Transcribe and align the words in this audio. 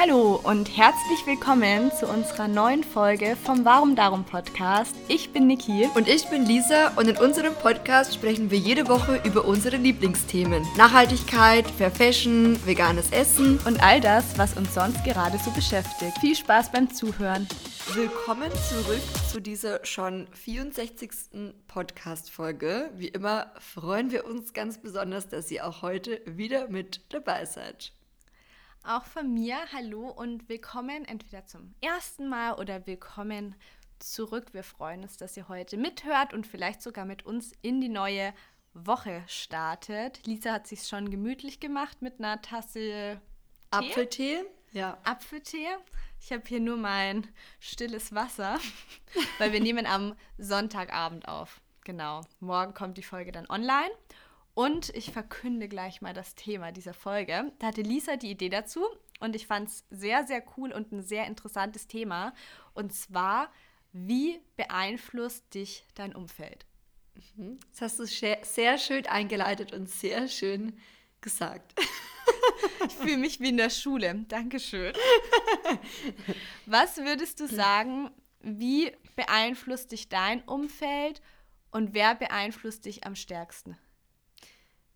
Hallo 0.00 0.40
und 0.44 0.76
herzlich 0.76 1.26
willkommen 1.26 1.90
zu 1.90 2.06
unserer 2.06 2.46
neuen 2.46 2.84
Folge 2.84 3.34
vom 3.34 3.64
Warum 3.64 3.96
Darum 3.96 4.24
Podcast. 4.24 4.94
Ich 5.08 5.32
bin 5.32 5.48
Niki. 5.48 5.88
Und 5.96 6.06
ich 6.06 6.28
bin 6.28 6.46
Lisa 6.46 6.92
und 6.94 7.08
in 7.08 7.16
unserem 7.16 7.52
Podcast 7.52 8.14
sprechen 8.14 8.48
wir 8.52 8.58
jede 8.58 8.86
Woche 8.86 9.20
über 9.24 9.44
unsere 9.44 9.76
Lieblingsthemen. 9.76 10.64
Nachhaltigkeit, 10.76 11.68
Fair 11.68 11.90
Fashion, 11.90 12.64
veganes 12.64 13.10
Essen 13.10 13.58
und 13.66 13.82
all 13.82 14.00
das, 14.00 14.38
was 14.38 14.56
uns 14.56 14.72
sonst 14.72 15.02
gerade 15.02 15.36
so 15.38 15.50
beschäftigt. 15.50 16.16
Viel 16.20 16.36
Spaß 16.36 16.70
beim 16.70 16.88
Zuhören. 16.94 17.48
Willkommen 17.92 18.52
zurück 18.52 19.02
zu 19.28 19.40
dieser 19.40 19.84
schon 19.84 20.28
64. 20.30 21.10
Podcast-Folge. 21.66 22.90
Wie 22.94 23.08
immer 23.08 23.52
freuen 23.58 24.12
wir 24.12 24.26
uns 24.26 24.52
ganz 24.52 24.78
besonders, 24.78 25.28
dass 25.28 25.50
ihr 25.50 25.66
auch 25.66 25.82
heute 25.82 26.20
wieder 26.24 26.68
mit 26.68 27.00
dabei 27.08 27.46
seid. 27.46 27.97
Auch 28.84 29.04
von 29.04 29.34
mir 29.34 29.58
hallo 29.72 30.08
und 30.08 30.48
willkommen 30.48 31.04
entweder 31.04 31.44
zum 31.44 31.74
ersten 31.80 32.28
Mal 32.28 32.54
oder 32.54 32.86
willkommen 32.86 33.54
zurück. 33.98 34.54
Wir 34.54 34.62
freuen 34.62 35.02
uns, 35.02 35.16
dass 35.16 35.36
ihr 35.36 35.48
heute 35.48 35.76
mithört 35.76 36.32
und 36.32 36.46
vielleicht 36.46 36.80
sogar 36.82 37.04
mit 37.04 37.26
uns 37.26 37.52
in 37.60 37.80
die 37.80 37.88
neue 37.88 38.32
Woche 38.72 39.24
startet. 39.26 40.26
Lisa 40.26 40.52
hat 40.52 40.66
sich 40.66 40.84
schon 40.84 41.10
gemütlich 41.10 41.60
gemacht 41.60 42.00
mit 42.00 42.18
einer 42.18 42.40
Tasse 42.40 42.80
Tee. 42.80 43.20
Apfeltee. 43.70 44.38
Ja. 44.72 44.96
Apfeltee. 45.04 45.68
Ich 46.20 46.32
habe 46.32 46.44
hier 46.46 46.60
nur 46.60 46.76
mein 46.76 47.26
stilles 47.60 48.14
Wasser, 48.14 48.58
weil 49.38 49.52
wir 49.52 49.60
nehmen 49.60 49.86
am 49.86 50.14
Sonntagabend 50.38 51.28
auf. 51.28 51.60
Genau. 51.84 52.22
Morgen 52.40 52.74
kommt 52.74 52.96
die 52.96 53.02
Folge 53.02 53.32
dann 53.32 53.48
online. 53.50 53.90
Und 54.58 54.88
ich 54.96 55.12
verkünde 55.12 55.68
gleich 55.68 56.02
mal 56.02 56.12
das 56.12 56.34
Thema 56.34 56.72
dieser 56.72 56.92
Folge. 56.92 57.52
Da 57.60 57.68
hatte 57.68 57.82
Lisa 57.82 58.16
die 58.16 58.32
Idee 58.32 58.48
dazu 58.48 58.84
und 59.20 59.36
ich 59.36 59.46
fand 59.46 59.68
es 59.68 59.84
sehr, 59.88 60.26
sehr 60.26 60.42
cool 60.56 60.72
und 60.72 60.90
ein 60.90 61.00
sehr 61.00 61.28
interessantes 61.28 61.86
Thema. 61.86 62.34
Und 62.74 62.92
zwar, 62.92 63.52
wie 63.92 64.40
beeinflusst 64.56 65.54
dich 65.54 65.84
dein 65.94 66.12
Umfeld? 66.12 66.66
Mhm. 67.36 67.60
Das 67.70 67.82
hast 67.82 68.00
du 68.00 68.04
sehr 68.42 68.78
schön 68.78 69.06
eingeleitet 69.06 69.72
und 69.72 69.88
sehr 69.88 70.26
schön 70.26 70.76
gesagt. 71.20 71.74
Ich 72.86 72.94
fühle 72.94 73.16
mich 73.16 73.40
wie 73.40 73.50
in 73.50 73.56
der 73.56 73.70
Schule. 73.70 74.24
Dankeschön. 74.28 74.92
Was 76.66 76.96
würdest 76.96 77.38
du 77.38 77.46
sagen, 77.46 78.10
wie 78.40 78.92
beeinflusst 79.14 79.92
dich 79.92 80.08
dein 80.08 80.42
Umfeld 80.42 81.20
und 81.70 81.94
wer 81.94 82.14
beeinflusst 82.14 82.84
dich 82.84 83.04
am 83.04 83.14
stärksten? 83.14 83.76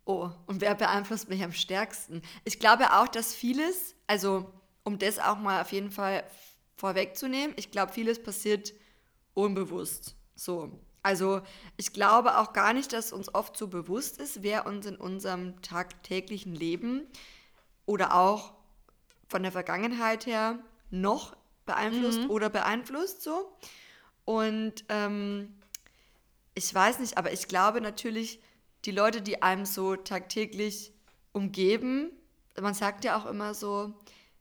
Oh, 0.04 0.30
und 0.46 0.60
wer 0.60 0.74
beeinflusst 0.74 1.28
mich 1.28 1.42
am 1.44 1.52
stärksten? 1.52 2.22
Ich 2.44 2.58
glaube 2.58 2.92
auch, 2.92 3.08
dass 3.08 3.34
vieles, 3.34 3.94
also 4.06 4.52
um 4.84 4.98
das 4.98 5.18
auch 5.18 5.38
mal 5.38 5.60
auf 5.60 5.72
jeden 5.72 5.92
Fall 5.92 6.24
vorwegzunehmen, 6.76 7.54
ich 7.56 7.70
glaube, 7.70 7.92
vieles 7.92 8.20
passiert 8.22 8.72
unbewusst. 9.34 10.16
So. 10.34 10.80
Also 11.04 11.42
ich 11.76 11.92
glaube 11.92 12.38
auch 12.38 12.52
gar 12.52 12.72
nicht, 12.72 12.92
dass 12.92 13.12
uns 13.12 13.34
oft 13.34 13.56
so 13.56 13.68
bewusst 13.68 14.18
ist, 14.18 14.42
wer 14.42 14.66
uns 14.66 14.86
in 14.86 14.96
unserem 14.96 15.60
tagtäglichen 15.62 16.54
Leben 16.54 17.06
oder 17.86 18.14
auch 18.14 18.54
von 19.28 19.42
der 19.42 19.52
Vergangenheit 19.52 20.26
her 20.26 20.58
noch 20.90 21.36
beeinflusst 21.66 22.20
mhm. 22.20 22.30
oder 22.30 22.50
beeinflusst 22.50 23.22
so. 23.22 23.56
Und 24.24 24.84
ähm, 24.88 25.54
ich 26.54 26.72
weiß 26.72 27.00
nicht, 27.00 27.18
aber 27.18 27.32
ich 27.32 27.48
glaube 27.48 27.80
natürlich, 27.80 28.40
die 28.84 28.90
Leute, 28.90 29.22
die 29.22 29.42
einem 29.42 29.64
so 29.64 29.96
tagtäglich 29.96 30.92
umgeben, 31.32 32.10
man 32.60 32.74
sagt 32.74 33.04
ja 33.04 33.16
auch 33.16 33.26
immer 33.26 33.54
so, 33.54 33.94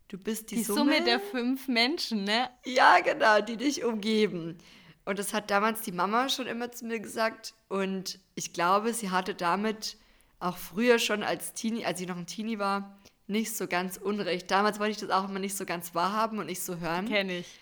du 0.09 0.17
bist 0.17 0.51
die, 0.51 0.55
die 0.55 0.63
Summe, 0.63 0.95
Summe 0.95 1.03
der 1.03 1.19
fünf 1.19 1.67
Menschen, 1.67 2.23
ne? 2.23 2.49
Ja, 2.65 2.99
genau, 2.99 3.41
die 3.41 3.57
dich 3.57 3.83
umgeben. 3.83 4.57
Und 5.05 5.19
das 5.19 5.33
hat 5.33 5.49
damals 5.49 5.81
die 5.81 5.91
Mama 5.91 6.29
schon 6.29 6.47
immer 6.47 6.71
zu 6.71 6.85
mir 6.85 6.99
gesagt. 6.99 7.53
Und 7.69 8.19
ich 8.35 8.53
glaube, 8.53 8.93
sie 8.93 9.09
hatte 9.09 9.33
damit 9.33 9.97
auch 10.39 10.57
früher 10.57 10.99
schon 10.99 11.23
als 11.23 11.53
Teenie, 11.53 11.85
als 11.85 12.01
ich 12.01 12.07
noch 12.07 12.17
ein 12.17 12.27
Teenie 12.27 12.59
war, 12.59 12.99
nicht 13.27 13.55
so 13.55 13.67
ganz 13.67 13.97
unrecht. 13.97 14.51
Damals 14.51 14.79
wollte 14.79 14.91
ich 14.91 14.97
das 14.97 15.09
auch 15.09 15.29
immer 15.29 15.39
nicht 15.39 15.55
so 15.55 15.65
ganz 15.65 15.95
wahrhaben 15.95 16.39
und 16.39 16.47
nicht 16.47 16.61
so 16.61 16.77
hören. 16.77 17.07
Kenne 17.07 17.39
ich. 17.39 17.59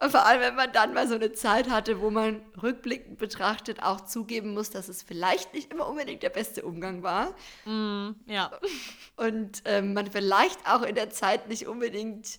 Und 0.00 0.10
vor 0.10 0.24
allem, 0.24 0.40
wenn 0.40 0.54
man 0.54 0.72
dann 0.72 0.94
mal 0.94 1.06
so 1.06 1.14
eine 1.14 1.32
Zeit 1.32 1.68
hatte, 1.68 2.00
wo 2.00 2.10
man 2.10 2.40
rückblickend 2.62 3.18
betrachtet 3.18 3.82
auch 3.82 4.00
zugeben 4.00 4.54
muss, 4.54 4.70
dass 4.70 4.88
es 4.88 5.02
vielleicht 5.02 5.52
nicht 5.52 5.70
immer 5.70 5.86
unbedingt 5.86 6.22
der 6.22 6.30
beste 6.30 6.62
Umgang 6.64 7.02
war. 7.02 7.34
Mm, 7.66 8.12
ja. 8.24 8.50
Und 9.16 9.62
ähm, 9.66 9.92
man 9.92 10.10
vielleicht 10.10 10.66
auch 10.66 10.82
in 10.82 10.94
der 10.94 11.10
Zeit 11.10 11.48
nicht 11.48 11.66
unbedingt, 11.66 12.38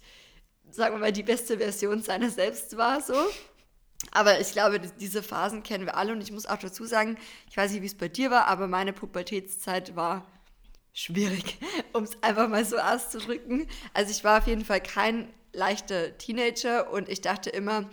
sagen 0.72 0.96
wir 0.96 1.00
mal, 1.00 1.12
die 1.12 1.22
beste 1.22 1.60
Version 1.60 2.02
seiner 2.02 2.32
selbst 2.32 2.78
war, 2.78 3.00
so. 3.00 3.14
Aber 4.10 4.40
ich 4.40 4.54
glaube, 4.54 4.80
diese 4.80 5.22
Phasen 5.22 5.62
kennen 5.62 5.86
wir 5.86 5.96
alle 5.96 6.14
und 6.14 6.22
ich 6.22 6.32
muss 6.32 6.48
auch 6.48 6.58
dazu 6.58 6.86
sagen, 6.86 7.16
ich 7.48 7.58
weiß 7.58 7.72
nicht, 7.72 7.84
wie 7.84 7.88
es 7.88 7.96
bei 7.96 8.08
dir 8.08 8.32
war, 8.32 8.48
aber 8.48 8.68
meine 8.68 8.92
Pubertätszeit 8.92 9.96
war 9.96 10.26
schwierig, 10.94 11.60
um 11.94 12.06
es 12.06 12.22
einfach 12.24 12.50
mal 12.50 12.66
so 12.66 12.78
auszudrücken. 12.78 13.68
Also 13.94 14.10
ich 14.10 14.24
war 14.24 14.40
auf 14.40 14.48
jeden 14.48 14.66
Fall 14.66 14.82
kein 14.82 15.32
leichter 15.54 16.18
Teenager 16.18 16.92
und 16.92 17.10
ich 17.10 17.22
dachte 17.22 17.50
immer, 17.50 17.90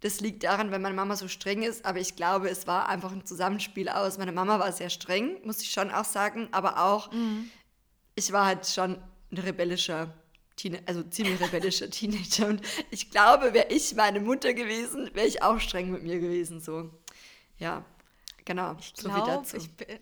das 0.00 0.20
liegt 0.20 0.44
daran, 0.44 0.70
wenn 0.70 0.80
meine 0.80 0.94
Mama 0.94 1.16
so 1.16 1.28
streng 1.28 1.62
ist, 1.62 1.84
aber 1.84 1.98
ich 1.98 2.16
glaube, 2.16 2.48
es 2.48 2.66
war 2.66 2.88
einfach 2.88 3.12
ein 3.12 3.26
Zusammenspiel 3.26 3.88
aus. 3.88 4.16
Meine 4.16 4.32
Mama 4.32 4.58
war 4.58 4.72
sehr 4.72 4.88
streng, 4.88 5.36
muss 5.44 5.60
ich 5.62 5.70
schon 5.70 5.90
auch 5.90 6.06
sagen, 6.06 6.48
aber 6.52 6.82
auch, 6.82 7.12
mhm. 7.12 7.50
ich 8.14 8.32
war 8.32 8.46
halt 8.46 8.66
schon 8.66 8.96
ein 9.30 9.38
rebellischer 9.38 10.14
Teenager, 10.56 10.82
also 10.86 11.02
ziemlich 11.02 11.40
rebellischer 11.40 11.90
Teenager 11.90 12.46
und 12.46 12.62
ich 12.90 13.10
glaube, 13.10 13.52
wäre 13.52 13.68
ich 13.68 13.94
meine 13.94 14.20
Mutter 14.20 14.54
gewesen, 14.54 15.10
wäre 15.14 15.26
ich 15.26 15.42
auch 15.42 15.60
streng 15.60 15.90
mit 15.90 16.02
mir 16.02 16.18
gewesen, 16.18 16.60
so. 16.60 16.90
Ja, 17.58 17.84
genau, 18.46 18.76
ich 18.80 18.94
so 18.96 19.08
glaub, 19.08 19.24
viel 19.24 19.34
dazu. 19.34 19.56
Ich 19.58 19.70
bin, 19.76 19.98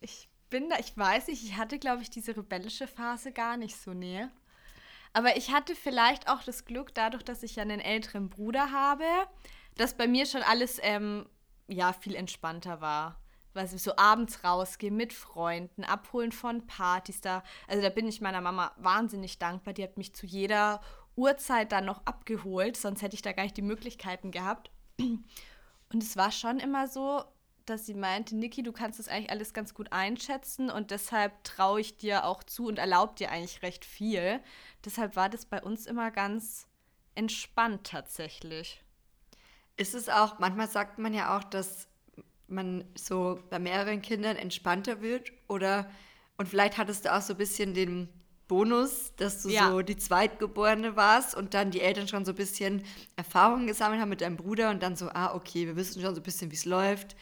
ich 0.00 0.28
bin 0.50 0.68
da, 0.68 0.78
ich 0.78 0.94
weiß 0.96 1.28
nicht, 1.28 1.42
ich 1.42 1.56
hatte, 1.56 1.78
glaube 1.78 2.02
ich, 2.02 2.10
diese 2.10 2.36
rebellische 2.36 2.86
Phase 2.86 3.32
gar 3.32 3.56
nicht 3.56 3.76
so 3.76 3.94
näher. 3.94 4.30
Aber 5.12 5.36
ich 5.36 5.52
hatte 5.52 5.74
vielleicht 5.74 6.28
auch 6.28 6.42
das 6.42 6.64
Glück, 6.64 6.94
dadurch, 6.94 7.24
dass 7.24 7.42
ich 7.42 7.56
ja 7.56 7.62
einen 7.62 7.80
älteren 7.80 8.28
Bruder 8.28 8.70
habe, 8.70 9.04
dass 9.76 9.96
bei 9.96 10.06
mir 10.06 10.26
schon 10.26 10.42
alles 10.42 10.78
ähm, 10.82 11.26
ja 11.68 11.92
viel 11.92 12.14
entspannter 12.14 12.80
war. 12.80 13.20
Weil 13.52 13.64
ich 13.64 13.82
so 13.82 13.96
abends 13.96 14.44
rausgehe 14.44 14.92
mit 14.92 15.12
Freunden, 15.12 15.82
abholen 15.82 16.30
von 16.30 16.66
Partys 16.68 17.20
da. 17.20 17.42
Also 17.66 17.82
da 17.82 17.88
bin 17.88 18.06
ich 18.06 18.20
meiner 18.20 18.40
Mama 18.40 18.72
wahnsinnig 18.76 19.40
dankbar. 19.40 19.74
Die 19.74 19.82
hat 19.82 19.96
mich 19.96 20.14
zu 20.14 20.24
jeder 20.24 20.80
Uhrzeit 21.16 21.72
dann 21.72 21.84
noch 21.84 22.06
abgeholt, 22.06 22.76
sonst 22.76 23.02
hätte 23.02 23.16
ich 23.16 23.22
da 23.22 23.32
gar 23.32 23.42
nicht 23.42 23.56
die 23.56 23.62
Möglichkeiten 23.62 24.30
gehabt. 24.30 24.70
Und 24.98 26.02
es 26.02 26.16
war 26.16 26.30
schon 26.30 26.60
immer 26.60 26.86
so, 26.86 27.24
dass 27.70 27.86
sie 27.86 27.94
meinte, 27.94 28.36
Niki, 28.36 28.62
du 28.62 28.72
kannst 28.72 28.98
das 28.98 29.08
eigentlich 29.08 29.30
alles 29.30 29.54
ganz 29.54 29.72
gut 29.72 29.92
einschätzen 29.92 30.68
und 30.70 30.90
deshalb 30.90 31.44
traue 31.44 31.80
ich 31.80 31.96
dir 31.96 32.24
auch 32.24 32.42
zu 32.42 32.66
und 32.66 32.78
erlaube 32.78 33.14
dir 33.14 33.30
eigentlich 33.30 33.62
recht 33.62 33.84
viel. 33.84 34.40
Deshalb 34.84 35.16
war 35.16 35.28
das 35.28 35.46
bei 35.46 35.62
uns 35.62 35.86
immer 35.86 36.10
ganz 36.10 36.66
entspannt 37.14 37.84
tatsächlich. 37.84 38.82
Ist 39.76 39.94
es 39.94 40.08
auch, 40.08 40.38
manchmal 40.38 40.68
sagt 40.68 40.98
man 40.98 41.14
ja 41.14 41.36
auch, 41.38 41.44
dass 41.44 41.88
man 42.48 42.84
so 42.94 43.40
bei 43.48 43.58
mehreren 43.58 44.02
Kindern 44.02 44.36
entspannter 44.36 45.00
wird 45.00 45.32
oder 45.48 45.90
und 46.36 46.48
vielleicht 46.48 46.78
hattest 46.78 47.04
du 47.04 47.14
auch 47.14 47.22
so 47.22 47.34
ein 47.34 47.38
bisschen 47.38 47.74
den 47.74 48.08
Bonus, 48.48 49.12
dass 49.16 49.42
du 49.42 49.50
ja. 49.50 49.70
so 49.70 49.80
die 49.80 49.96
Zweitgeborene 49.96 50.96
warst 50.96 51.36
und 51.36 51.54
dann 51.54 51.70
die 51.70 51.82
Eltern 51.82 52.08
schon 52.08 52.24
so 52.24 52.32
ein 52.32 52.36
bisschen 52.36 52.82
Erfahrungen 53.14 53.68
gesammelt 53.68 54.00
haben 54.00 54.08
mit 54.08 54.22
deinem 54.22 54.36
Bruder 54.36 54.70
und 54.70 54.82
dann 54.82 54.96
so, 54.96 55.08
ah, 55.10 55.34
okay, 55.34 55.66
wir 55.66 55.76
wissen 55.76 56.02
schon 56.02 56.16
so 56.16 56.20
ein 56.20 56.24
bisschen, 56.24 56.50
wie 56.50 56.56
es 56.56 56.64
läuft. 56.64 57.14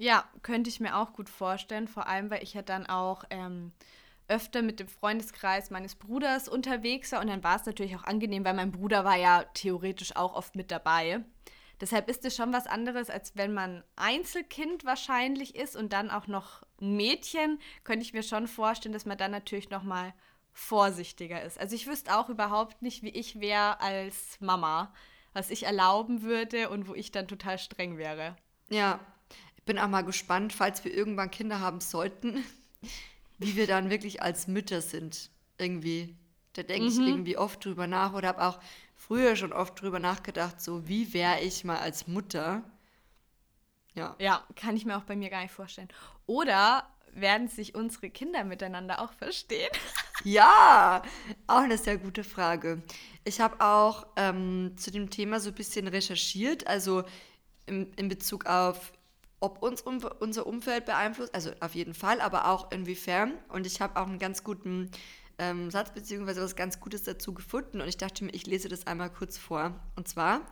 Ja, 0.00 0.24
könnte 0.40 0.70
ich 0.70 0.80
mir 0.80 0.96
auch 0.96 1.12
gut 1.12 1.28
vorstellen, 1.28 1.86
vor 1.86 2.06
allem, 2.06 2.30
weil 2.30 2.42
ich 2.42 2.54
ja 2.54 2.62
dann 2.62 2.86
auch 2.86 3.24
ähm, 3.28 3.70
öfter 4.28 4.62
mit 4.62 4.80
dem 4.80 4.88
Freundeskreis 4.88 5.68
meines 5.68 5.94
Bruders 5.94 6.48
unterwegs 6.48 7.12
war 7.12 7.20
und 7.20 7.26
dann 7.26 7.44
war 7.44 7.56
es 7.56 7.66
natürlich 7.66 7.94
auch 7.96 8.04
angenehm, 8.04 8.42
weil 8.46 8.54
mein 8.54 8.72
Bruder 8.72 9.04
war 9.04 9.18
ja 9.18 9.44
theoretisch 9.52 10.16
auch 10.16 10.32
oft 10.32 10.56
mit 10.56 10.70
dabei. 10.70 11.22
Deshalb 11.82 12.08
ist 12.08 12.24
es 12.24 12.34
schon 12.34 12.50
was 12.50 12.66
anderes, 12.66 13.10
als 13.10 13.36
wenn 13.36 13.52
man 13.52 13.84
Einzelkind 13.96 14.86
wahrscheinlich 14.86 15.54
ist 15.54 15.76
und 15.76 15.92
dann 15.92 16.10
auch 16.10 16.28
noch 16.28 16.62
ein 16.80 16.96
Mädchen, 16.96 17.58
könnte 17.84 18.02
ich 18.02 18.14
mir 18.14 18.22
schon 18.22 18.46
vorstellen, 18.46 18.94
dass 18.94 19.04
man 19.04 19.18
dann 19.18 19.32
natürlich 19.32 19.68
noch 19.68 19.82
mal 19.82 20.14
vorsichtiger 20.54 21.42
ist. 21.42 21.60
Also 21.60 21.76
ich 21.76 21.86
wüsste 21.86 22.16
auch 22.16 22.30
überhaupt 22.30 22.80
nicht, 22.80 23.02
wie 23.02 23.10
ich 23.10 23.38
wäre 23.38 23.78
als 23.82 24.40
Mama, 24.40 24.94
was 25.34 25.50
ich 25.50 25.64
erlauben 25.64 26.22
würde 26.22 26.70
und 26.70 26.88
wo 26.88 26.94
ich 26.94 27.12
dann 27.12 27.28
total 27.28 27.58
streng 27.58 27.98
wäre. 27.98 28.36
Ja, 28.70 28.98
bin 29.66 29.78
auch 29.78 29.88
mal 29.88 30.02
gespannt, 30.02 30.52
falls 30.52 30.84
wir 30.84 30.94
irgendwann 30.94 31.30
Kinder 31.30 31.60
haben 31.60 31.80
sollten, 31.80 32.44
wie 33.38 33.56
wir 33.56 33.66
dann 33.66 33.90
wirklich 33.90 34.22
als 34.22 34.46
Mütter 34.46 34.80
sind. 34.80 35.30
Irgendwie. 35.58 36.16
Da 36.54 36.62
denke 36.62 36.84
mhm. 36.84 36.90
ich 36.90 36.98
irgendwie 36.98 37.36
oft 37.38 37.64
drüber 37.64 37.86
nach 37.86 38.12
oder 38.12 38.28
habe 38.28 38.42
auch 38.44 38.58
früher 38.96 39.36
schon 39.36 39.52
oft 39.52 39.80
drüber 39.80 39.98
nachgedacht, 39.98 40.60
so 40.60 40.88
wie 40.88 41.12
wäre 41.14 41.40
ich 41.40 41.64
mal 41.64 41.78
als 41.78 42.06
Mutter. 42.06 42.62
Ja. 43.94 44.16
Ja, 44.18 44.44
kann 44.56 44.76
ich 44.76 44.84
mir 44.84 44.96
auch 44.96 45.04
bei 45.04 45.16
mir 45.16 45.30
gar 45.30 45.42
nicht 45.42 45.52
vorstellen. 45.52 45.88
Oder 46.26 46.86
werden 47.12 47.48
sich 47.48 47.74
unsere 47.74 48.10
Kinder 48.10 48.44
miteinander 48.44 49.00
auch 49.00 49.12
verstehen? 49.12 49.70
Ja, 50.22 51.00
auch 51.46 51.62
eine 51.62 51.78
sehr 51.78 51.96
gute 51.96 52.24
Frage. 52.24 52.82
Ich 53.24 53.40
habe 53.40 53.64
auch 53.64 54.06
ähm, 54.16 54.74
zu 54.76 54.90
dem 54.90 55.08
Thema 55.08 55.40
so 55.40 55.48
ein 55.48 55.54
bisschen 55.54 55.88
recherchiert, 55.88 56.66
also 56.66 57.04
in, 57.64 57.90
in 57.94 58.08
Bezug 58.10 58.44
auf, 58.44 58.92
ob 59.40 59.62
uns 59.62 59.82
um, 59.82 59.98
unser 60.20 60.46
Umfeld 60.46 60.84
beeinflusst, 60.84 61.34
also 61.34 61.50
auf 61.60 61.74
jeden 61.74 61.94
Fall, 61.94 62.20
aber 62.20 62.48
auch 62.48 62.70
inwiefern. 62.70 63.32
Und 63.48 63.66
ich 63.66 63.80
habe 63.80 64.00
auch 64.00 64.06
einen 64.06 64.18
ganz 64.18 64.44
guten 64.44 64.90
ähm, 65.38 65.70
Satz 65.70 65.92
beziehungsweise 65.92 66.42
was 66.42 66.54
ganz 66.54 66.80
Gutes 66.80 67.02
dazu 67.04 67.32
gefunden 67.32 67.80
und 67.80 67.88
ich 67.88 67.96
dachte 67.96 68.24
mir, 68.24 68.32
ich 68.32 68.46
lese 68.46 68.68
das 68.68 68.86
einmal 68.86 69.10
kurz 69.10 69.38
vor. 69.38 69.74
Und 69.96 70.06
zwar, 70.06 70.42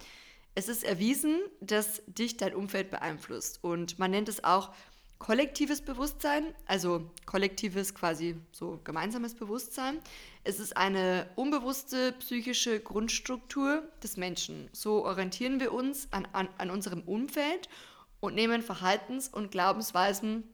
es 0.55 0.69
ist 0.69 0.83
erwiesen, 0.83 1.39
dass 1.61 2.03
dich 2.07 2.39
dein 2.39 2.55
Umfeld 2.55 2.91
beeinflusst 2.91 3.63
und 3.63 3.99
man 3.99 4.11
nennt 4.11 4.29
es 4.29 4.43
auch 4.43 4.73
kollektives 5.19 5.83
Bewusstsein, 5.83 6.55
also 6.67 7.11
kollektives 7.27 7.95
quasi 7.95 8.37
so 8.53 8.81
gemeinsames 8.85 9.35
Bewusstsein. 9.35 9.99
Es 10.45 10.61
ist 10.61 10.77
eine 10.77 11.29
unbewusste 11.35 12.13
psychische 12.13 12.81
Grundstruktur 12.81 13.83
des 14.03 14.17
Menschen. 14.17 14.69
So 14.73 15.05
orientieren 15.05 15.61
wir 15.61 15.73
uns 15.73 16.09
an, 16.13 16.27
an, 16.33 16.49
an 16.57 16.71
unserem 16.71 17.03
Umfeld 17.03 17.69
und 18.21 18.35
nehmen 18.35 18.63
Verhaltens- 18.63 19.29
und 19.29 19.51
Glaubensweisen 19.51 20.45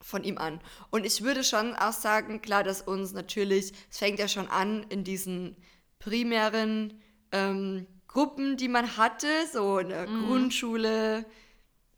von 0.00 0.22
ihm 0.22 0.38
an. 0.38 0.60
Und 0.90 1.06
ich 1.06 1.22
würde 1.22 1.44
schon 1.44 1.74
auch 1.74 1.92
sagen, 1.92 2.42
klar, 2.42 2.62
dass 2.62 2.82
uns 2.82 3.12
natürlich, 3.12 3.72
es 3.90 3.98
fängt 3.98 4.18
ja 4.18 4.28
schon 4.28 4.48
an 4.48 4.84
in 4.90 5.02
diesen 5.02 5.56
primären 5.98 7.00
ähm, 7.32 7.86
Gruppen, 8.06 8.56
die 8.56 8.68
man 8.68 8.96
hatte, 8.96 9.26
so 9.50 9.78
in 9.78 9.88
der 9.88 10.06
mhm. 10.06 10.26
Grundschule, 10.26 11.24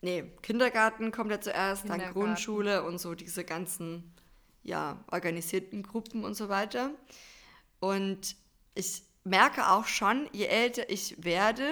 nee, 0.01 0.25
Kindergarten 0.43 1.11
kommt 1.11 1.31
ja 1.31 1.41
zuerst, 1.41 1.89
dann 1.89 2.01
Grundschule 2.13 2.85
und 2.85 2.99
so 2.99 3.15
diese 3.15 3.45
ganzen, 3.45 4.15
ja, 4.63 5.05
organisierten 5.11 5.83
Gruppen 5.83 6.25
und 6.25 6.35
so 6.35 6.49
weiter. 6.49 6.91
Und 7.81 8.37
ich 8.75 9.03
merke 9.25 9.69
auch 9.69 9.87
schon, 9.87 10.29
je 10.33 10.47
älter 10.47 10.89
ich 10.89 11.25
werde, 11.25 11.69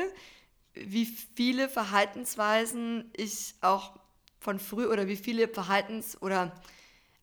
wie 0.75 1.07
viele 1.07 1.69
Verhaltensweisen 1.69 3.11
ich 3.17 3.55
auch 3.61 3.99
von 4.41 4.59
früher 4.59 4.91
oder 4.91 5.07
wie 5.07 5.17
viele 5.17 5.49
Verhaltens- 5.49 6.21
oder 6.21 6.53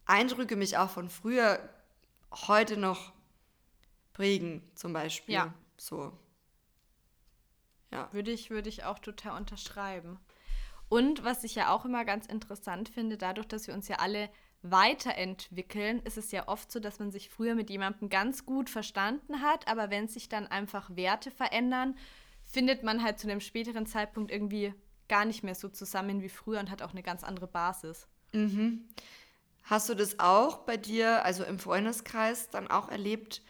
Eindrücke 0.06 0.56
mich 0.56 0.78
auch 0.78 0.90
von 0.90 1.10
früher 1.10 1.60
heute 2.48 2.78
noch 2.78 3.14
prägen, 4.14 4.64
zum 4.76 4.94
Beispiel. 4.94 5.36
Ja. 5.36 5.54
So. 5.78 6.12
Ja. 7.92 8.12
Würde 8.12 8.32
ich, 8.32 8.50
würde 8.50 8.70
ich 8.70 8.84
auch 8.84 9.00
total 9.00 9.38
unterschreiben. 9.38 10.20
Und 10.90 11.24
was 11.24 11.44
ich 11.44 11.56
ja 11.56 11.74
auch 11.74 11.86
immer 11.86 12.04
ganz 12.04 12.26
interessant 12.26 12.90
finde, 12.90 13.18
dadurch, 13.18 13.48
dass 13.48 13.68
wir 13.68 13.74
uns 13.74 13.88
ja 13.88 13.98
alle 13.98 14.30
weiterentwickeln, 14.62 16.02
ist 16.04 16.18
es 16.18 16.32
ja 16.32 16.48
oft 16.48 16.72
so, 16.72 16.80
dass 16.80 17.00
man 17.00 17.12
sich 17.12 17.30
früher 17.30 17.56
mit 17.56 17.70
jemandem 17.70 18.10
ganz 18.10 18.46
gut 18.46 18.70
verstanden 18.70 19.42
hat, 19.42 19.68
aber 19.68 19.90
wenn 19.90 20.08
sich 20.08 20.30
dann 20.30 20.48
einfach 20.48 20.96
Werte 20.96 21.32
verändern, 21.32 21.96
findet 22.52 22.84
man 22.84 23.02
halt 23.02 23.20
zu 23.20 23.30
einem 23.30 23.40
späteren 23.40 23.86
Zeitpunkt 23.86 24.32
irgendwie 24.32 24.74
gar 25.08 25.26
nicht 25.26 25.44
mehr 25.44 25.56
so 25.56 25.70
zusammen 25.70 26.22
wie 26.22 26.30
früher 26.30 26.60
und 26.60 26.70
hat 26.70 26.82
auch 26.82 26.92
eine 26.92 27.04
ganz 27.04 27.24
andere 27.24 27.48
Basis. 27.48 28.08
Mhm. 28.34 28.88
Hast 29.64 29.90
du 29.90 29.96
das 29.96 30.20
auch 30.20 30.60
bei 30.60 30.78
dir, 30.78 31.24
also 31.24 31.44
im 31.44 31.60
Freundeskreis, 31.60 32.50
dann 32.50 32.68
auch 32.68 32.90
erlebt, 32.90 33.42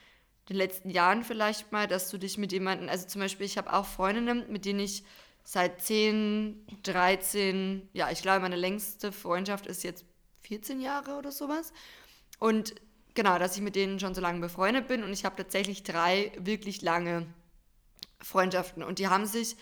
in 0.49 0.55
den 0.55 0.57
letzten 0.57 0.89
Jahren 0.89 1.23
vielleicht 1.23 1.71
mal, 1.71 1.87
dass 1.87 2.09
du 2.09 2.17
dich 2.17 2.37
mit 2.37 2.51
jemandem, 2.51 2.89
also 2.89 3.07
zum 3.07 3.21
Beispiel, 3.21 3.45
ich 3.45 3.57
habe 3.57 3.73
auch 3.73 3.85
Freundinnen, 3.85 4.51
mit 4.51 4.65
denen 4.65 4.79
ich 4.79 5.03
seit 5.43 5.81
10, 5.81 6.65
13, 6.83 7.89
ja, 7.93 8.11
ich 8.11 8.21
glaube, 8.21 8.41
meine 8.41 8.55
längste 8.55 9.11
Freundschaft 9.11 9.65
ist 9.65 9.83
jetzt 9.83 10.05
14 10.41 10.81
Jahre 10.81 11.17
oder 11.17 11.31
sowas. 11.31 11.73
Und 12.39 12.75
genau, 13.13 13.39
dass 13.39 13.55
ich 13.55 13.61
mit 13.61 13.75
denen 13.75 13.99
schon 13.99 14.13
so 14.13 14.21
lange 14.21 14.39
befreundet 14.39 14.87
bin 14.87 15.03
und 15.03 15.13
ich 15.13 15.25
habe 15.25 15.35
tatsächlich 15.37 15.83
drei 15.83 16.31
wirklich 16.37 16.81
lange 16.81 17.27
Freundschaften 18.21 18.83
und 18.83 18.99
die 18.99 19.07
haben 19.07 19.25
sich 19.25 19.55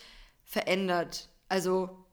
verändert. 0.44 1.30
Also 1.48 2.06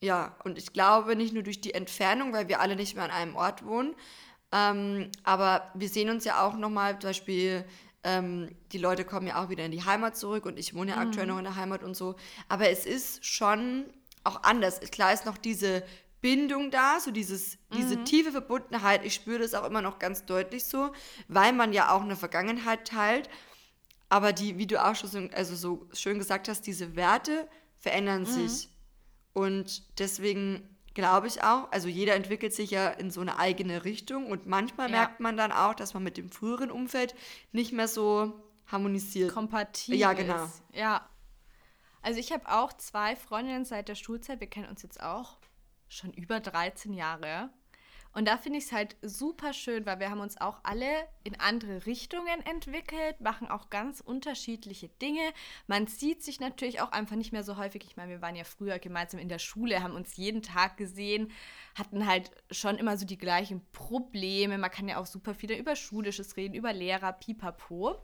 ja, 0.00 0.36
und 0.44 0.58
ich 0.58 0.72
glaube 0.72 1.16
nicht 1.16 1.32
nur 1.32 1.42
durch 1.42 1.60
die 1.60 1.74
Entfernung, 1.74 2.32
weil 2.32 2.48
wir 2.48 2.60
alle 2.60 2.76
nicht 2.76 2.94
mehr 2.94 3.04
an 3.04 3.10
einem 3.10 3.36
Ort 3.36 3.64
wohnen, 3.64 3.94
ähm, 4.52 5.10
aber 5.24 5.70
wir 5.74 5.88
sehen 5.88 6.10
uns 6.10 6.24
ja 6.24 6.46
auch 6.46 6.56
nochmal, 6.56 6.98
zum 6.98 7.10
Beispiel 7.10 7.64
ähm, 8.04 8.54
die 8.70 8.78
Leute 8.78 9.04
kommen 9.04 9.26
ja 9.26 9.42
auch 9.42 9.48
wieder 9.48 9.64
in 9.64 9.72
die 9.72 9.84
Heimat 9.84 10.16
zurück 10.16 10.46
und 10.46 10.58
ich 10.58 10.74
wohne 10.74 10.92
ja 10.92 10.96
mhm. 10.96 11.08
aktuell 11.08 11.26
noch 11.26 11.38
in 11.38 11.44
der 11.44 11.56
Heimat 11.56 11.82
und 11.82 11.96
so. 11.96 12.14
Aber 12.48 12.68
es 12.68 12.86
ist 12.86 13.24
schon 13.24 13.84
auch 14.22 14.44
anders. 14.44 14.80
Klar 14.92 15.12
ist 15.12 15.26
noch 15.26 15.36
diese 15.36 15.82
Bindung 16.20 16.70
da, 16.70 17.00
so 17.00 17.10
dieses, 17.10 17.56
mhm. 17.56 17.76
diese 17.76 18.04
tiefe 18.04 18.30
Verbundenheit. 18.30 19.04
Ich 19.04 19.14
spüre 19.14 19.40
das 19.40 19.54
auch 19.54 19.66
immer 19.66 19.82
noch 19.82 19.98
ganz 19.98 20.24
deutlich 20.24 20.64
so, 20.64 20.92
weil 21.26 21.52
man 21.52 21.72
ja 21.72 21.90
auch 21.90 22.02
eine 22.02 22.16
Vergangenheit 22.16 22.86
teilt. 22.86 23.28
Aber 24.08 24.32
die, 24.32 24.58
wie 24.58 24.66
du 24.66 24.84
auch 24.84 24.94
schon 24.94 25.10
so, 25.10 25.18
also 25.34 25.56
so 25.56 25.88
schön 25.92 26.18
gesagt 26.18 26.48
hast, 26.48 26.62
diese 26.62 26.96
Werte 26.96 27.48
verändern 27.78 28.22
mhm. 28.22 28.26
sich. 28.26 28.68
Und 29.32 29.98
deswegen 29.98 30.76
glaube 30.94 31.26
ich 31.26 31.42
auch. 31.42 31.70
Also 31.72 31.88
jeder 31.88 32.14
entwickelt 32.14 32.54
sich 32.54 32.70
ja 32.70 32.88
in 32.88 33.10
so 33.10 33.20
eine 33.20 33.38
eigene 33.38 33.84
Richtung 33.84 34.26
und 34.30 34.46
manchmal 34.46 34.90
ja. 34.90 34.96
merkt 34.96 35.20
man 35.20 35.36
dann 35.36 35.52
auch, 35.52 35.74
dass 35.74 35.92
man 35.92 36.02
mit 36.02 36.16
dem 36.16 36.30
früheren 36.30 36.70
Umfeld 36.70 37.14
nicht 37.52 37.72
mehr 37.72 37.88
so 37.88 38.32
harmonisiert. 38.66 39.32
Kompatibel. 39.32 39.98
Ja, 39.98 40.14
genau. 40.14 40.44
Ist. 40.44 40.62
Ja. 40.72 41.08
Also 42.00 42.18
ich 42.18 42.32
habe 42.32 42.48
auch 42.48 42.72
zwei 42.72 43.14
Freundinnen 43.14 43.64
seit 43.64 43.88
der 43.88 43.94
Schulzeit. 43.94 44.40
Wir 44.40 44.46
kennen 44.46 44.68
uns 44.68 44.82
jetzt 44.82 45.02
auch 45.02 45.36
schon 45.88 46.12
über 46.12 46.40
13 46.40 46.92
Jahre. 46.92 47.50
Und 48.16 48.24
da 48.24 48.38
finde 48.38 48.58
ich 48.58 48.64
es 48.64 48.72
halt 48.72 48.96
super 49.02 49.52
schön, 49.52 49.84
weil 49.84 50.00
wir 50.00 50.08
haben 50.08 50.20
uns 50.20 50.40
auch 50.40 50.60
alle 50.62 50.88
in 51.22 51.38
andere 51.38 51.84
Richtungen 51.84 52.40
entwickelt, 52.46 53.20
machen 53.20 53.46
auch 53.46 53.68
ganz 53.68 54.00
unterschiedliche 54.00 54.88
Dinge. 54.88 55.20
Man 55.66 55.86
sieht 55.86 56.22
sich 56.22 56.40
natürlich 56.40 56.80
auch 56.80 56.92
einfach 56.92 57.16
nicht 57.16 57.32
mehr 57.32 57.42
so 57.42 57.58
häufig. 57.58 57.84
Ich 57.84 57.98
meine, 57.98 58.12
wir 58.12 58.22
waren 58.22 58.34
ja 58.34 58.44
früher 58.44 58.78
gemeinsam 58.78 59.20
in 59.20 59.28
der 59.28 59.38
Schule, 59.38 59.82
haben 59.82 59.94
uns 59.94 60.16
jeden 60.16 60.40
Tag 60.40 60.78
gesehen, 60.78 61.30
hatten 61.74 62.06
halt 62.06 62.30
schon 62.50 62.78
immer 62.78 62.96
so 62.96 63.04
die 63.04 63.18
gleichen 63.18 63.60
Probleme. 63.72 64.56
Man 64.56 64.70
kann 64.70 64.88
ja 64.88 64.96
auch 64.96 65.04
super 65.04 65.34
viel 65.34 65.52
über 65.52 65.76
Schulisches 65.76 66.38
reden, 66.38 66.54
über 66.54 66.72
Lehrer, 66.72 67.12
pipapo. 67.12 67.96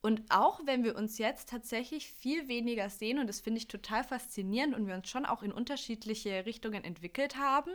Und 0.00 0.22
auch 0.30 0.60
wenn 0.64 0.82
wir 0.82 0.96
uns 0.96 1.18
jetzt 1.18 1.50
tatsächlich 1.50 2.10
viel 2.10 2.48
weniger 2.48 2.88
sehen, 2.88 3.18
und 3.18 3.26
das 3.26 3.42
finde 3.42 3.58
ich 3.58 3.68
total 3.68 4.02
faszinierend 4.02 4.74
und 4.74 4.86
wir 4.86 4.94
uns 4.94 5.10
schon 5.10 5.26
auch 5.26 5.42
in 5.42 5.52
unterschiedliche 5.52 6.46
Richtungen 6.46 6.84
entwickelt 6.84 7.36
haben, 7.36 7.72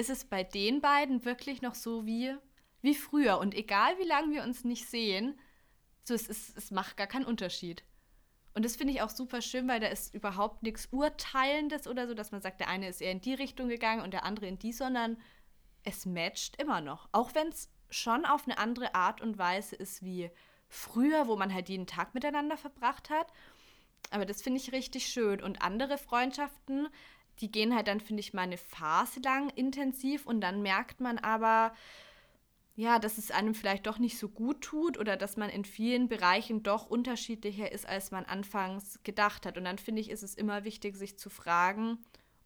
ist 0.00 0.10
es 0.10 0.24
bei 0.24 0.42
den 0.42 0.80
beiden 0.80 1.24
wirklich 1.24 1.62
noch 1.62 1.74
so 1.74 2.06
wie, 2.06 2.34
wie 2.82 2.94
früher. 2.94 3.38
Und 3.38 3.54
egal 3.54 3.98
wie 3.98 4.06
lange 4.06 4.34
wir 4.34 4.42
uns 4.42 4.64
nicht 4.64 4.88
sehen, 4.88 5.38
so 6.04 6.14
es, 6.14 6.26
ist, 6.26 6.56
es 6.56 6.70
macht 6.70 6.96
gar 6.96 7.06
keinen 7.06 7.26
Unterschied. 7.26 7.84
Und 8.54 8.64
das 8.64 8.76
finde 8.76 8.92
ich 8.94 9.02
auch 9.02 9.10
super 9.10 9.42
schön, 9.42 9.68
weil 9.68 9.78
da 9.78 9.86
ist 9.86 10.14
überhaupt 10.14 10.62
nichts 10.62 10.88
Urteilendes 10.90 11.86
oder 11.86 12.08
so, 12.08 12.14
dass 12.14 12.32
man 12.32 12.40
sagt, 12.40 12.60
der 12.60 12.68
eine 12.68 12.88
ist 12.88 13.00
eher 13.00 13.12
in 13.12 13.20
die 13.20 13.34
Richtung 13.34 13.68
gegangen 13.68 14.02
und 14.02 14.12
der 14.12 14.24
andere 14.24 14.46
in 14.46 14.58
die, 14.58 14.72
sondern 14.72 15.18
es 15.84 16.04
matcht 16.06 16.56
immer 16.56 16.80
noch. 16.80 17.08
Auch 17.12 17.34
wenn 17.34 17.48
es 17.48 17.70
schon 17.90 18.24
auf 18.24 18.44
eine 18.44 18.58
andere 18.58 18.94
Art 18.94 19.20
und 19.20 19.38
Weise 19.38 19.76
ist 19.76 20.02
wie 20.02 20.30
früher, 20.68 21.26
wo 21.26 21.36
man 21.36 21.52
halt 21.52 21.68
jeden 21.68 21.86
Tag 21.86 22.14
miteinander 22.14 22.56
verbracht 22.56 23.10
hat. 23.10 23.32
Aber 24.10 24.26
das 24.26 24.42
finde 24.42 24.60
ich 24.60 24.72
richtig 24.72 25.06
schön. 25.06 25.42
Und 25.42 25.62
andere 25.62 25.98
Freundschaften, 25.98 26.88
die 27.40 27.50
gehen 27.50 27.74
halt 27.74 27.88
dann, 27.88 28.00
finde 28.00 28.20
ich, 28.20 28.32
mal 28.32 28.42
eine 28.42 28.58
Phase 28.58 29.20
lang 29.20 29.50
intensiv 29.50 30.26
und 30.26 30.40
dann 30.40 30.62
merkt 30.62 31.00
man 31.00 31.18
aber, 31.18 31.72
ja, 32.76 32.98
dass 32.98 33.18
es 33.18 33.30
einem 33.30 33.54
vielleicht 33.54 33.86
doch 33.86 33.98
nicht 33.98 34.18
so 34.18 34.28
gut 34.28 34.62
tut 34.62 34.98
oder 34.98 35.16
dass 35.16 35.36
man 35.36 35.50
in 35.50 35.64
vielen 35.64 36.08
Bereichen 36.08 36.62
doch 36.62 36.86
unterschiedlicher 36.86 37.70
ist, 37.70 37.86
als 37.86 38.10
man 38.10 38.24
anfangs 38.24 39.00
gedacht 39.02 39.44
hat. 39.44 39.58
Und 39.58 39.64
dann 39.64 39.78
finde 39.78 40.00
ich, 40.00 40.10
ist 40.10 40.22
es 40.22 40.34
immer 40.34 40.64
wichtig, 40.64 40.96
sich 40.96 41.18
zu 41.18 41.28
fragen, 41.28 41.98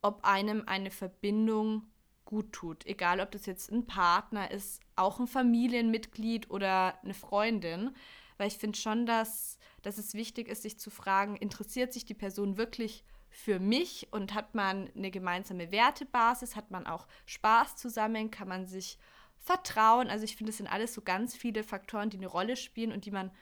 ob 0.02 0.24
einem 0.24 0.64
eine 0.66 0.90
Verbindung 0.90 1.86
gut 2.24 2.52
tut. 2.52 2.84
Egal, 2.86 3.20
ob 3.20 3.30
das 3.30 3.46
jetzt 3.46 3.70
ein 3.70 3.86
Partner 3.86 4.50
ist, 4.50 4.80
auch 4.96 5.20
ein 5.20 5.26
Familienmitglied 5.26 6.50
oder 6.50 6.98
eine 7.04 7.14
Freundin. 7.14 7.90
Weil 8.36 8.48
ich 8.48 8.58
finde 8.58 8.78
schon, 8.78 9.06
dass, 9.06 9.58
dass 9.82 9.98
es 9.98 10.14
wichtig 10.14 10.48
ist, 10.48 10.62
sich 10.62 10.78
zu 10.78 10.90
fragen, 10.90 11.36
interessiert 11.36 11.92
sich 11.92 12.04
die 12.04 12.14
Person 12.14 12.56
wirklich 12.56 13.04
für 13.34 13.58
mich 13.58 14.08
und 14.12 14.32
hat 14.32 14.54
man 14.54 14.88
eine 14.96 15.10
gemeinsame 15.10 15.72
Wertebasis, 15.72 16.54
hat 16.54 16.70
man 16.70 16.86
auch 16.86 17.08
Spaß 17.26 17.74
zusammen, 17.74 18.30
kann 18.30 18.46
man 18.46 18.66
sich 18.66 18.96
vertrauen. 19.38 20.08
Also 20.08 20.24
ich 20.24 20.36
finde, 20.36 20.50
es 20.50 20.58
sind 20.58 20.68
alles 20.68 20.94
so 20.94 21.02
ganz 21.02 21.34
viele 21.34 21.64
Faktoren, 21.64 22.10
die 22.10 22.16
eine 22.16 22.28
Rolle 22.28 22.56
spielen 22.56 22.92
und 22.92 23.06
die 23.06 23.10
man 23.10 23.32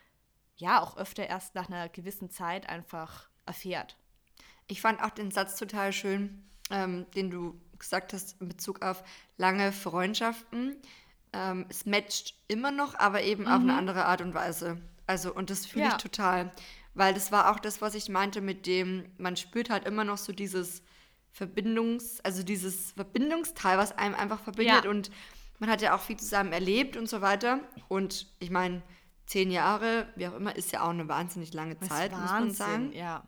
ja 0.57 0.81
auch 0.81 0.97
öfter 0.97 1.27
erst 1.27 1.55
nach 1.55 1.69
einer 1.69 1.91
gewissen 1.91 2.31
Zeit 2.31 2.69
einfach 2.71 3.29
erfährt. 3.45 3.99
Ich 4.67 4.81
fand 4.81 5.03
auch 5.03 5.11
den 5.11 5.31
Satz 5.31 5.57
total 5.57 5.93
schön, 5.93 6.43
ähm, 6.71 7.07
den 7.15 7.31
du 7.31 7.61
gesagt 7.79 8.15
hast 8.15 8.41
in 8.41 8.49
Bezug 8.49 8.83
auf 8.83 9.05
lange 9.37 9.73
Freundschaften. 9.73 10.77
Ähm, 11.35 11.67
es 11.69 11.85
matcht 11.85 12.35
immer 12.49 12.71
noch, 12.71 12.95
aber 12.95 13.23
eben 13.23 13.43
mhm. 13.43 13.49
auf 13.49 13.61
eine 13.61 13.73
mhm. 13.73 13.79
andere 13.79 14.07
Art 14.07 14.23
und 14.23 14.33
Weise. 14.33 14.81
Also, 15.07 15.35
und 15.35 15.51
das 15.51 15.67
fühle 15.67 15.85
ja. 15.85 15.91
ich 15.91 16.03
total. 16.03 16.51
Weil 16.95 17.15
das 17.15 17.33
war 17.33 17.51
auch 17.51 17.59
das, 17.59 17.81
was 17.81 17.95
ich 17.95 18.09
meinte 18.09 18.41
mit 18.41 18.67
dem, 18.67 19.05
man 19.19 19.37
spürt 19.37 19.71
halt 19.71 19.85
immer 19.87 20.05
noch 20.05 20.19
so 20.19 20.33
dieses 20.33 20.83
Verbindungs-, 21.31 22.21
also 22.23 22.43
dieses 22.43 22.93
Verbindungsteil, 22.93 23.79
was 23.79 23.97
einem 23.97 24.15
einfach 24.15 24.41
verbindet 24.41 24.85
Ja. 24.85 24.91
und 24.91 25.11
man 25.59 25.71
hat 25.71 25.81
ja 25.81 25.95
auch 25.95 26.01
viel 26.01 26.17
zusammen 26.19 26.53
erlebt 26.53 26.97
und 26.97 27.09
so 27.09 27.21
weiter. 27.21 27.61
Und 27.89 28.27
ich 28.41 28.51
meine, 28.51 28.83
zehn 29.27 29.51
Jahre, 29.51 30.09
wie 30.17 30.27
auch 30.27 30.35
immer, 30.35 30.55
ist 30.57 30.73
ja 30.73 30.83
auch 30.83 30.91
eine 30.91 31.09
wahnsinnig 31.09 31.55
lange 31.55 31.77
Das 31.77 31.89
Zeit, 31.89 32.13
muss 32.13 32.31
man 32.31 32.51
sagen. 32.51 32.93
ja. 32.93 33.27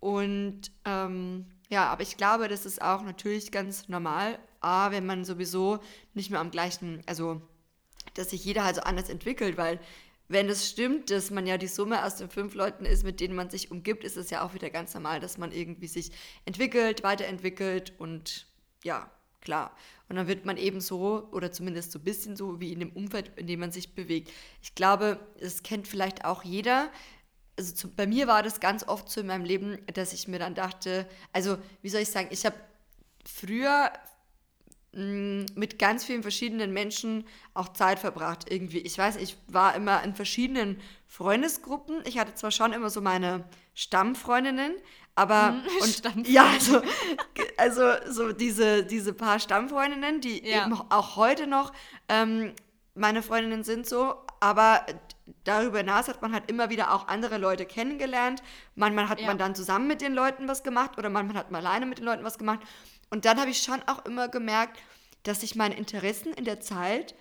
Und 0.00 0.70
ähm, 0.84 1.46
ja, 1.68 1.86
aber 1.88 2.02
ich 2.02 2.16
glaube, 2.16 2.48
das 2.48 2.64
ist 2.66 2.80
auch 2.80 3.02
natürlich 3.02 3.52
ganz 3.52 3.88
normal, 3.88 4.38
A, 4.60 4.90
wenn 4.90 5.06
man 5.06 5.24
sowieso 5.24 5.80
nicht 6.14 6.30
mehr 6.30 6.40
am 6.40 6.50
gleichen, 6.50 7.02
also 7.06 7.42
dass 8.14 8.30
sich 8.30 8.44
jeder 8.44 8.64
halt 8.64 8.76
so 8.76 8.82
anders 8.82 9.08
entwickelt, 9.10 9.56
weil 9.56 9.78
wenn 10.28 10.48
es 10.48 10.68
stimmt, 10.68 11.10
dass 11.10 11.30
man 11.30 11.46
ja 11.46 11.56
die 11.56 11.66
Summe 11.66 12.04
aus 12.04 12.16
den 12.16 12.28
fünf 12.28 12.54
Leuten 12.54 12.84
ist, 12.84 13.02
mit 13.02 13.20
denen 13.20 13.34
man 13.34 13.48
sich 13.50 13.70
umgibt, 13.70 14.04
ist 14.04 14.16
es 14.16 14.30
ja 14.30 14.42
auch 14.42 14.54
wieder 14.54 14.70
ganz 14.70 14.92
normal, 14.94 15.20
dass 15.20 15.38
man 15.38 15.52
irgendwie 15.52 15.86
sich 15.88 16.10
entwickelt, 16.44 17.02
weiterentwickelt 17.02 17.94
und 17.98 18.46
ja, 18.84 19.10
klar. 19.40 19.74
Und 20.08 20.16
dann 20.16 20.28
wird 20.28 20.44
man 20.44 20.56
eben 20.56 20.80
so, 20.80 21.28
oder 21.32 21.50
zumindest 21.50 21.92
so 21.92 21.98
ein 21.98 22.04
bisschen 22.04 22.36
so, 22.36 22.60
wie 22.60 22.72
in 22.72 22.80
dem 22.80 22.92
Umfeld, 22.92 23.32
in 23.36 23.46
dem 23.46 23.60
man 23.60 23.72
sich 23.72 23.94
bewegt. 23.94 24.30
Ich 24.62 24.74
glaube, 24.74 25.18
das 25.40 25.62
kennt 25.62 25.88
vielleicht 25.88 26.24
auch 26.24 26.44
jeder. 26.44 26.90
Also 27.56 27.74
zu, 27.74 27.90
bei 27.90 28.06
mir 28.06 28.26
war 28.26 28.42
das 28.42 28.60
ganz 28.60 28.86
oft 28.86 29.10
so 29.10 29.20
in 29.20 29.26
meinem 29.26 29.44
Leben, 29.44 29.78
dass 29.92 30.12
ich 30.12 30.28
mir 30.28 30.38
dann 30.38 30.54
dachte, 30.54 31.08
also 31.32 31.58
wie 31.82 31.88
soll 31.88 32.02
ich 32.02 32.10
sagen, 32.10 32.28
ich 32.30 32.46
habe 32.46 32.56
früher 33.24 33.92
mit 34.92 35.78
ganz 35.78 36.04
vielen 36.04 36.22
verschiedenen 36.22 36.72
Menschen 36.72 37.26
auch 37.54 37.68
Zeit 37.74 37.98
verbracht 37.98 38.50
irgendwie. 38.50 38.78
Ich 38.78 38.96
weiß, 38.96 39.16
ich 39.16 39.36
war 39.46 39.74
immer 39.74 40.02
in 40.02 40.14
verschiedenen 40.14 40.80
Freundesgruppen. 41.06 42.02
Ich 42.06 42.18
hatte 42.18 42.34
zwar 42.34 42.50
schon 42.50 42.72
immer 42.72 42.88
so 42.88 43.00
meine 43.02 43.44
Stammfreundinnen, 43.74 44.72
aber 45.14 45.56
und, 45.82 45.88
Stammfreundinnen. 45.88 46.32
ja, 46.32 46.46
also, 46.46 46.80
also 47.58 47.82
so 48.10 48.32
diese, 48.32 48.82
diese 48.84 49.12
paar 49.12 49.38
Stammfreundinnen, 49.38 50.20
die 50.22 50.42
Ja. 50.48 50.64
eben 50.64 50.72
auch 50.90 51.16
heute 51.16 51.46
noch 51.46 51.72
ähm, 52.08 52.52
meine 52.94 53.22
Freundinnen 53.22 53.62
sind 53.64 53.86
so, 53.86 54.14
aber 54.40 54.84
darüber 55.44 55.78
hinaus 55.78 56.08
hat 56.08 56.22
man 56.22 56.32
halt 56.32 56.50
immer 56.50 56.70
wieder 56.70 56.92
auch 56.94 57.08
andere 57.08 57.38
Leute 57.38 57.66
kennengelernt. 57.66 58.42
Manchmal 58.74 59.08
hat 59.08 59.20
Ja. 59.20 59.26
man 59.26 59.38
dann 59.38 59.54
zusammen 59.54 59.86
mit 59.86 60.00
den 60.00 60.14
Leuten 60.14 60.48
was 60.48 60.62
gemacht 60.62 60.96
oder 60.98 61.10
manchmal 61.10 61.36
hat 61.36 61.50
man 61.50 61.64
alleine 61.64 61.86
mit 61.86 61.98
den 61.98 62.04
Leuten 62.06 62.24
was 62.24 62.38
gemacht. 62.38 62.60
Und 63.10 63.24
dann 63.24 63.38
habe 63.40 63.50
ich 63.50 63.62
schon 63.62 63.82
auch 63.86 64.04
immer 64.04 64.28
gemerkt, 64.28 64.78
dass 65.22 65.40
sich 65.40 65.54
meine 65.54 65.76
Interessen 65.76 66.32
in 66.32 66.44
der 66.44 66.60
Zeit 66.60 67.14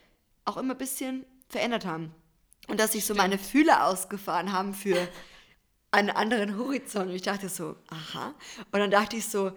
auch 0.46 0.58
immer 0.58 0.74
ein 0.74 0.78
bisschen 0.78 1.26
verändert 1.50 1.86
haben. 1.86 2.14
Und 2.68 2.80
dass 2.80 2.92
sich 2.94 3.06
so 3.06 3.16
meine 3.16 3.38
Fühler 3.38 3.86
ausgefahren 3.88 4.52
haben 4.52 4.74
für 4.74 5.08
einen 5.92 6.10
anderen 6.10 6.58
Horizont. 6.58 7.10
Und 7.10 7.16
ich 7.16 7.22
dachte 7.22 7.50
so, 7.50 7.76
aha. 7.88 8.34
Und 8.72 8.80
dann 8.80 8.92
dachte 8.92 9.16
ich 9.16 9.28
so, 9.28 9.52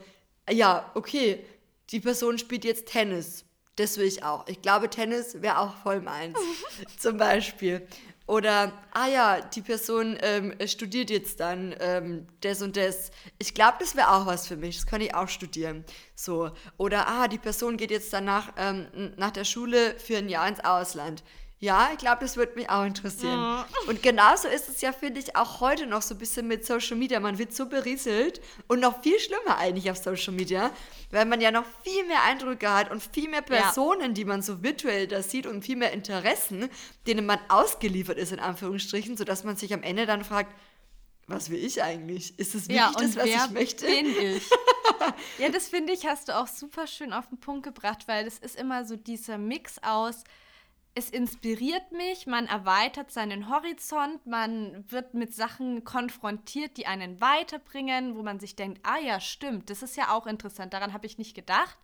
ja, 0.48 0.90
okay, 0.94 1.44
die 1.90 2.00
Person 2.00 2.38
spielt 2.38 2.64
jetzt 2.64 2.86
Tennis. 2.86 3.44
Das 3.76 3.96
will 3.98 4.06
ich 4.06 4.22
auch. 4.22 4.46
Ich 4.46 4.62
glaube, 4.62 4.90
Tennis 4.90 5.42
wäre 5.42 5.58
auch 5.58 5.76
voll 5.78 6.00
meins. 6.00 6.38
zum 6.98 7.16
Beispiel. 7.16 7.86
Oder, 8.30 8.72
ah 8.92 9.08
ja, 9.08 9.40
die 9.40 9.60
Person 9.60 10.16
ähm, 10.22 10.54
studiert 10.64 11.10
jetzt 11.10 11.40
dann 11.40 11.74
ähm, 11.80 12.28
das 12.42 12.62
und 12.62 12.76
das. 12.76 13.10
Ich 13.40 13.54
glaube, 13.54 13.78
das 13.80 13.96
wäre 13.96 14.12
auch 14.12 14.24
was 14.24 14.46
für 14.46 14.54
mich. 14.54 14.76
Das 14.76 14.86
könnte 14.86 15.06
ich 15.06 15.14
auch 15.16 15.26
studieren. 15.26 15.84
So. 16.14 16.52
Oder, 16.76 17.08
ah, 17.08 17.26
die 17.26 17.38
Person 17.38 17.76
geht 17.76 17.90
jetzt 17.90 18.12
danach 18.12 18.52
ähm, 18.56 18.86
nach 19.16 19.32
der 19.32 19.42
Schule 19.42 19.98
für 19.98 20.18
ein 20.18 20.28
Jahr 20.28 20.46
ins 20.46 20.60
Ausland. 20.60 21.24
Ja, 21.62 21.90
ich 21.92 21.98
glaube, 21.98 22.22
das 22.22 22.38
würde 22.38 22.54
mich 22.54 22.70
auch 22.70 22.84
interessieren. 22.86 23.64
Und 23.86 24.02
genauso 24.02 24.48
ist 24.48 24.70
es 24.70 24.80
ja, 24.80 24.92
finde 24.92 25.20
ich, 25.20 25.36
auch 25.36 25.60
heute 25.60 25.86
noch 25.86 26.00
so 26.00 26.14
ein 26.14 26.18
bisschen 26.18 26.48
mit 26.48 26.64
Social 26.64 26.96
Media. 26.96 27.20
Man 27.20 27.36
wird 27.36 27.54
so 27.54 27.66
berieselt 27.66 28.40
und 28.66 28.80
noch 28.80 29.02
viel 29.02 29.20
schlimmer 29.20 29.58
eigentlich 29.58 29.90
auf 29.90 29.98
Social 29.98 30.32
Media, 30.32 30.70
weil 31.10 31.26
man 31.26 31.42
ja 31.42 31.50
noch 31.50 31.66
viel 31.84 32.02
mehr 32.06 32.22
Eindrücke 32.22 32.72
hat 32.72 32.90
und 32.90 33.02
viel 33.02 33.28
mehr 33.28 33.44
Ja. 33.50 33.62
Personen, 33.62 34.14
die 34.14 34.24
man 34.24 34.40
so 34.40 34.62
virtuell 34.62 35.06
da 35.06 35.22
sieht 35.22 35.46
und 35.46 35.62
viel 35.62 35.76
mehr 35.76 35.92
Interessen, 35.92 36.70
denen 37.06 37.26
man 37.26 37.38
ausgeliefert 37.48 38.16
ist, 38.16 38.32
in 38.32 38.40
Anführungsstrichen, 38.40 39.18
sodass 39.18 39.44
man 39.44 39.56
sich 39.56 39.74
am 39.74 39.82
Ende 39.82 40.06
dann 40.06 40.24
fragt, 40.24 40.54
was 41.26 41.50
will 41.50 41.62
ich 41.62 41.82
eigentlich? 41.82 42.38
Ist 42.38 42.54
es 42.54 42.68
wirklich 42.68 42.78
Ja, 42.78 42.92
das, 42.98 43.16
was 43.16 43.26
ich 43.26 43.50
möchte? 43.50 43.84
bin 43.84 44.06
ich? 44.18 44.48
ja, 45.38 45.50
das 45.50 45.68
finde 45.68 45.92
ich, 45.92 46.06
hast 46.06 46.28
du 46.28 46.36
auch 46.38 46.48
super 46.48 46.86
schön 46.86 47.12
auf 47.12 47.28
den 47.28 47.38
Punkt 47.38 47.64
gebracht, 47.64 48.08
weil 48.08 48.24
das 48.24 48.38
ist 48.38 48.56
immer 48.58 48.86
so 48.86 48.96
dieser 48.96 49.36
Mix 49.36 49.76
aus, 49.82 50.24
es 50.94 51.10
inspiriert 51.10 51.92
mich, 51.92 52.26
man 52.26 52.46
erweitert 52.46 53.12
seinen 53.12 53.48
Horizont, 53.48 54.26
man 54.26 54.84
wird 54.90 55.14
mit 55.14 55.34
Sachen 55.34 55.84
konfrontiert, 55.84 56.76
die 56.76 56.86
einen 56.86 57.20
weiterbringen, 57.20 58.16
wo 58.16 58.22
man 58.22 58.40
sich 58.40 58.56
denkt, 58.56 58.80
ah 58.82 58.98
ja, 58.98 59.20
stimmt, 59.20 59.70
das 59.70 59.82
ist 59.82 59.96
ja 59.96 60.12
auch 60.12 60.26
interessant, 60.26 60.74
daran 60.74 60.92
habe 60.92 61.06
ich 61.06 61.18
nicht 61.18 61.34
gedacht. 61.34 61.78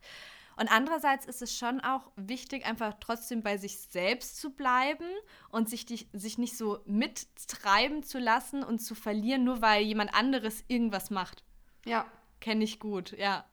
Und 0.57 0.71
andererseits 0.71 1.27
ist 1.27 1.43
es 1.43 1.55
schon 1.55 1.81
auch 1.81 2.11
wichtig, 2.15 2.65
einfach 2.65 2.95
trotzdem 2.99 3.43
bei 3.43 3.57
sich 3.57 3.77
selbst 3.77 4.41
zu 4.41 4.49
bleiben 4.49 5.05
und 5.49 5.69
sich, 5.69 5.85
die, 5.85 6.07
sich 6.13 6.39
nicht 6.39 6.57
so 6.57 6.79
mittreiben 6.85 8.01
zu 8.01 8.17
lassen 8.17 8.63
und 8.63 8.79
zu 8.79 8.95
verlieren, 8.95 9.43
nur 9.43 9.61
weil 9.61 9.83
jemand 9.83 10.15
anderes 10.15 10.63
irgendwas 10.67 11.11
macht. 11.11 11.43
Ja. 11.85 12.05
Kenne 12.39 12.63
ich 12.63 12.79
gut, 12.79 13.11
ja. 13.17 13.45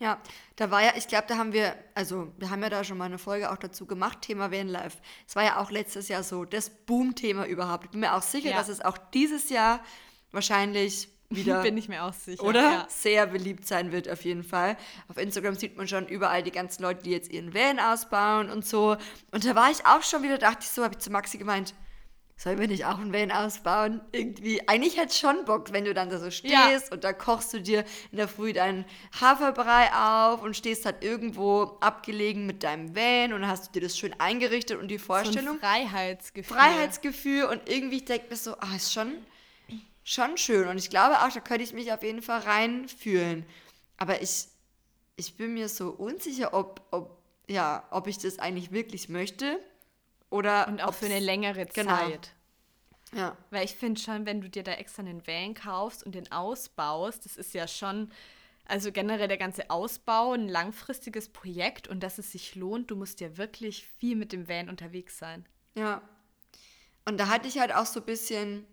Ja, 0.00 0.18
da 0.56 0.70
war 0.70 0.82
ja, 0.82 0.92
ich 0.96 1.06
glaube, 1.08 1.24
da 1.28 1.36
haben 1.38 1.52
wir, 1.52 1.76
also 1.94 2.32
wir 2.38 2.50
haben 2.50 2.62
ja 2.62 2.68
da 2.68 2.82
schon 2.84 2.98
mal 2.98 3.04
eine 3.04 3.18
Folge 3.18 3.50
auch 3.50 3.56
dazu 3.56 3.86
gemacht, 3.86 4.22
Thema 4.22 4.50
Vanlife. 4.50 4.98
Es 5.26 5.36
war 5.36 5.44
ja 5.44 5.58
auch 5.60 5.70
letztes 5.70 6.08
Jahr 6.08 6.22
so 6.24 6.44
das 6.44 6.68
Boom-Thema 6.68 7.46
überhaupt. 7.46 7.84
Ich 7.86 7.90
bin 7.92 8.00
mir 8.00 8.14
auch 8.14 8.22
sicher, 8.22 8.50
Ja. 8.50 8.56
dass 8.56 8.68
es 8.68 8.80
auch 8.80 8.98
dieses 8.98 9.50
Jahr 9.50 9.80
wahrscheinlich 10.32 11.08
wieder, 11.30 11.62
Bin 11.62 11.76
ich 11.76 11.88
mir 11.88 12.04
auch 12.04 12.12
sicher. 12.12 12.42
oder? 12.44 12.62
Ja. 12.62 12.86
Sehr 12.88 13.26
beliebt 13.26 13.66
sein 13.66 13.92
wird 13.92 14.08
auf 14.08 14.24
jeden 14.24 14.44
Fall. 14.44 14.76
Auf 15.08 15.16
Instagram 15.16 15.54
sieht 15.54 15.76
man 15.76 15.88
schon 15.88 16.06
überall 16.06 16.42
die 16.42 16.50
ganzen 16.52 16.82
Leute, 16.82 17.02
die 17.02 17.10
jetzt 17.10 17.30
ihren 17.32 17.54
Van 17.54 17.80
ausbauen 17.80 18.50
und 18.50 18.64
so. 18.66 18.96
Und 19.32 19.44
da 19.44 19.54
war 19.54 19.70
ich 19.70 19.86
auch 19.86 20.02
schon 20.02 20.22
wieder, 20.22 20.38
dachte 20.38 20.58
ich 20.62 20.68
so, 20.68 20.84
habe 20.84 20.94
ich 20.94 21.00
zu 21.00 21.10
Maxi 21.10 21.38
gemeint, 21.38 21.74
sollen 22.36 22.58
wir 22.58 22.66
nicht 22.68 22.84
auch 22.84 22.98
einen 22.98 23.12
Van 23.12 23.30
ausbauen? 23.30 24.00
Irgendwie, 24.12 24.66
eigentlich 24.68 24.96
hätte 24.98 25.14
schon 25.14 25.44
Bock, 25.44 25.72
wenn 25.72 25.84
du 25.84 25.94
dann 25.94 26.10
da 26.10 26.18
so 26.18 26.30
stehst 26.30 26.52
Ja. 26.52 26.78
und 26.90 27.04
da 27.04 27.12
kochst 27.12 27.52
du 27.54 27.60
dir 27.60 27.84
in 28.10 28.18
der 28.18 28.28
Früh 28.28 28.52
deinen 28.52 28.84
Haferbrei 29.20 29.90
auf 29.92 30.42
und 30.42 30.56
stehst 30.56 30.84
halt 30.84 31.04
irgendwo 31.04 31.78
abgelegen 31.80 32.44
mit 32.46 32.62
deinem 32.64 32.94
Van 32.96 33.32
und 33.32 33.42
dann 33.42 33.50
hast 33.50 33.68
du 33.68 33.72
dir 33.72 33.86
das 33.86 33.96
schön 33.96 34.14
eingerichtet 34.18 34.78
und 34.80 34.88
die 34.88 34.98
So 34.98 35.04
Vorstellung. 35.06 35.54
ein 35.54 35.60
Freiheitsgefühl. 35.60 36.56
Freiheitsgefühl 36.56 37.44
und 37.44 37.68
irgendwie 37.68 37.96
ich 37.98 38.04
denke 38.04 38.26
mir 38.30 38.36
so, 38.36 38.56
ah, 38.58 38.74
ist 38.74 38.92
schon, 38.92 39.12
schon 40.02 40.36
schön. 40.36 40.66
Und 40.68 40.78
ich 40.78 40.90
glaube 40.90 41.20
auch, 41.20 41.30
da 41.30 41.40
könnte 41.40 41.62
ich 41.64 41.72
mich 41.72 41.92
auf 41.92 42.02
jeden 42.02 42.20
Fall 42.22 42.40
reinfühlen. 42.40 43.46
Aber 43.96 44.20
ich, 44.22 44.46
ich 45.16 45.36
bin 45.36 45.54
mir 45.54 45.68
so 45.68 45.90
unsicher, 45.90 46.52
ob, 46.52 46.82
ob, 46.90 47.16
ja, 47.48 47.84
ob 47.92 48.08
ich 48.08 48.18
das 48.18 48.40
eigentlich 48.40 48.72
wirklich 48.72 49.08
möchte. 49.08 49.60
Oder 50.34 50.66
Und 50.66 50.82
auch 50.82 50.94
für 50.94 51.06
eine 51.06 51.20
längere 51.20 51.64
Genau. 51.66 51.96
Zeit. 51.96 52.32
Ja. 53.12 53.36
Weil 53.50 53.64
ich 53.64 53.76
finde 53.76 54.00
schon, 54.00 54.26
wenn 54.26 54.40
du 54.40 54.50
dir 54.50 54.64
da 54.64 54.72
extra 54.72 55.02
einen 55.02 55.24
Van 55.24 55.54
kaufst 55.54 56.04
und 56.04 56.16
den 56.16 56.32
ausbaust, 56.32 57.24
das 57.24 57.36
ist 57.36 57.54
ja 57.54 57.68
schon, 57.68 58.10
also 58.64 58.90
generell 58.90 59.28
der 59.28 59.36
ganze 59.36 59.70
Ausbau 59.70 60.32
ein 60.32 60.48
langfristiges 60.48 61.28
Projekt 61.28 61.86
und 61.86 62.02
dass 62.02 62.18
es 62.18 62.32
sich 62.32 62.56
lohnt, 62.56 62.90
du 62.90 62.96
musst 62.96 63.20
ja 63.20 63.36
wirklich 63.36 63.86
viel 63.98 64.16
mit 64.16 64.32
dem 64.32 64.48
Van 64.48 64.68
unterwegs 64.68 65.18
sein. 65.18 65.46
Ja. 65.76 66.02
Und 67.04 67.20
da 67.20 67.28
hatte 67.28 67.46
ich 67.46 67.60
halt 67.60 67.72
auch 67.72 67.86
so 67.86 68.00
ein 68.00 68.06
bisschen 68.06 68.66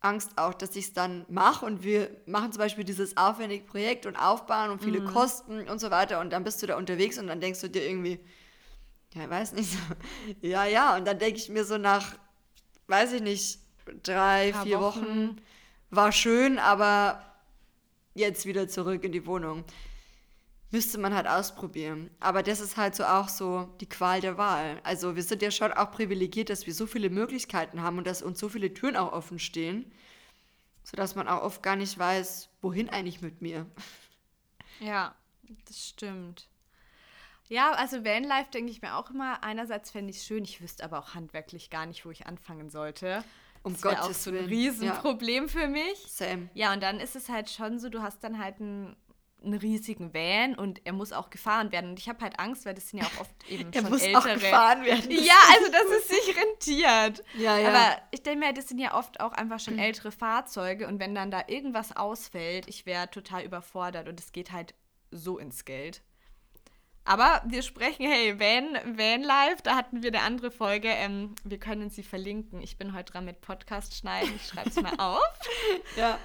Angst 0.00 0.32
auch, 0.36 0.54
dass 0.54 0.74
ich 0.74 0.86
es 0.86 0.92
dann 0.92 1.24
mache 1.28 1.64
und 1.64 1.84
wir 1.84 2.10
machen 2.26 2.50
zum 2.50 2.58
Beispiel 2.58 2.82
dieses 2.82 3.16
aufwendige 3.16 3.64
Projekt 3.64 4.06
und 4.06 4.16
aufbauen 4.16 4.70
und 4.70 4.82
viele 4.82 5.04
Kosten 5.04 5.68
und 5.68 5.78
so 5.78 5.92
weiter 5.92 6.18
und 6.18 6.30
dann 6.30 6.42
bist 6.42 6.60
du 6.62 6.66
da 6.66 6.76
unterwegs 6.76 7.16
und 7.16 7.28
dann 7.28 7.40
denkst 7.40 7.60
du 7.60 7.68
dir 7.68 7.86
irgendwie, 7.86 8.18
ja, 9.14 9.24
ich 9.24 9.30
weiß 9.30 9.52
nicht, 9.52 9.70
so, 9.72 9.78
ja, 10.46 10.64
ja, 10.64 10.96
und 10.96 11.06
dann 11.06 11.18
denke 11.18 11.38
ich 11.38 11.48
mir 11.48 11.64
so 11.64 11.78
nach, 11.78 12.16
weiß 12.86 13.12
ich 13.14 13.22
nicht, 13.22 13.60
drei, 14.02 14.52
vier 14.62 14.80
Wochen. 14.80 15.00
Wochen. 15.00 15.40
war 15.90 16.12
schön, 16.12 16.58
aber 16.58 17.22
jetzt 18.14 18.46
wieder 18.46 18.68
zurück 18.68 19.04
in 19.04 19.12
die 19.12 19.26
Wohnung. 19.26 19.64
Müsste 20.72 20.98
man 20.98 21.14
halt 21.14 21.28
ausprobieren. 21.28 22.10
Aber 22.18 22.42
das 22.42 22.60
ist 22.60 22.76
halt 22.76 22.94
so 22.96 23.04
auch 23.04 23.28
so 23.28 23.74
die 23.80 23.88
Qual 23.88 24.20
der 24.20 24.36
Wahl. 24.36 24.80
Also 24.82 25.14
wir 25.14 25.22
sind 25.22 25.40
ja 25.42 25.50
schon 25.50 25.72
auch 25.72 25.92
privilegiert, 25.92 26.50
dass 26.50 26.66
wir 26.66 26.74
so 26.74 26.86
viele 26.86 27.08
Möglichkeiten 27.08 27.82
haben 27.82 27.98
und 27.98 28.06
dass 28.06 28.22
uns 28.22 28.38
so 28.40 28.48
viele 28.48 28.74
Türen 28.74 28.96
auch 28.96 29.12
offen 29.12 29.38
stehen, 29.38 29.90
sodass 30.82 31.14
man 31.14 31.28
auch 31.28 31.42
oft 31.42 31.62
gar 31.62 31.76
nicht 31.76 31.96
weiß, 31.96 32.50
wohin 32.62 32.88
eigentlich 32.90 33.20
mit 33.22 33.42
mir. 33.42 33.66
Ja, 34.78 35.14
das 35.64 35.88
stimmt. 35.88 36.50
Ja, 37.48 37.72
also 37.72 38.04
Vanlife 38.04 38.50
denke 38.52 38.70
ich 38.70 38.82
mir 38.82 38.96
auch 38.96 39.10
immer, 39.10 39.42
einerseits 39.44 39.90
fände 39.90 40.10
ich 40.10 40.18
es 40.18 40.26
schön, 40.26 40.44
ich 40.44 40.60
wüsste 40.60 40.84
aber 40.84 40.98
auch 40.98 41.14
handwerklich 41.14 41.70
gar 41.70 41.86
nicht, 41.86 42.04
wo 42.04 42.10
ich 42.10 42.26
anfangen 42.26 42.70
sollte. 42.70 43.22
Um 43.62 43.72
das 43.74 43.82
wäre 43.84 43.96
auch 43.98 44.02
Gottes 44.02 44.24
so 44.24 44.30
ein. 44.30 44.44
Riesenproblem 44.44 45.48
für 45.48 45.68
mich. 45.68 45.98
Same. 46.08 46.48
Ja, 46.54 46.72
und 46.72 46.82
dann 46.82 47.00
ist 47.00 47.16
es 47.16 47.28
halt 47.28 47.50
schon 47.50 47.78
so, 47.78 47.88
du 47.88 48.02
hast 48.02 48.22
dann 48.22 48.38
halt 48.42 48.60
einen, 48.60 48.96
einen 49.44 49.54
riesigen 49.54 50.14
Van 50.14 50.54
und 50.54 50.80
er 50.84 50.92
muss 50.92 51.12
auch 51.12 51.30
gefahren 51.30 51.72
werden. 51.72 51.90
Und 51.90 51.98
ich 51.98 52.08
habe 52.08 52.20
halt 52.20 52.38
Angst, 52.38 52.64
weil 52.64 52.74
das 52.74 52.88
sind 52.88 53.00
ja 53.00 53.06
auch 53.06 53.20
oft 53.20 53.32
eben 53.48 53.72
Er 53.72 53.82
schon 53.82 53.90
muss 53.90 54.02
ältere. 54.02 54.18
auch 54.20 54.34
gefahren 54.34 54.84
werden. 54.84 55.10
Ja, 55.10 55.34
also 55.54 55.70
dass 55.72 55.98
es 55.98 56.08
sich 56.08 56.36
rentiert. 56.36 57.24
Ja, 57.38 57.58
ja. 57.58 57.68
Aber 57.68 58.02
ich 58.12 58.22
denke 58.22 58.46
mir, 58.46 58.52
das 58.52 58.68
sind 58.68 58.78
ja 58.78 58.94
oft 58.94 59.20
auch 59.20 59.32
einfach 59.32 59.58
schon 59.60 59.78
ältere 59.78 60.12
Fahrzeuge 60.12 60.86
und 60.86 61.00
wenn 61.00 61.14
dann 61.14 61.30
da 61.32 61.42
irgendwas 61.48 61.96
ausfällt, 61.96 62.68
ich 62.68 62.86
wäre 62.86 63.10
total 63.10 63.42
überfordert 63.44 64.08
und 64.08 64.20
es 64.20 64.30
geht 64.32 64.52
halt 64.52 64.74
so 65.10 65.38
ins 65.38 65.64
Geld. 65.64 66.02
Aber 67.06 67.40
wir 67.46 67.62
sprechen, 67.62 68.04
hey, 68.04 68.38
Van, 68.38 68.74
Van 68.98 69.22
Life, 69.22 69.62
da 69.62 69.76
hatten 69.76 70.02
wir 70.02 70.10
eine 70.10 70.22
andere 70.22 70.50
Folge. 70.50 70.88
Ähm, 70.88 71.36
wir 71.44 71.58
können 71.58 71.88
sie 71.88 72.02
verlinken. 72.02 72.60
Ich 72.60 72.76
bin 72.76 72.94
heute 72.94 73.12
dran 73.12 73.24
mit 73.24 73.40
Podcast 73.40 73.94
schneiden. 73.96 74.32
Ich 74.34 74.48
schreibe 74.48 74.70
es 74.70 74.76
mal 74.76 74.92
auf. 74.98 75.22
ja. 75.96 76.18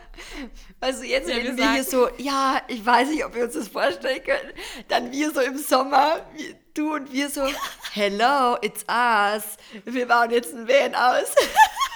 Also 0.79 1.03
jetzt 1.03 1.29
ja, 1.29 1.35
reden 1.35 1.55
wir, 1.55 1.63
wir 1.63 1.73
hier 1.73 1.83
so, 1.83 2.09
ja, 2.17 2.61
ich 2.67 2.83
weiß 2.83 3.09
nicht, 3.09 3.23
ob 3.23 3.35
wir 3.35 3.43
uns 3.43 3.53
das 3.53 3.67
vorstellen 3.67 4.23
können. 4.23 4.53
Dann 4.87 5.11
wir 5.11 5.31
so 5.31 5.41
im 5.41 5.57
Sommer, 5.59 6.25
wie, 6.33 6.55
du 6.73 6.95
und 6.95 7.13
wir 7.13 7.29
so, 7.29 7.47
hello, 7.93 8.57
it's 8.61 8.83
us. 8.89 9.57
Wir 9.85 10.07
bauen 10.07 10.31
jetzt 10.31 10.51
ein 10.51 10.67
Van 10.67 10.95
aus. 10.95 11.35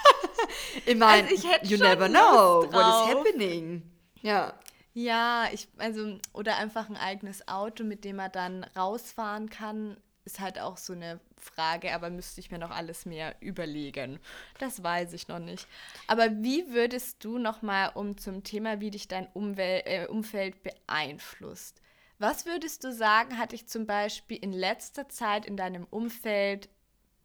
ich 0.85 0.95
meine, 0.95 1.27
also 1.27 1.47
you 1.63 1.77
never 1.77 2.07
know 2.07 2.67
what 2.71 2.85
is 2.85 3.15
happening. 3.15 3.81
Ja. 4.21 4.53
Ja, 4.97 5.49
ich, 5.51 5.67
also, 5.77 6.19
oder 6.31 6.55
einfach 6.57 6.89
ein 6.89 6.95
eigenes 6.95 7.47
Auto, 7.49 7.83
mit 7.83 8.05
dem 8.05 8.15
man 8.15 8.31
dann 8.31 8.63
rausfahren 8.63 9.49
kann, 9.49 9.97
ist 10.23 10.39
halt 10.39 10.57
auch 10.57 10.77
so 10.77 10.93
eine 10.93 11.19
Frage, 11.37 11.93
aber 11.93 12.09
müsste 12.09 12.39
ich 12.39 12.49
mir 12.49 12.59
noch 12.59 12.71
alles 12.71 13.05
mehr 13.05 13.35
überlegen. 13.41 14.19
Das 14.57 14.81
weiß 14.83 15.13
ich 15.13 15.27
noch 15.27 15.39
nicht. 15.39 15.67
Aber 16.07 16.31
wie 16.41 16.71
würdest 16.71 17.23
du 17.25 17.37
nochmal, 17.37 17.91
um 17.93 18.17
zum 18.17 18.43
Thema, 18.43 18.79
wie 18.79 18.89
dich 18.89 19.07
dein 19.09 19.27
Umwel 19.33 19.81
äh, 19.85 20.07
Umfeld 20.07 20.63
beeinflusst? 20.63 21.81
Was 22.17 22.45
würdest 22.45 22.83
du 22.85 22.93
sagen, 22.93 23.37
hat 23.37 23.51
dich 23.51 23.67
zum 23.67 23.85
Beispiel 23.85 24.37
in 24.37 24.53
letzter 24.53 25.09
Zeit 25.09 25.45
in 25.45 25.57
deinem 25.57 25.85
Umfeld 25.89 26.69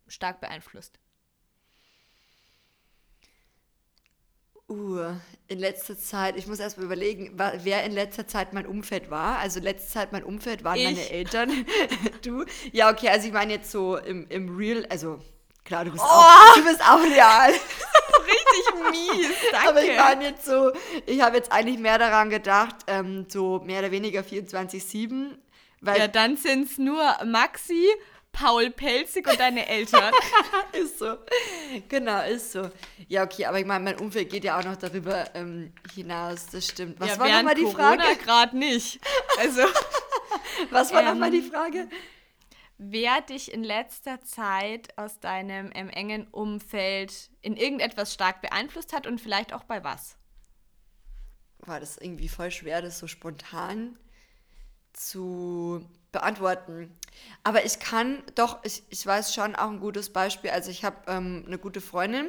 stark 0.08 0.40
beeinflusst? 0.40 0.99
Uh, 4.70 5.16
in 5.48 5.58
letzter 5.58 5.98
Zeit, 5.98 6.36
ich 6.36 6.46
muss 6.46 6.60
erst 6.60 6.78
mal 6.78 6.84
überlegen, 6.84 7.32
wer 7.34 7.82
in 7.82 7.90
letzter 7.90 8.28
Zeit 8.28 8.52
mein 8.52 8.66
Umfeld 8.66 9.10
war. 9.10 9.38
Also 9.38 9.58
letzte 9.58 9.90
Zeit 9.90 10.12
mein 10.12 10.22
Umfeld 10.22 10.62
waren 10.62 10.76
ich. 10.76 10.84
meine 10.84 11.10
Eltern. 11.10 11.50
du? 12.22 12.44
Ja, 12.70 12.88
okay, 12.88 13.08
also 13.08 13.26
ich 13.26 13.32
meine 13.32 13.54
jetzt 13.54 13.72
so 13.72 13.96
im, 13.96 14.28
im 14.28 14.56
Real, 14.56 14.86
also 14.88 15.18
klar, 15.64 15.84
du 15.84 15.90
bist, 15.90 16.04
oh! 16.04 16.08
auch, 16.08 16.54
du 16.54 16.62
bist 16.62 16.80
auch 16.82 17.02
real. 17.02 17.50
Richtig 17.50 18.90
mies, 18.92 19.36
danke. 19.50 19.68
Aber 19.70 19.82
ich 19.82 19.96
meine 19.96 20.24
jetzt 20.26 20.44
so, 20.44 20.70
ich 21.04 21.20
habe 21.20 21.36
jetzt 21.36 21.50
eigentlich 21.50 21.80
mehr 21.80 21.98
daran 21.98 22.30
gedacht, 22.30 22.76
ähm, 22.86 23.26
so 23.28 23.58
mehr 23.64 23.80
oder 23.80 23.90
weniger 23.90 24.20
24-7. 24.20 25.32
Ja, 25.84 26.06
dann 26.06 26.36
sind 26.36 26.70
es 26.70 26.78
nur 26.78 27.02
Maxi, 27.24 27.88
Paul 28.32 28.70
Pelzig 28.70 29.28
und 29.28 29.38
deine 29.38 29.66
Eltern. 29.66 30.12
ist 30.72 30.98
so. 30.98 31.18
Genau, 31.88 32.22
ist 32.24 32.52
so. 32.52 32.70
Ja, 33.08 33.24
okay, 33.24 33.46
aber 33.46 33.58
ich 33.58 33.66
meine, 33.66 33.84
mein 33.84 33.98
Umfeld 33.98 34.30
geht 34.30 34.44
ja 34.44 34.58
auch 34.58 34.64
noch 34.64 34.76
darüber 34.76 35.34
ähm, 35.34 35.72
hinaus, 35.94 36.46
das 36.46 36.66
stimmt. 36.66 36.98
Was 37.00 37.10
ja, 37.10 37.18
war 37.18 37.28
nochmal 37.28 37.54
die 37.54 37.66
Frage? 37.66 38.02
gerade 38.22 38.56
nicht. 38.56 39.00
Also. 39.38 39.62
Was 40.70 40.92
war 40.92 41.00
ähm, 41.00 41.08
nochmal 41.08 41.30
die 41.30 41.42
Frage? 41.42 41.88
Wer 42.78 43.20
dich 43.20 43.52
in 43.52 43.62
letzter 43.62 44.22
Zeit 44.22 44.96
aus 44.96 45.20
deinem 45.20 45.70
ähm, 45.74 45.90
engen 45.90 46.26
Umfeld 46.28 47.30
in 47.42 47.56
irgendetwas 47.56 48.14
stark 48.14 48.40
beeinflusst 48.40 48.92
hat 48.92 49.06
und 49.06 49.20
vielleicht 49.20 49.52
auch 49.52 49.64
bei 49.64 49.84
was? 49.84 50.16
War 51.58 51.78
das 51.78 51.98
irgendwie 51.98 52.28
voll 52.28 52.50
schwer, 52.50 52.80
das 52.80 52.98
so 52.98 53.06
spontan 53.06 53.98
zu 54.94 55.84
beantworten. 56.12 56.94
Aber 57.44 57.64
ich 57.64 57.78
kann 57.78 58.22
doch, 58.34 58.58
ich, 58.62 58.82
ich 58.90 59.06
weiß 59.06 59.34
schon 59.34 59.54
auch 59.54 59.70
ein 59.70 59.80
gutes 59.80 60.10
Beispiel. 60.10 60.50
Also 60.50 60.70
ich 60.70 60.84
habe 60.84 60.96
ähm, 61.06 61.44
eine 61.46 61.58
gute 61.58 61.80
Freundin, 61.80 62.26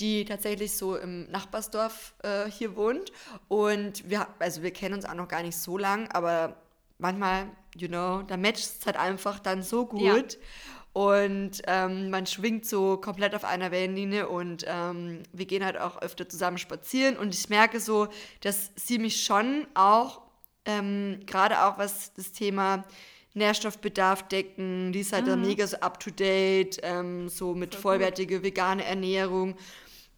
die 0.00 0.24
tatsächlich 0.24 0.76
so 0.76 0.96
im 0.96 1.30
Nachbarsdorf 1.30 2.14
äh, 2.22 2.50
hier 2.50 2.76
wohnt. 2.76 3.12
Und 3.48 4.08
wir, 4.08 4.28
also 4.38 4.62
wir 4.62 4.72
kennen 4.72 4.94
uns 4.94 5.04
auch 5.04 5.14
noch 5.14 5.28
gar 5.28 5.42
nicht 5.42 5.56
so 5.56 5.78
lang, 5.78 6.08
aber 6.12 6.56
manchmal, 6.98 7.46
you 7.76 7.88
know, 7.88 8.22
da 8.22 8.36
matcht 8.36 8.80
es 8.80 8.86
halt 8.86 8.96
einfach 8.96 9.38
dann 9.38 9.62
so 9.62 9.86
gut. 9.86 10.32
Ja. 10.34 10.38
Und 10.92 11.62
ähm, 11.66 12.10
man 12.10 12.26
schwingt 12.26 12.66
so 12.66 12.96
komplett 12.96 13.34
auf 13.34 13.44
einer 13.44 13.70
Wellenlinie 13.70 14.28
und 14.28 14.64
ähm, 14.66 15.22
wir 15.32 15.46
gehen 15.46 15.64
halt 15.64 15.78
auch 15.78 16.02
öfter 16.02 16.28
zusammen 16.28 16.58
spazieren. 16.58 17.16
Und 17.16 17.34
ich 17.34 17.48
merke 17.48 17.78
so, 17.78 18.08
dass 18.40 18.72
sie 18.74 18.98
mich 18.98 19.22
schon 19.22 19.66
auch 19.74 20.22
ähm, 20.68 21.20
Gerade 21.26 21.64
auch 21.64 21.78
was 21.78 22.12
das 22.14 22.32
Thema 22.32 22.84
Nährstoffbedarf 23.34 24.28
decken, 24.28 24.92
die 24.92 25.00
ist 25.00 25.12
halt 25.12 25.24
mhm. 25.24 25.30
dann 25.30 25.42
mega 25.42 25.66
so 25.66 25.78
up 25.78 25.98
to 25.98 26.10
date, 26.10 26.78
ähm, 26.82 27.28
so 27.28 27.54
mit 27.54 27.74
Voll 27.74 27.82
vollwertige 27.82 28.36
gut. 28.36 28.44
vegane 28.44 28.84
Ernährung 28.84 29.56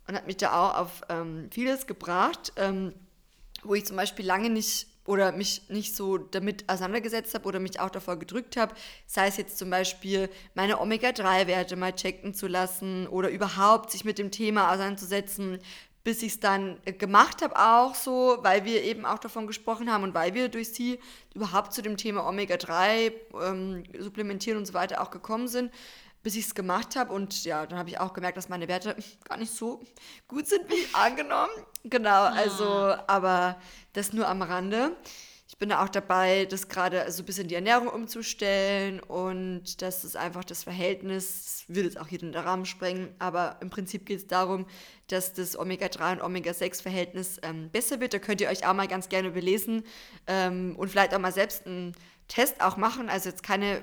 und 0.08 0.14
hat 0.14 0.26
mich 0.26 0.38
da 0.38 0.52
auch 0.52 0.76
auf 0.76 1.02
ähm, 1.08 1.48
vieles 1.52 1.86
gebracht, 1.86 2.52
ähm, 2.56 2.92
wo 3.62 3.74
ich 3.74 3.84
zum 3.84 3.96
Beispiel 3.96 4.26
lange 4.26 4.50
nicht 4.50 4.88
oder 5.06 5.32
mich 5.32 5.62
nicht 5.68 5.96
so 5.96 6.18
damit 6.18 6.68
auseinandergesetzt 6.68 7.34
habe 7.34 7.46
oder 7.48 7.58
mich 7.58 7.80
auch 7.80 7.90
davor 7.90 8.18
gedrückt 8.18 8.56
habe, 8.56 8.74
sei 9.06 9.26
es 9.26 9.36
jetzt 9.36 9.58
zum 9.58 9.70
Beispiel 9.70 10.28
meine 10.54 10.80
Omega-3-Werte 10.80 11.76
mal 11.76 11.94
checken 11.94 12.34
zu 12.34 12.46
lassen 12.46 13.06
oder 13.08 13.28
überhaupt 13.30 13.90
sich 13.90 14.04
mit 14.04 14.18
dem 14.18 14.30
Thema 14.30 14.70
auseinanderzusetzen, 14.70 15.58
bis 16.04 16.22
ich 16.22 16.34
es 16.34 16.40
dann 16.40 16.78
äh, 16.84 16.92
gemacht 16.92 17.42
habe 17.42 17.56
auch 17.56 17.94
so, 17.94 18.38
weil 18.42 18.64
wir 18.64 18.82
eben 18.82 19.04
auch 19.04 19.18
davon 19.18 19.46
gesprochen 19.46 19.92
haben 19.92 20.04
und 20.04 20.14
weil 20.14 20.34
wir 20.34 20.48
durch 20.48 20.72
sie 20.72 20.98
überhaupt 21.34 21.72
zu 21.72 21.82
dem 21.82 21.96
Thema 21.96 22.26
Omega-3 22.26 23.12
ähm, 23.42 23.84
supplementieren 23.98 24.58
und 24.58 24.66
so 24.66 24.74
weiter 24.74 25.00
auch 25.00 25.10
gekommen 25.10 25.48
sind, 25.48 25.72
bis 26.22 26.36
ich 26.36 26.46
es 26.46 26.54
gemacht 26.54 26.96
habe 26.96 27.12
und 27.12 27.44
ja, 27.44 27.66
dann 27.66 27.78
habe 27.78 27.90
ich 27.90 28.00
auch 28.00 28.12
gemerkt, 28.12 28.36
dass 28.36 28.48
meine 28.48 28.68
Werte 28.68 28.96
gar 29.28 29.36
nicht 29.36 29.54
so 29.54 29.80
gut 30.28 30.46
sind, 30.46 30.68
wie 30.70 30.86
angenommen. 30.94 31.52
Genau, 31.84 32.24
also, 32.24 32.94
aber 33.06 33.60
das 33.92 34.12
nur 34.12 34.28
am 34.28 34.42
Rande 34.42 34.96
bin 35.60 35.68
da 35.68 35.84
auch 35.84 35.90
dabei, 35.90 36.46
das 36.46 36.68
gerade 36.68 37.12
so 37.12 37.22
ein 37.22 37.26
bisschen 37.26 37.46
die 37.46 37.54
Ernährung 37.54 37.86
umzustellen 37.86 38.98
und 38.98 39.82
das 39.82 40.04
ist 40.04 40.16
einfach 40.16 40.42
das 40.42 40.64
Verhältnis, 40.64 41.64
das 41.66 41.76
will 41.76 41.84
jetzt 41.84 42.00
auch 42.00 42.08
hier 42.08 42.22
in 42.22 42.32
den 42.32 42.42
Rahmen 42.42 42.64
sprengen, 42.64 43.14
aber 43.18 43.58
im 43.60 43.68
Prinzip 43.68 44.06
geht 44.06 44.18
es 44.18 44.26
darum, 44.26 44.66
dass 45.08 45.34
das 45.34 45.58
Omega-3 45.58 46.14
und 46.14 46.22
Omega-6-Verhältnis 46.22 47.40
ähm, 47.42 47.68
besser 47.68 48.00
wird. 48.00 48.14
Da 48.14 48.18
könnt 48.18 48.40
ihr 48.40 48.48
euch 48.48 48.66
auch 48.66 48.72
mal 48.72 48.88
ganz 48.88 49.10
gerne 49.10 49.30
belesen 49.30 49.84
ähm, 50.26 50.76
und 50.78 50.88
vielleicht 50.88 51.14
auch 51.14 51.18
mal 51.18 51.32
selbst 51.32 51.66
einen 51.66 51.94
Test 52.26 52.62
auch 52.62 52.78
machen. 52.78 53.10
Also 53.10 53.28
jetzt 53.28 53.42
keine 53.42 53.82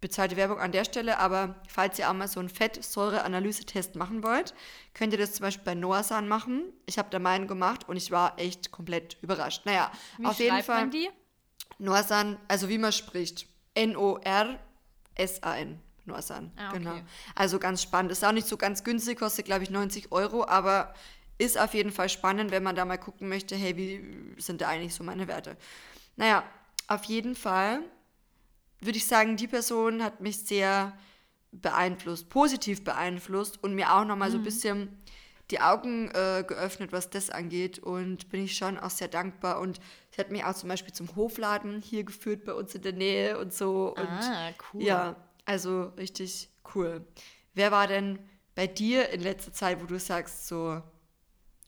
bezahlte 0.00 0.36
Werbung 0.36 0.58
an 0.58 0.72
der 0.72 0.84
Stelle, 0.84 1.18
aber 1.18 1.54
falls 1.68 1.98
ihr 1.98 2.10
auch 2.10 2.14
mal 2.14 2.28
so 2.28 2.38
einen 2.40 2.48
Fettsäure-Analyse-Test 2.48 3.96
machen 3.96 4.22
wollt, 4.22 4.54
könnt 4.94 5.12
ihr 5.12 5.18
das 5.18 5.32
zum 5.34 5.44
Beispiel 5.44 5.64
bei 5.64 5.74
Noasan 5.74 6.28
machen. 6.28 6.64
Ich 6.86 6.98
habe 6.98 7.08
da 7.10 7.18
meinen 7.18 7.48
gemacht 7.48 7.88
und 7.88 7.96
ich 7.96 8.10
war 8.10 8.38
echt 8.38 8.70
komplett 8.70 9.16
überrascht. 9.22 9.64
Naja, 9.64 9.90
wie 10.18 10.26
auf 10.26 10.38
jeden 10.38 10.62
Fall. 10.62 10.82
Man 10.82 10.90
die? 10.90 11.08
Noasan, 11.78 12.38
also 12.48 12.68
wie 12.68 12.78
man 12.78 12.92
spricht, 12.92 13.46
N-O-R-S-A-N. 13.74 14.60
Noasan, 16.04 16.52
ah, 16.56 16.68
okay. 16.68 16.78
genau. 16.78 16.94
Also 17.34 17.58
ganz 17.58 17.82
spannend. 17.82 18.12
Ist 18.12 18.24
auch 18.24 18.30
nicht 18.32 18.46
so 18.46 18.56
ganz 18.56 18.84
günstig, 18.84 19.18
kostet 19.18 19.46
glaube 19.46 19.64
ich 19.64 19.70
90 19.70 20.12
Euro, 20.12 20.46
aber 20.46 20.94
ist 21.38 21.58
auf 21.58 21.74
jeden 21.74 21.90
Fall 21.90 22.08
spannend, 22.08 22.52
wenn 22.52 22.62
man 22.62 22.76
da 22.76 22.84
mal 22.84 22.96
gucken 22.96 23.28
möchte, 23.28 23.56
hey, 23.56 23.76
wie 23.76 24.40
sind 24.40 24.60
da 24.60 24.68
eigentlich 24.68 24.94
so 24.94 25.02
meine 25.02 25.26
Werte? 25.26 25.56
Naja, 26.14 26.44
auf 26.86 27.04
jeden 27.04 27.34
Fall 27.34 27.80
würde 28.80 28.98
ich 28.98 29.06
sagen, 29.06 29.36
die 29.36 29.48
Person 29.48 30.02
hat 30.02 30.20
mich 30.20 30.38
sehr 30.38 30.96
beeinflusst, 31.52 32.28
positiv 32.28 32.84
beeinflusst 32.84 33.62
und 33.62 33.74
mir 33.74 33.94
auch 33.94 34.04
nochmal 34.04 34.28
mhm. 34.28 34.32
so 34.32 34.38
ein 34.38 34.40
mhm. 34.40 34.44
bisschen 34.44 35.02
die 35.50 35.60
Augen 35.60 36.10
äh, 36.10 36.44
geöffnet, 36.46 36.92
was 36.92 37.10
das 37.10 37.30
angeht. 37.30 37.78
Und 37.78 38.28
bin 38.30 38.44
ich 38.44 38.56
schon 38.56 38.78
auch 38.78 38.90
sehr 38.90 39.08
dankbar. 39.08 39.60
Und 39.60 39.80
sie 40.10 40.20
hat 40.20 40.30
mich 40.30 40.44
auch 40.44 40.54
zum 40.54 40.68
Beispiel 40.68 40.92
zum 40.92 41.14
Hofladen 41.14 41.80
hier 41.80 42.04
geführt 42.04 42.44
bei 42.44 42.52
uns 42.52 42.74
in 42.74 42.82
der 42.82 42.92
Nähe 42.92 43.38
und 43.38 43.52
so. 43.52 43.94
Und 43.94 44.08
ah, 44.08 44.50
cool. 44.72 44.82
Ja, 44.82 45.16
also 45.44 45.92
richtig 45.96 46.50
cool. 46.74 47.06
Wer 47.54 47.70
war 47.70 47.86
denn 47.86 48.18
bei 48.54 48.66
dir 48.66 49.10
in 49.10 49.20
letzter 49.20 49.52
Zeit, 49.52 49.80
wo 49.80 49.86
du 49.86 49.98
sagst, 49.98 50.48
so, 50.48 50.82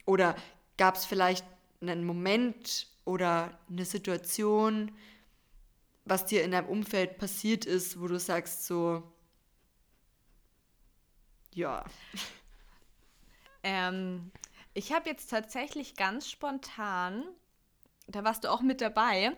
oder 0.06 0.34
gab 0.76 0.96
es 0.96 1.04
vielleicht 1.04 1.44
einen 1.80 2.04
Moment 2.04 2.88
oder 3.04 3.58
eine 3.70 3.84
Situation, 3.84 4.90
was 6.08 6.26
dir 6.26 6.42
in 6.42 6.52
deinem 6.52 6.68
Umfeld 6.68 7.18
passiert 7.18 7.64
ist, 7.64 8.00
wo 8.00 8.06
du 8.06 8.18
sagst 8.18 8.66
so, 8.66 9.02
ja. 11.54 11.84
Ähm, 13.62 14.30
ich 14.74 14.92
habe 14.92 15.10
jetzt 15.10 15.28
tatsächlich 15.28 15.96
ganz 15.96 16.30
spontan, 16.30 17.24
da 18.06 18.22
warst 18.24 18.44
du 18.44 18.50
auch 18.50 18.60
mit 18.60 18.80
dabei, 18.80 19.36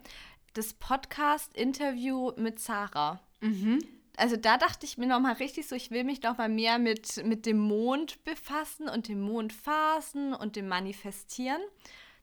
das 0.53 0.75
Podcast-Interview 0.75 2.33
mit 2.37 2.61
Sarah. 2.61 3.21
Mhm. 3.41 3.79
Also 4.17 4.37
da 4.37 4.59
dachte 4.59 4.85
ich 4.85 4.99
mir 4.99 5.07
nochmal 5.07 5.35
richtig 5.35 5.67
so, 5.67 5.75
ich 5.75 5.91
will 5.91 6.05
mich 6.05 6.23
nochmal 6.23 6.51
mehr 6.51 6.79
mit, 6.79 7.25
mit 7.25 7.47
dem 7.47 7.59
Mond 7.59 8.23
befassen 8.25 8.89
und 8.89 9.09
dem 9.09 9.23
Mondphasen 9.23 10.35
und 10.35 10.57
dem 10.57 10.69
Manifestieren. 10.69 11.63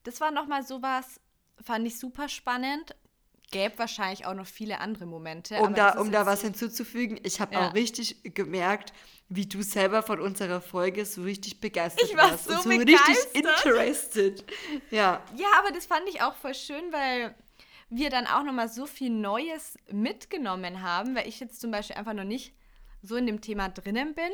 Das 0.03 0.21
war 0.21 0.29
nochmal 0.29 0.63
sowas, 0.63 1.19
fand 1.59 1.87
ich 1.87 1.97
super 1.97 2.29
spannend, 2.29 2.95
gäbe 3.51 3.77
wahrscheinlich 3.79 4.25
auch 4.25 4.33
noch 4.33 4.47
viele 4.47 4.79
andere 4.79 5.05
Momente. 5.05 5.55
Um, 5.57 5.73
da, 5.73 5.99
um 5.99 6.11
da 6.11 6.25
was 6.25 6.41
hinzuzufügen, 6.41 7.19
ich 7.23 7.39
habe 7.39 7.53
ja. 7.53 7.67
auch 7.67 7.73
richtig 7.73 8.35
gemerkt, 8.35 8.93
wie 9.29 9.45
du 9.45 9.61
selber 9.61 10.03
von 10.03 10.19
unserer 10.19 10.61
Folge 10.61 11.05
so 11.05 11.23
richtig 11.23 11.59
begeistert 11.59 12.09
ich 12.09 12.15
war 12.15 12.31
warst. 12.31 12.45
So, 12.45 12.53
und 12.53 12.63
so 12.63 12.69
begeistert. 12.69 13.07
richtig 13.07 13.35
interested. 13.35 14.45
Ja. 14.91 15.23
Ja, 15.35 15.47
aber 15.59 15.71
das 15.71 15.85
fand 15.85 16.07
ich 16.09 16.21
auch 16.21 16.35
voll 16.35 16.55
schön, 16.55 16.91
weil 16.91 17.35
wir 17.89 18.09
dann 18.09 18.27
auch 18.27 18.43
nochmal 18.43 18.69
so 18.69 18.85
viel 18.85 19.09
Neues 19.09 19.77
mitgenommen 19.91 20.81
haben, 20.81 21.15
weil 21.15 21.27
ich 21.27 21.39
jetzt 21.39 21.61
zum 21.61 21.71
Beispiel 21.71 21.95
einfach 21.95 22.13
noch 22.13 22.25
nicht 22.25 22.53
so 23.01 23.15
in 23.15 23.25
dem 23.25 23.41
Thema 23.41 23.69
drinnen 23.69 24.13
bin. 24.13 24.31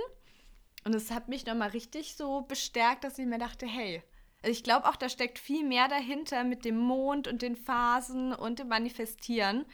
Und 0.85 0.95
es 0.95 1.11
hat 1.11 1.29
mich 1.29 1.45
nochmal 1.45 1.69
richtig 1.69 2.15
so 2.15 2.41
bestärkt, 2.41 3.03
dass 3.03 3.17
ich 3.17 3.25
mir 3.25 3.37
dachte, 3.37 3.65
hey, 3.65 4.03
also 4.43 4.51
ich 4.51 4.63
glaube 4.63 4.87
auch, 4.87 4.97
da 4.97 5.07
steckt 5.07 5.39
viel 5.39 5.65
mehr 5.65 5.87
dahinter 5.87 6.43
mit 6.43 6.65
dem 6.65 6.77
Mond 6.77 7.29
und 7.29 7.41
den 7.41 7.55
Phasen 7.55 8.33
und 8.33 8.59
dem 8.59 8.67
Manifestieren, 8.67 9.65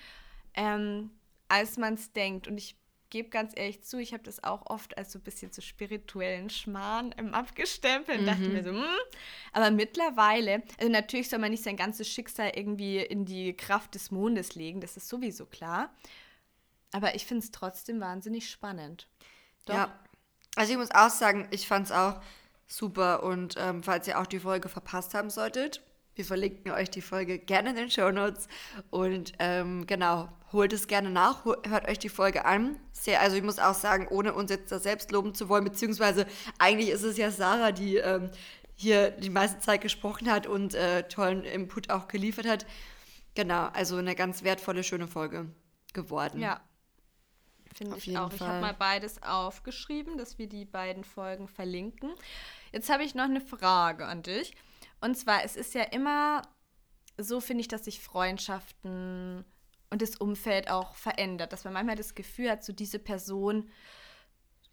ähm, 0.53 1.09
als 1.47 1.77
man 1.77 1.95
es 1.95 2.13
denkt. 2.13 2.47
Und 2.47 2.57
ich 2.59 2.77
gebe 3.09 3.29
ganz 3.29 3.53
ehrlich 3.55 3.83
zu, 3.83 3.97
ich 3.97 4.13
habe 4.13 4.21
das 4.21 4.43
auch 4.43 4.67
oft 4.67 4.95
als 4.95 5.11
so 5.11 5.17
ein 5.17 5.23
bisschen 5.23 5.51
zu 5.51 5.63
spirituellen 5.63 6.51
Schmarrn 6.51 7.15
ähm, 7.17 7.33
abgestempelt 7.33 8.19
und 8.19 8.25
mhm. 8.25 8.29
dachte 8.29 8.49
mir 8.49 8.63
so, 8.63 8.69
hm. 8.69 8.83
aber 9.53 9.71
mittlerweile, 9.71 10.61
also 10.77 10.91
natürlich 10.91 11.29
soll 11.29 11.39
man 11.39 11.49
nicht 11.49 11.63
sein 11.63 11.75
ganzes 11.75 12.07
Schicksal 12.07 12.51
irgendwie 12.55 12.99
in 12.99 13.25
die 13.25 13.57
Kraft 13.57 13.95
des 13.95 14.11
Mondes 14.11 14.53
legen, 14.53 14.81
das 14.81 14.97
ist 14.97 15.09
sowieso 15.09 15.47
klar. 15.47 15.91
Aber 16.91 17.15
ich 17.15 17.25
finde 17.25 17.43
es 17.43 17.51
trotzdem 17.51 17.99
wahnsinnig 17.99 18.49
spannend. 18.49 19.07
Doch. 19.65 19.73
Ja, 19.73 19.99
also 20.55 20.71
ich 20.71 20.77
muss 20.77 20.91
auch 20.91 21.09
sagen, 21.09 21.47
ich 21.51 21.67
fand 21.67 21.87
es 21.87 21.91
auch 21.91 22.21
super 22.69 23.23
und 23.23 23.55
ähm, 23.57 23.83
falls 23.83 24.07
ihr 24.07 24.19
auch 24.19 24.27
die 24.27 24.39
Folge 24.39 24.69
verpasst 24.69 25.13
haben 25.13 25.29
solltet, 25.29 25.81
wir 26.15 26.25
verlinken 26.25 26.71
euch 26.71 26.89
die 26.89 27.01
Folge 27.01 27.39
gerne 27.39 27.71
in 27.71 27.75
den 27.75 27.91
Show 27.91 28.11
Notes 28.11 28.47
und 28.89 29.33
ähm, 29.39 29.87
genau, 29.87 30.29
holt 30.51 30.73
es 30.73 30.87
gerne 30.87 31.09
nach, 31.09 31.45
hört 31.45 31.87
euch 31.87 31.99
die 31.99 32.09
Folge 32.09 32.45
an. 32.45 32.77
Sehr, 32.91 33.21
also 33.21 33.37
ich 33.37 33.43
muss 33.43 33.59
auch 33.59 33.73
sagen, 33.73 34.07
ohne 34.09 34.33
uns 34.33 34.51
jetzt 34.51 34.71
da 34.71 34.79
selbst 34.79 35.11
loben 35.11 35.33
zu 35.33 35.47
wollen, 35.47 35.63
beziehungsweise 35.63 36.25
eigentlich 36.57 36.89
ist 36.89 37.03
es 37.03 37.17
ja 37.17 37.31
Sarah, 37.31 37.71
die 37.71 37.97
ähm, 37.97 38.29
hier 38.75 39.11
die 39.11 39.29
meiste 39.29 39.59
Zeit 39.59 39.81
gesprochen 39.81 40.29
hat 40.29 40.47
und 40.47 40.73
äh, 40.73 41.03
tollen 41.03 41.43
Input 41.43 41.89
auch 41.89 42.07
geliefert 42.07 42.47
hat. 42.47 42.65
Genau, 43.35 43.67
also 43.67 43.95
eine 43.95 44.15
ganz 44.15 44.43
wertvolle, 44.43 44.83
schöne 44.83 45.07
Folge 45.07 45.45
geworden. 45.93 46.41
Ja, 46.41 46.59
finde 47.73 47.97
ich 47.97 48.17
auch. 48.17 48.29
Fall. 48.29 48.35
Ich 48.35 48.41
habe 48.41 48.61
mal 48.61 48.73
beides 48.73 49.23
aufgeschrieben, 49.23 50.17
dass 50.17 50.37
wir 50.37 50.47
die 50.47 50.65
beiden 50.65 51.03
Folgen 51.03 51.47
verlinken. 51.47 52.11
Jetzt 52.71 52.89
habe 52.89 53.03
ich 53.03 53.15
noch 53.15 53.25
eine 53.25 53.41
Frage 53.41 54.05
an 54.05 54.23
dich. 54.23 54.55
Und 55.01 55.15
zwar, 55.17 55.43
es 55.43 55.55
ist 55.55 55.73
ja 55.73 55.83
immer 55.83 56.41
so, 57.17 57.41
finde 57.41 57.61
ich, 57.61 57.67
dass 57.67 57.85
sich 57.85 58.01
Freundschaften 58.01 59.45
und 59.89 60.01
das 60.01 60.15
Umfeld 60.15 60.69
auch 60.69 60.95
verändert. 60.95 61.53
Dass 61.53 61.63
man 61.63 61.73
manchmal 61.73 61.95
das 61.95 62.15
Gefühl 62.15 62.51
hat, 62.51 62.63
so 62.63 62.73
diese 62.73 62.99
Person 62.99 63.69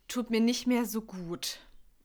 tut 0.08 0.30
mir 0.30 0.40
nicht 0.40 0.66
mehr 0.66 0.84
so 0.84 1.02
gut. 1.02 1.60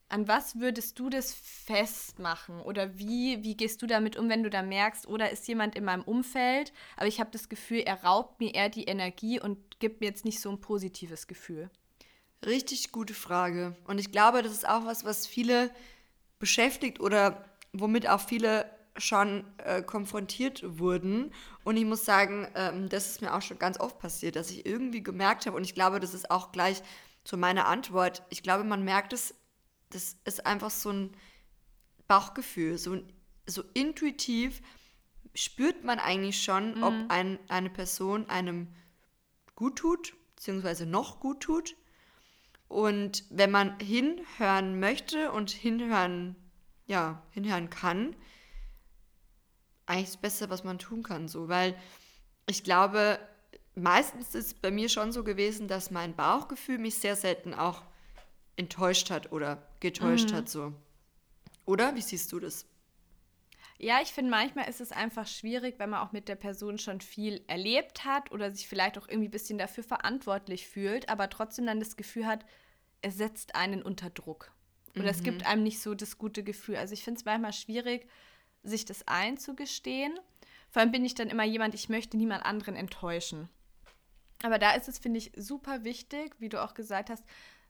An 0.10 0.28
was 0.28 0.60
würdest 0.60 1.00
du 1.00 1.10
das 1.10 1.34
festmachen? 1.34 2.60
Oder 2.62 2.98
wie, 2.98 3.44
wie 3.44 3.56
gehst 3.56 3.82
du 3.82 3.88
damit 3.88 4.18
um, 4.18 4.28
wenn 4.28 4.44
du 4.44 4.50
da 4.50 4.62
merkst, 4.62 5.08
oder 5.08 5.30
ist 5.30 5.48
jemand 5.48 5.76
in 5.76 5.86
meinem 5.86 6.04
Umfeld, 6.04 6.74
aber 6.98 7.08
ich 7.08 7.22
habe 7.22 7.32
das 7.32 7.48
Gefühl, 7.48 7.80
er 7.80 8.04
raubt 8.04 8.40
mir 8.42 8.54
eher 8.54 8.68
die 8.68 8.84
Energie 8.84 9.40
und 9.40 9.80
gibt 9.80 10.02
mir 10.02 10.08
jetzt 10.08 10.26
nicht 10.26 10.42
so 10.42 10.50
ein 10.50 10.60
positives 10.60 11.28
Gefühl? 11.28 11.70
Richtig 12.46 12.92
gute 12.92 13.14
Frage. 13.14 13.76
Und 13.86 14.00
ich 14.00 14.12
glaube, 14.12 14.42
das 14.42 14.52
ist 14.52 14.68
auch 14.68 14.86
was, 14.86 15.06
was 15.06 15.28
viele 15.28 15.70
beschäftigt 16.40 17.00
oder 17.00 17.46
womit 17.72 18.10
auch 18.10 18.20
viele 18.20 18.66
schon 18.98 19.46
äh, 19.58 19.82
konfrontiert 19.82 20.80
wurden. 20.80 21.34
Und 21.64 21.78
ich 21.78 21.86
muss 21.86 22.04
sagen, 22.04 22.48
ähm, 22.56 22.90
das 22.90 23.10
ist 23.10 23.22
mir 23.22 23.34
auch 23.34 23.42
schon 23.42 23.60
ganz 23.60 23.80
oft 23.80 24.00
passiert, 24.00 24.36
dass 24.36 24.52
ich 24.52 24.66
irgendwie 24.66 25.04
gemerkt 25.04 25.46
habe, 25.46 25.56
und 25.56 25.64
ich 25.64 25.76
glaube, 25.76 26.00
das 26.00 26.14
ist 26.14 26.30
auch 26.30 26.52
gleich 26.52 26.82
zu 27.24 27.38
meiner 27.38 27.68
Antwort. 27.68 28.24
Ich 28.30 28.44
glaube, 28.44 28.64
man 28.64 28.84
merkt 28.84 29.14
es, 29.14 29.34
das 29.92 30.18
ist 30.26 30.46
einfach 30.46 30.72
so 30.72 30.90
ein 30.92 31.12
Bauchgefühl, 32.08 32.78
so, 32.78 32.98
so 33.46 33.64
intuitiv 33.74 34.62
spürt 35.34 35.84
man 35.84 36.00
eigentlich 36.00 36.44
schon, 36.44 36.76
mhm. 36.76 36.84
ob 36.84 36.94
ein, 37.10 37.40
eine 37.48 37.70
Person 37.70 38.30
einem 38.30 38.68
gut 39.56 39.78
tut, 39.78 40.14
beziehungsweise 40.36 40.86
noch 40.86 41.20
gut 41.20 41.42
tut. 41.42 41.76
Und 42.72 43.26
wenn 43.30 43.52
man 43.52 43.78
hinhören 43.80 44.80
möchte 44.80 45.34
und 45.34 45.52
hinhören, 45.52 46.38
ja, 46.86 47.22
hinhören 47.32 47.70
kann, 47.70 48.16
eigentlich 49.86 50.12
das 50.12 50.18
Beste, 50.18 50.50
was 50.50 50.64
man 50.64 50.80
tun 50.80 51.04
kann, 51.04 51.28
so, 51.28 51.50
weil 51.50 51.76
ich 52.50 52.64
glaube, 52.64 53.20
meistens 53.76 54.34
ist 54.36 54.36
es 54.36 54.54
bei 54.54 54.72
mir 54.72 54.88
schon 54.88 55.12
so 55.12 55.26
gewesen, 55.26 55.68
dass 55.68 55.92
mein 55.92 56.16
Bauchgefühl 56.16 56.78
mich 56.78 56.96
sehr 56.96 57.18
selten 57.18 57.54
auch 57.54 57.82
enttäuscht 58.56 59.10
hat 59.10 59.34
oder 59.34 59.68
getäuscht 59.82 60.32
mhm. 60.32 60.36
hat, 60.36 60.48
so. 60.48 60.72
Oder? 61.66 61.94
Wie 61.98 62.02
siehst 62.02 62.32
du 62.32 62.40
das? 62.40 62.66
Ja, 63.80 64.00
ich 64.02 64.14
finde, 64.14 64.32
manchmal 64.32 64.70
ist 64.70 64.80
es 64.80 64.94
einfach 64.94 65.28
schwierig, 65.28 65.76
wenn 65.78 65.90
man 65.90 66.08
auch 66.08 66.14
mit 66.14 66.30
der 66.30 66.36
Person 66.36 66.78
schon 66.78 67.02
viel 67.02 67.44
erlebt 67.48 68.06
hat 68.06 68.32
oder 68.32 68.50
sich 68.52 68.70
vielleicht 68.70 68.98
auch 68.98 69.10
irgendwie 69.10 69.28
ein 69.28 69.32
bisschen 69.32 69.58
dafür 69.58 69.84
verantwortlich 69.84 70.70
fühlt, 70.70 71.10
aber 71.10 71.30
trotzdem 71.30 71.66
dann 71.66 71.80
das 71.80 71.98
Gefühl 71.98 72.28
hat, 72.28 72.46
es 73.02 73.18
setzt 73.18 73.56
einen 73.56 73.82
unter 73.82 74.10
Druck. 74.10 74.52
Oder 74.96 75.04
mhm. 75.04 75.10
es 75.10 75.24
gibt 75.24 75.42
mhm. 75.42 75.48
einem 75.48 75.64
nicht 75.64 75.80
so 75.80 75.96
das 75.96 76.18
gute 76.18 76.44
Gefühl. 76.44 76.76
Also 76.76 76.94
ich 76.94 77.04
finde 77.04 77.20
es 77.20 77.26
manchmal 77.26 77.54
schwierig, 77.54 78.08
sich 78.64 78.86
das 78.86 79.08
einzugestehen. 79.08 80.20
Vor 80.70 80.82
allem 80.82 80.92
bin 80.92 81.06
ich 81.06 81.16
dann 81.16 81.30
immer 81.30 81.44
jemand, 81.44 81.74
ich 81.74 81.90
möchte 81.90 82.18
niemand 82.18 82.46
anderen 82.46 82.76
enttäuschen. 82.76 83.50
Aber 84.44 84.58
da 84.58 84.72
ist 84.72 84.88
es, 84.88 85.00
finde 85.00 85.20
ich, 85.20 85.32
super 85.36 85.84
wichtig, 85.84 86.36
wie 86.40 86.50
du 86.50 86.64
auch 86.64 86.74
gesagt 86.74 87.10
hast, 87.10 87.24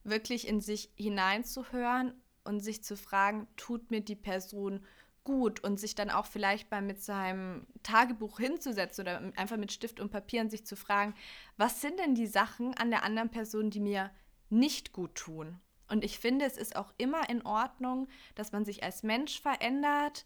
wirklich 0.04 0.48
in 0.48 0.62
sich 0.62 0.92
hineinzuhören 0.96 2.14
und 2.44 2.60
sich 2.60 2.84
zu 2.84 2.98
fragen, 2.98 3.48
tut 3.58 3.92
mir 3.92 4.02
die 4.02 4.16
Person 4.16 4.86
gut 5.24 5.64
und 5.64 5.80
sich 5.80 5.94
dann 5.94 6.10
auch 6.10 6.26
vielleicht 6.26 6.72
mal 6.72 6.82
mit 6.82 7.02
seinem 7.02 7.68
Tagebuch 7.84 8.40
hinzusetzen 8.40 9.04
oder 9.04 9.32
einfach 9.36 9.58
mit 9.58 9.72
Stift 9.72 10.00
und 10.00 10.10
Papier 10.10 10.42
und 10.42 10.50
sich 10.50 10.66
zu 10.66 10.76
fragen, 10.76 11.14
was 11.58 11.82
sind 11.82 12.00
denn 12.00 12.16
die 12.16 12.28
Sachen 12.28 12.74
an 12.76 12.90
der 12.90 13.04
anderen 13.04 13.30
Person, 13.30 13.70
die 13.70 13.80
mir 13.80 14.10
nicht 14.52 14.94
gut 14.94 15.16
tun? 15.16 15.60
Und 15.90 16.04
ich 16.04 16.20
finde, 16.20 16.46
es 16.46 16.58
ist 16.58 16.76
auch 16.76 16.94
immer 16.98 17.30
in 17.30 17.46
Ordnung, 17.46 18.08
dass 18.36 18.52
man 18.52 18.64
sich 18.64 18.84
als 18.84 19.04
Mensch 19.04 19.42
verändert, 19.42 20.26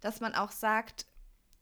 dass 0.00 0.20
man 0.20 0.34
auch 0.34 0.50
sagt, 0.50 1.06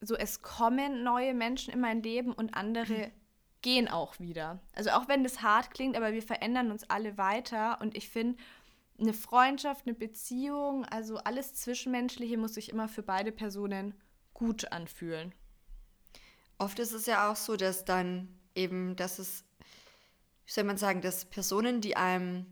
so 0.00 0.14
es 0.14 0.40
kommen 0.40 1.02
neue 1.02 1.34
Menschen 1.34 1.72
in 1.74 1.80
mein 1.80 2.02
Leben 2.02 2.32
und 2.32 2.54
andere 2.54 3.08
mhm. 3.08 3.12
gehen 3.60 3.88
auch 3.88 4.18
wieder. 4.18 4.60
Also 4.74 4.90
auch 4.90 5.08
wenn 5.08 5.22
das 5.22 5.42
hart 5.42 5.70
klingt, 5.70 5.96
aber 5.96 6.12
wir 6.12 6.22
verändern 6.22 6.70
uns 6.70 6.88
alle 6.88 7.18
weiter 7.18 7.80
und 7.82 7.96
ich 7.96 8.08
finde, 8.08 8.38
eine 8.98 9.12
Freundschaft, 9.12 9.86
eine 9.86 9.94
Beziehung, 9.94 10.84
also 10.84 11.16
alles 11.18 11.54
Zwischenmenschliche 11.54 12.36
muss 12.36 12.54
sich 12.54 12.68
immer 12.68 12.88
für 12.88 13.02
beide 13.02 13.32
Personen 13.32 13.94
gut 14.34 14.72
anfühlen. 14.72 15.34
Oft 16.58 16.78
ist 16.78 16.92
es 16.92 17.06
ja 17.06 17.30
auch 17.30 17.36
so, 17.36 17.56
dass 17.56 17.84
dann 17.84 18.28
eben, 18.54 18.96
dass 18.96 19.18
es, 19.18 19.44
wie 20.50 20.52
soll 20.52 20.64
man 20.64 20.78
sagen, 20.78 21.00
dass 21.00 21.26
Personen, 21.26 21.80
die 21.80 21.96
einem 21.96 22.44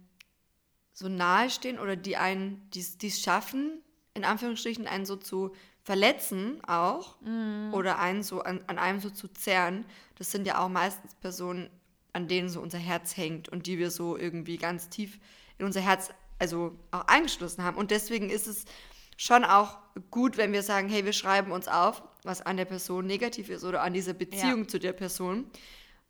so 0.92 1.08
nahe 1.08 1.50
stehen 1.50 1.80
oder 1.80 1.96
die 1.96 2.16
einen, 2.16 2.70
die 2.70 3.08
es 3.08 3.20
schaffen, 3.20 3.82
in 4.14 4.24
Anführungsstrichen 4.24 4.86
einen 4.86 5.04
so 5.04 5.16
zu 5.16 5.52
verletzen 5.82 6.62
auch 6.64 7.20
mm. 7.22 7.74
oder 7.74 7.98
einen 7.98 8.22
so 8.22 8.40
an, 8.42 8.62
an 8.68 8.78
einem 8.78 9.00
so 9.00 9.10
zu 9.10 9.26
zerren, 9.26 9.84
das 10.14 10.30
sind 10.30 10.46
ja 10.46 10.64
auch 10.64 10.68
meistens 10.68 11.16
Personen, 11.16 11.70
an 12.12 12.28
denen 12.28 12.48
so 12.48 12.60
unser 12.60 12.78
Herz 12.78 13.16
hängt 13.16 13.48
und 13.48 13.66
die 13.66 13.78
wir 13.78 13.90
so 13.90 14.16
irgendwie 14.16 14.58
ganz 14.58 14.90
tief 14.90 15.18
in 15.58 15.66
unser 15.66 15.80
Herz 15.80 16.10
also 16.38 16.78
auch 16.92 17.08
eingeschlossen 17.08 17.64
haben. 17.64 17.76
Und 17.76 17.90
deswegen 17.90 18.30
ist 18.30 18.46
es 18.46 18.64
schon 19.16 19.44
auch 19.44 19.76
gut, 20.12 20.36
wenn 20.36 20.52
wir 20.52 20.62
sagen, 20.62 20.88
hey, 20.88 21.04
wir 21.04 21.12
schreiben 21.12 21.50
uns 21.50 21.66
auf, 21.66 22.04
was 22.22 22.42
an 22.42 22.58
der 22.58 22.64
Person 22.64 23.08
negativ 23.08 23.48
ist 23.48 23.64
oder 23.64 23.82
an 23.82 23.92
dieser 23.92 24.12
Beziehung 24.12 24.62
ja. 24.62 24.68
zu 24.68 24.78
der 24.78 24.92
Person. 24.92 25.50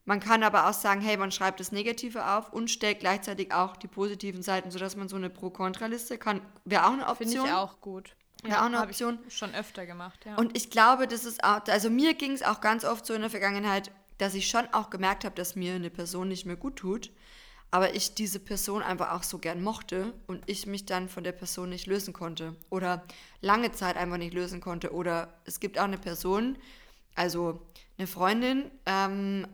Man 0.08 0.20
kann 0.20 0.42
aber 0.42 0.68
auch 0.68 0.72
sagen, 0.72 1.00
hey, 1.00 1.16
man 1.16 1.30
schreibt 1.30 1.60
das 1.60 1.70
Negative 1.70 2.26
auf 2.26 2.52
und 2.52 2.70
stellt 2.70 3.00
gleichzeitig 3.00 3.52
auch 3.52 3.76
die 3.76 3.88
positiven 3.88 4.42
Seiten, 4.42 4.70
sodass 4.70 4.96
man 4.96 5.08
so 5.08 5.16
eine 5.16 5.28
Pro-Kontra-Liste 5.28 6.16
kann. 6.16 6.40
Wäre 6.64 6.86
auch 6.86 6.92
eine 6.92 7.06
Option. 7.06 7.28
Finde 7.28 7.46
ich 7.46 7.52
auch 7.52 7.80
gut. 7.80 8.16
Wäre 8.42 8.54
ja, 8.54 8.60
auch 8.62 8.66
eine 8.66 8.80
Option. 8.80 9.18
schon 9.28 9.54
öfter 9.54 9.84
gemacht, 9.84 10.24
ja. 10.24 10.36
Und 10.36 10.56
ich 10.56 10.70
glaube, 10.70 11.06
das 11.06 11.24
ist 11.24 11.44
auch, 11.44 11.60
also 11.68 11.90
mir 11.90 12.14
ging 12.14 12.32
es 12.32 12.42
auch 12.42 12.60
ganz 12.60 12.84
oft 12.84 13.04
so 13.04 13.12
in 13.12 13.20
der 13.20 13.30
Vergangenheit, 13.30 13.90
dass 14.16 14.34
ich 14.34 14.48
schon 14.48 14.66
auch 14.72 14.90
gemerkt 14.90 15.24
habe, 15.24 15.34
dass 15.34 15.56
mir 15.56 15.74
eine 15.74 15.90
Person 15.90 16.28
nicht 16.28 16.46
mehr 16.46 16.56
gut 16.56 16.76
tut 16.76 17.10
aber 17.70 17.94
ich 17.94 18.14
diese 18.14 18.40
Person 18.40 18.82
einfach 18.82 19.12
auch 19.12 19.22
so 19.22 19.38
gern 19.38 19.62
mochte 19.62 20.14
und 20.26 20.42
ich 20.46 20.66
mich 20.66 20.86
dann 20.86 21.08
von 21.08 21.24
der 21.24 21.32
Person 21.32 21.68
nicht 21.68 21.86
lösen 21.86 22.14
konnte 22.14 22.56
oder 22.70 23.04
lange 23.40 23.72
Zeit 23.72 23.96
einfach 23.96 24.16
nicht 24.16 24.32
lösen 24.32 24.60
konnte. 24.60 24.92
Oder 24.92 25.34
es 25.44 25.60
gibt 25.60 25.78
auch 25.78 25.84
eine 25.84 25.98
Person, 25.98 26.56
also 27.14 27.60
eine 27.98 28.06
Freundin, 28.06 28.70
ähm, 28.86 29.44
hm, 29.44 29.46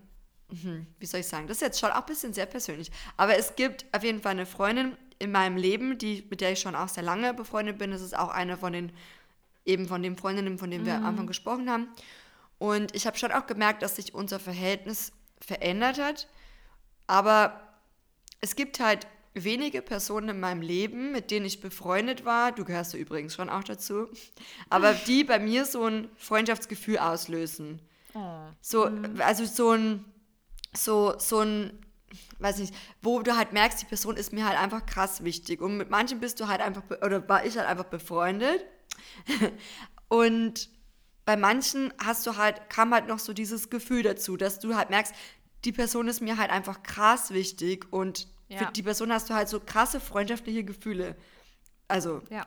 wie 0.99 1.07
soll 1.07 1.21
ich 1.21 1.27
sagen, 1.27 1.47
das 1.47 1.59
ist 1.59 1.63
jetzt 1.63 1.81
schon 1.81 1.91
auch 1.91 2.01
ein 2.01 2.07
bisschen 2.07 2.33
sehr 2.33 2.47
persönlich, 2.47 2.91
aber 3.17 3.37
es 3.37 3.57
gibt 3.57 3.87
auf 3.93 4.03
jeden 4.03 4.21
Fall 4.21 4.33
eine 4.33 4.47
Freundin 4.47 4.97
in 5.19 5.33
meinem 5.33 5.57
Leben, 5.57 5.99
die, 5.99 6.25
mit 6.29 6.41
der 6.41 6.53
ich 6.53 6.61
schon 6.61 6.75
auch 6.75 6.89
sehr 6.89 7.03
lange 7.03 7.35
befreundet 7.35 7.79
bin. 7.79 7.91
Das 7.91 8.03
ist 8.03 8.17
auch 8.17 8.29
eine 8.31 8.57
von 8.57 8.73
den, 8.73 8.93
eben 9.65 9.87
von 9.87 10.03
den 10.03 10.17
Freundinnen, 10.17 10.59
von 10.59 10.71
denen 10.71 10.87
wir 10.87 10.95
am 10.95 11.07
Anfang 11.07 11.25
mhm. 11.25 11.29
gesprochen 11.29 11.71
haben. 11.71 11.89
Und 12.59 12.95
ich 12.95 13.07
habe 13.07 13.17
schon 13.17 13.33
auch 13.33 13.47
gemerkt, 13.47 13.83
dass 13.83 13.97
sich 13.97 14.15
unser 14.15 14.39
Verhältnis 14.41 15.13
verändert 15.41 15.99
hat. 16.01 16.29
Aber 17.07 17.61
es 18.41 18.57
gibt 18.57 18.81
halt 18.81 19.07
wenige 19.35 19.83
Personen 19.83 20.29
in 20.29 20.41
meinem 20.41 20.63
Leben, 20.63 21.13
mit 21.13 21.31
denen 21.31 21.45
ich 21.45 21.61
befreundet 21.61 22.25
war, 22.25 22.53
du 22.53 22.65
gehörst 22.65 22.95
du 22.95 22.99
übrigens 22.99 23.35
schon 23.35 23.51
auch 23.51 23.65
dazu, 23.65 24.07
aber 24.71 24.95
die 25.07 25.25
bei 25.25 25.41
mir 25.41 25.65
so 25.65 25.85
ein 25.87 26.09
Freundschaftsgefühl 26.17 26.99
auslösen. 26.99 27.81
Oh. 28.15 28.45
So, 28.61 28.89
mhm. 28.89 29.21
also 29.21 29.45
so 29.45 29.73
ein, 29.73 30.05
so, 30.77 31.19
so 31.19 31.41
ein, 31.41 31.79
weiß 32.39 32.59
nicht, 32.59 32.75
wo 33.03 33.23
du 33.23 33.37
halt 33.37 33.53
merkst, 33.53 33.81
die 33.83 33.87
Person 33.87 34.17
ist 34.17 34.33
mir 34.33 34.47
halt 34.47 34.59
einfach 34.59 34.87
krass 34.87 35.25
wichtig. 35.25 35.61
Und 35.61 35.77
mit 35.77 35.91
manchen 35.91 36.21
bist 36.21 36.41
du 36.41 36.49
halt 36.49 36.61
einfach, 36.61 36.83
oder 37.03 37.29
war 37.29 37.45
ich 37.45 37.57
halt 37.57 37.69
einfach 37.69 37.85
befreundet. 37.85 38.65
und 40.09 40.69
bei 41.25 41.37
manchen 41.37 41.93
hast 41.99 42.27
du 42.27 42.37
halt, 42.37 42.69
kam 42.69 42.93
halt 42.93 43.09
noch 43.09 43.19
so 43.19 43.33
dieses 43.33 43.71
Gefühl 43.71 44.03
dazu, 44.03 44.37
dass 44.37 44.59
du 44.59 44.75
halt 44.77 44.91
merkst, 44.91 45.15
die 45.65 45.73
Person 45.73 46.09
ist 46.09 46.21
mir 46.21 46.37
halt 46.37 46.51
einfach 46.51 46.83
krass 46.83 47.33
wichtig 47.33 47.87
und 47.91 48.29
ja. 48.49 48.59
für 48.59 48.73
die 48.73 48.83
Person 48.83 49.13
hast 49.13 49.31
du 49.31 49.35
halt 49.35 49.49
so 49.49 49.61
krasse 49.61 50.01
freundschaftliche 50.01 50.65
Gefühle. 50.65 51.17
Also, 51.89 52.21
ja. 52.31 52.47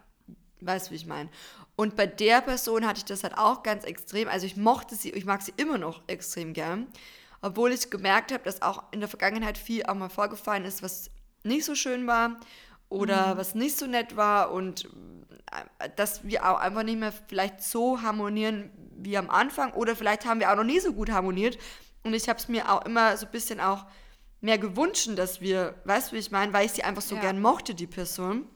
weißt 0.62 0.88
du, 0.88 0.92
wie 0.92 0.96
ich 0.96 1.08
meine. 1.08 1.30
Und 1.76 1.96
bei 1.96 2.06
der 2.06 2.42
Person 2.42 2.86
hatte 2.86 3.00
ich 3.00 3.06
das 3.06 3.24
halt 3.24 3.38
auch 3.38 3.64
ganz 3.64 3.84
extrem. 3.84 4.28
Also 4.28 4.46
ich 4.46 4.58
mochte 4.58 4.96
sie, 4.96 5.12
ich 5.12 5.26
mag 5.26 5.42
sie 5.42 5.54
immer 5.58 5.78
noch 5.78 6.04
extrem 6.08 6.54
gern. 6.54 6.88
Obwohl 7.42 7.72
ich 7.72 7.90
gemerkt 7.90 8.32
habe, 8.32 8.44
dass 8.44 8.62
auch 8.62 8.84
in 8.92 9.00
der 9.00 9.10
Vergangenheit 9.10 9.58
viel 9.58 9.86
auch 9.86 9.94
mal 9.94 10.10
vorgefallen 10.10 10.66
ist, 10.66 10.82
was 10.82 11.12
nicht 11.44 11.66
so 11.66 11.76
schön 11.76 12.08
war 12.08 12.40
oder 12.90 13.34
mhm. 13.34 13.38
was 13.38 13.56
nicht 13.56 13.78
so 13.78 13.86
nett 13.86 14.16
war 14.16 14.52
und 14.52 14.86
äh, 15.80 15.90
dass 15.96 16.24
wir 16.24 16.50
auch 16.50 16.60
einfach 16.60 16.84
nicht 16.84 17.00
mehr 17.00 17.14
vielleicht 17.28 17.62
so 17.62 18.02
harmonieren 18.02 18.72
wie 18.98 19.18
am 19.18 19.30
Anfang 19.30 19.74
oder 19.74 19.96
vielleicht 19.96 20.26
haben 20.26 20.40
wir 20.40 20.52
auch 20.52 20.56
noch 20.56 20.64
nie 20.64 20.80
so 20.80 20.94
gut 20.94 21.12
harmoniert 21.12 21.58
und 22.04 22.14
ich 22.14 22.30
habe 22.30 22.40
es 22.40 22.48
mir 22.48 22.72
auch 22.72 22.86
immer 22.86 23.16
so 23.18 23.26
ein 23.26 23.32
bisschen 23.32 23.60
auch 23.60 23.86
mehr 24.42 24.58
gewünscht, 24.58 25.10
dass 25.16 25.42
wir, 25.42 25.76
weißt 25.86 26.12
du, 26.12 26.16
wie 26.16 26.20
ich 26.20 26.32
meine, 26.32 26.54
weil 26.54 26.66
ich 26.66 26.72
sie 26.72 26.84
einfach 26.84 27.02
so 27.02 27.16
ja. 27.16 27.22
gern 27.22 27.42
mochte, 27.42 27.76
die 27.76 27.88
Person. 27.88 28.48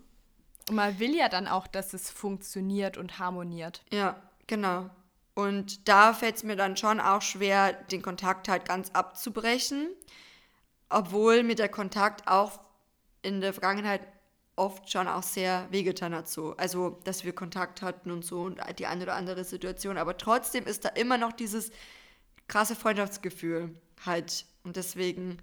Und 0.69 0.75
man 0.75 0.99
will 0.99 1.15
ja 1.15 1.27
dann 1.27 1.47
auch, 1.47 1.67
dass 1.67 1.93
es 1.93 2.09
funktioniert 2.09 2.97
und 2.97 3.19
harmoniert. 3.19 3.83
Ja, 3.91 4.15
genau. 4.47 4.89
Und 5.33 5.87
da 5.87 6.13
fällt 6.13 6.35
es 6.35 6.43
mir 6.43 6.55
dann 6.55 6.75
schon 6.77 6.99
auch 6.99 7.21
schwer, 7.21 7.73
den 7.73 8.01
Kontakt 8.01 8.47
halt 8.49 8.65
ganz 8.65 8.91
abzubrechen, 8.91 9.89
obwohl 10.89 11.43
mir 11.43 11.55
der 11.55 11.69
Kontakt 11.69 12.27
auch 12.27 12.59
in 13.21 13.39
der 13.39 13.53
Vergangenheit 13.53 14.01
oft 14.55 14.91
schon 14.91 15.07
auch 15.07 15.23
sehr 15.23 15.67
wehgetan 15.71 16.13
hat 16.13 16.27
so. 16.27 16.55
Also, 16.57 16.99
dass 17.03 17.23
wir 17.23 17.33
Kontakt 17.33 17.81
hatten 17.81 18.11
und 18.11 18.25
so 18.25 18.41
und 18.41 18.59
die 18.77 18.85
eine 18.85 19.03
oder 19.03 19.15
andere 19.15 19.43
Situation. 19.43 19.97
Aber 19.97 20.17
trotzdem 20.17 20.65
ist 20.65 20.85
da 20.85 20.89
immer 20.89 21.17
noch 21.17 21.31
dieses 21.31 21.71
krasse 22.47 22.75
Freundschaftsgefühl 22.75 23.75
halt. 24.05 24.45
Und 24.63 24.75
deswegen 24.75 25.37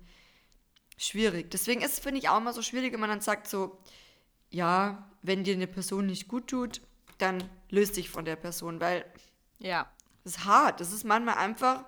schwierig. 0.96 1.50
Deswegen 1.50 1.80
ist 1.80 1.94
es, 1.94 1.98
finde 1.98 2.18
ich, 2.20 2.28
auch 2.28 2.38
immer 2.38 2.52
so 2.52 2.62
schwierig, 2.62 2.92
wenn 2.92 3.00
man 3.00 3.10
dann 3.10 3.20
sagt 3.20 3.48
so, 3.48 3.78
ja, 4.50 5.10
wenn 5.22 5.44
dir 5.44 5.54
eine 5.54 5.66
Person 5.66 6.06
nicht 6.06 6.28
gut 6.28 6.48
tut, 6.48 6.80
dann 7.18 7.42
löst 7.70 7.96
dich 7.96 8.10
von 8.10 8.24
der 8.24 8.36
Person, 8.36 8.80
weil 8.80 9.04
ja, 9.58 9.90
das 10.24 10.36
ist 10.36 10.44
hart. 10.44 10.80
Das 10.80 10.92
ist 10.92 11.04
manchmal 11.04 11.36
einfach 11.36 11.84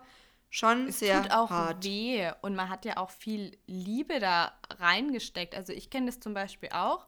schon 0.49 0.89
es 0.89 0.99
sehr 0.99 1.23
tut 1.23 1.33
auch 1.33 1.51
hart. 1.51 1.85
weh 1.85 2.31
und 2.43 2.57
man 2.57 2.69
hat 2.69 2.85
ja 2.85 2.97
auch 2.97 3.11
viel 3.11 3.57
Liebe 3.67 4.19
da 4.19 4.53
reingesteckt. 4.79 5.55
Also 5.55 5.73
ich 5.73 5.91
kenne 5.91 6.07
das 6.07 6.21
zum 6.21 6.35
Beispiel 6.35 6.71
auch. 6.71 7.07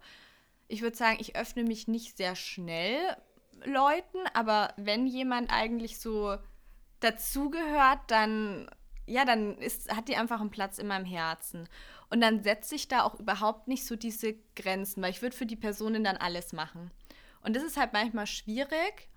Ich 0.69 0.83
würde 0.83 0.97
sagen, 0.97 1.19
ich 1.21 1.37
öffne 1.37 1.65
mich 1.65 1.89
nicht 1.89 2.17
sehr 2.17 2.37
schnell 2.37 2.99
Leuten, 3.65 4.19
aber 4.35 4.73
wenn 4.77 5.07
jemand 5.07 5.53
eigentlich 5.53 6.01
so 6.01 6.37
dazugehört, 7.01 8.01
dann 8.09 8.69
ja, 9.07 9.25
dann 9.25 9.59
ist, 9.59 9.95
hat 9.95 10.09
die 10.09 10.17
einfach 10.17 10.41
einen 10.41 10.51
Platz 10.51 10.79
in 10.79 10.87
meinem 10.87 11.05
Herzen. 11.05 11.69
Und 12.09 12.21
dann 12.21 12.43
setze 12.43 12.75
ich 12.75 12.89
da 12.89 13.03
auch 13.03 13.19
überhaupt 13.19 13.69
nicht 13.69 13.85
so 13.85 13.97
diese 13.97 14.35
Grenzen, 14.55 15.03
weil 15.03 15.11
ich 15.11 15.23
würde 15.23 15.37
für 15.37 15.47
die 15.47 15.57
Personen 15.57 16.05
dann 16.05 16.17
alles 16.17 16.53
machen. 16.53 16.91
Und 17.43 17.57
das 17.57 17.65
ist 17.65 17.77
halt 17.77 17.93
manchmal 17.93 18.27
schwierig, 18.27 19.09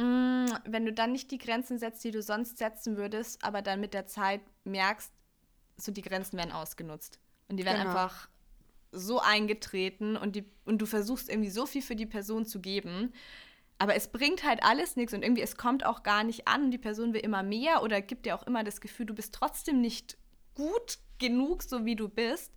wenn 0.00 0.84
du 0.84 0.92
dann 0.92 1.12
nicht 1.12 1.30
die 1.30 1.38
Grenzen 1.38 1.78
setzt, 1.78 2.02
die 2.04 2.10
du 2.10 2.22
sonst 2.22 2.58
setzen 2.58 2.96
würdest, 2.96 3.44
aber 3.44 3.62
dann 3.62 3.80
mit 3.80 3.94
der 3.94 4.06
Zeit 4.06 4.40
merkst, 4.64 5.12
so 5.76 5.92
die 5.92 6.02
Grenzen 6.02 6.36
werden 6.38 6.52
ausgenutzt. 6.52 7.18
Und 7.48 7.56
die 7.56 7.64
werden 7.64 7.82
genau. 7.82 7.90
einfach 7.90 8.28
so 8.92 9.20
eingetreten 9.20 10.16
und, 10.16 10.36
die, 10.36 10.44
und 10.64 10.78
du 10.78 10.86
versuchst 10.86 11.28
irgendwie 11.28 11.50
so 11.50 11.66
viel 11.66 11.82
für 11.82 11.96
die 11.96 12.06
Person 12.06 12.44
zu 12.44 12.60
geben, 12.60 13.12
aber 13.80 13.94
es 13.94 14.08
bringt 14.08 14.44
halt 14.44 14.62
alles 14.62 14.96
nichts 14.96 15.14
und 15.14 15.22
irgendwie 15.22 15.40
es 15.40 15.56
kommt 15.56 15.86
auch 15.86 16.02
gar 16.02 16.22
nicht 16.22 16.46
an. 16.46 16.70
Die 16.70 16.76
Person 16.76 17.14
will 17.14 17.22
immer 17.22 17.42
mehr 17.42 17.82
oder 17.82 18.02
gibt 18.02 18.26
dir 18.26 18.34
auch 18.34 18.46
immer 18.46 18.62
das 18.62 18.82
Gefühl, 18.82 19.06
du 19.06 19.14
bist 19.14 19.34
trotzdem 19.34 19.80
nicht 19.80 20.18
gut 20.54 20.98
genug, 21.18 21.62
so 21.62 21.86
wie 21.86 21.96
du 21.96 22.10
bist. 22.10 22.52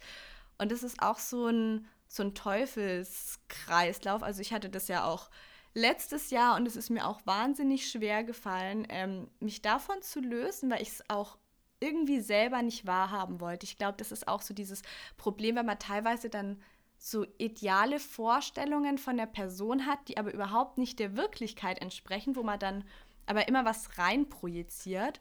Und 0.57 0.69
das 0.69 0.83
ist 0.83 1.01
auch 1.01 1.19
so 1.19 1.47
ein, 1.47 1.87
so 2.09 2.23
ein 2.23 2.35
Teufelskreislauf. 2.35 4.21
Also 4.21 4.41
ich 4.41 4.51
hatte 4.51 4.69
das 4.69 4.89
ja 4.89 5.05
auch 5.05 5.29
letztes 5.73 6.29
Jahr 6.29 6.55
und 6.55 6.67
es 6.67 6.75
ist 6.75 6.89
mir 6.89 7.07
auch 7.07 7.21
wahnsinnig 7.25 7.89
schwer 7.89 8.23
gefallen, 8.23 8.85
ähm, 8.89 9.29
mich 9.39 9.61
davon 9.61 10.01
zu 10.01 10.19
lösen, 10.19 10.69
weil 10.69 10.81
ich 10.81 10.89
es 10.89 11.09
auch 11.09 11.37
irgendwie 11.79 12.21
selber 12.21 12.61
nicht 12.61 12.85
wahrhaben 12.85 13.41
wollte. 13.41 13.65
Ich 13.65 13.77
glaube, 13.77 13.97
das 13.97 14.11
ist 14.11 14.27
auch 14.27 14.41
so 14.41 14.53
dieses 14.53 14.83
Problem, 15.17 15.55
wenn 15.55 15.65
man 15.65 15.79
teilweise 15.79 16.29
dann 16.29 16.61
so 16.97 17.25
ideale 17.37 17.99
Vorstellungen 17.99 18.97
von 18.97 19.17
der 19.17 19.25
Person 19.25 19.85
hat, 19.85 19.99
die 20.07 20.17
aber 20.17 20.33
überhaupt 20.33 20.77
nicht 20.77 20.99
der 20.99 21.17
Wirklichkeit 21.17 21.81
entsprechen, 21.81 22.37
wo 22.37 22.43
man 22.43 22.59
dann 22.59 22.85
aber 23.25 23.47
immer 23.47 23.65
was 23.65 23.97
reinprojiziert. 23.97 25.19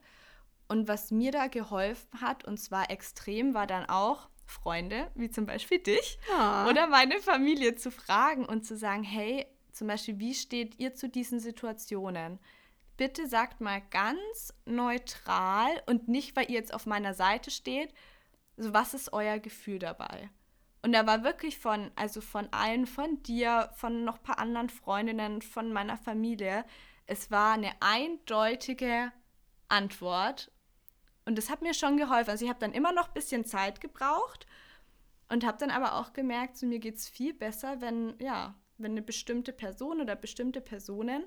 Und 0.69 0.89
was 0.89 1.11
mir 1.11 1.33
da 1.33 1.49
geholfen 1.49 2.21
hat, 2.21 2.45
und 2.45 2.59
zwar 2.59 2.91
extrem, 2.91 3.53
war 3.53 3.67
dann 3.67 3.87
auch 3.87 4.29
Freunde, 4.47 5.11
wie 5.15 5.29
zum 5.29 5.45
Beispiel 5.45 5.81
dich 5.81 6.19
ja. 6.31 6.67
oder 6.69 6.87
meine 6.87 7.19
Familie 7.19 7.75
zu 7.75 7.91
fragen 7.91 8.45
und 8.45 8.65
zu 8.65 8.77
sagen, 8.77 9.03
hey, 9.03 9.47
zum 9.73 9.89
Beispiel, 9.89 10.19
wie 10.19 10.35
steht 10.35 10.79
ihr 10.79 10.95
zu 10.95 11.09
diesen 11.09 11.41
Situationen? 11.41 12.39
Bitte 12.97 13.27
sagt 13.27 13.61
mal 13.61 13.83
ganz 13.91 14.55
neutral 14.65 15.83
und 15.87 16.09
nicht, 16.09 16.37
weil 16.37 16.51
ihr 16.51 16.57
jetzt 16.57 16.75
auf 16.75 16.87
meiner 16.87 17.15
Seite 17.15 17.51
steht, 17.51 17.93
so 18.57 18.73
was 18.73 18.95
ist 18.95 19.13
euer 19.13 19.39
Gefühl 19.39 19.79
dabei? 19.79 20.31
Und 20.83 20.93
da 20.93 21.07
war 21.07 21.25
wirklich 21.25 21.59
von, 21.59 21.91
also 21.95 22.21
von 22.21 22.49
allen, 22.53 22.87
von 22.87 23.23
dir, 23.23 23.71
von 23.77 24.05
noch 24.05 24.19
ein 24.19 24.23
paar 24.23 24.39
anderen 24.39 24.69
Freundinnen, 24.69 25.41
von 25.41 25.73
meiner 25.73 25.97
Familie, 25.97 26.65
es 27.07 27.31
war 27.31 27.55
eine 27.55 27.73
eindeutige 27.81 29.13
Antwort. 29.69 30.51
Und 31.25 31.39
das 31.39 31.51
hat 31.51 31.63
mir 31.63 31.75
schon 31.75 31.97
geholfen. 31.97 32.31
Also 32.31 32.45
ich 32.45 32.51
habe 32.51 32.61
dann 32.61 32.73
immer 32.73 32.93
noch 32.93 33.09
ein 33.09 33.15
bisschen 33.15 33.45
Zeit 33.45 33.81
gebraucht 33.81 34.47
und 35.29 35.47
habe 35.47 35.59
dann 35.59 35.71
aber 35.71 35.95
auch 35.95 36.13
gemerkt, 36.13 36.57
zu 36.57 36.67
mir 36.67 36.79
geht 36.79 36.97
es 36.97 37.09
viel 37.09 37.33
besser, 37.33 37.81
wenn, 37.81 38.15
ja, 38.19 38.55
wenn 38.79 38.93
eine 38.93 39.03
bestimmte 39.03 39.53
Person 39.53 40.01
oder 40.01 40.17
bestimmte 40.17 40.61
Personen 40.61 41.25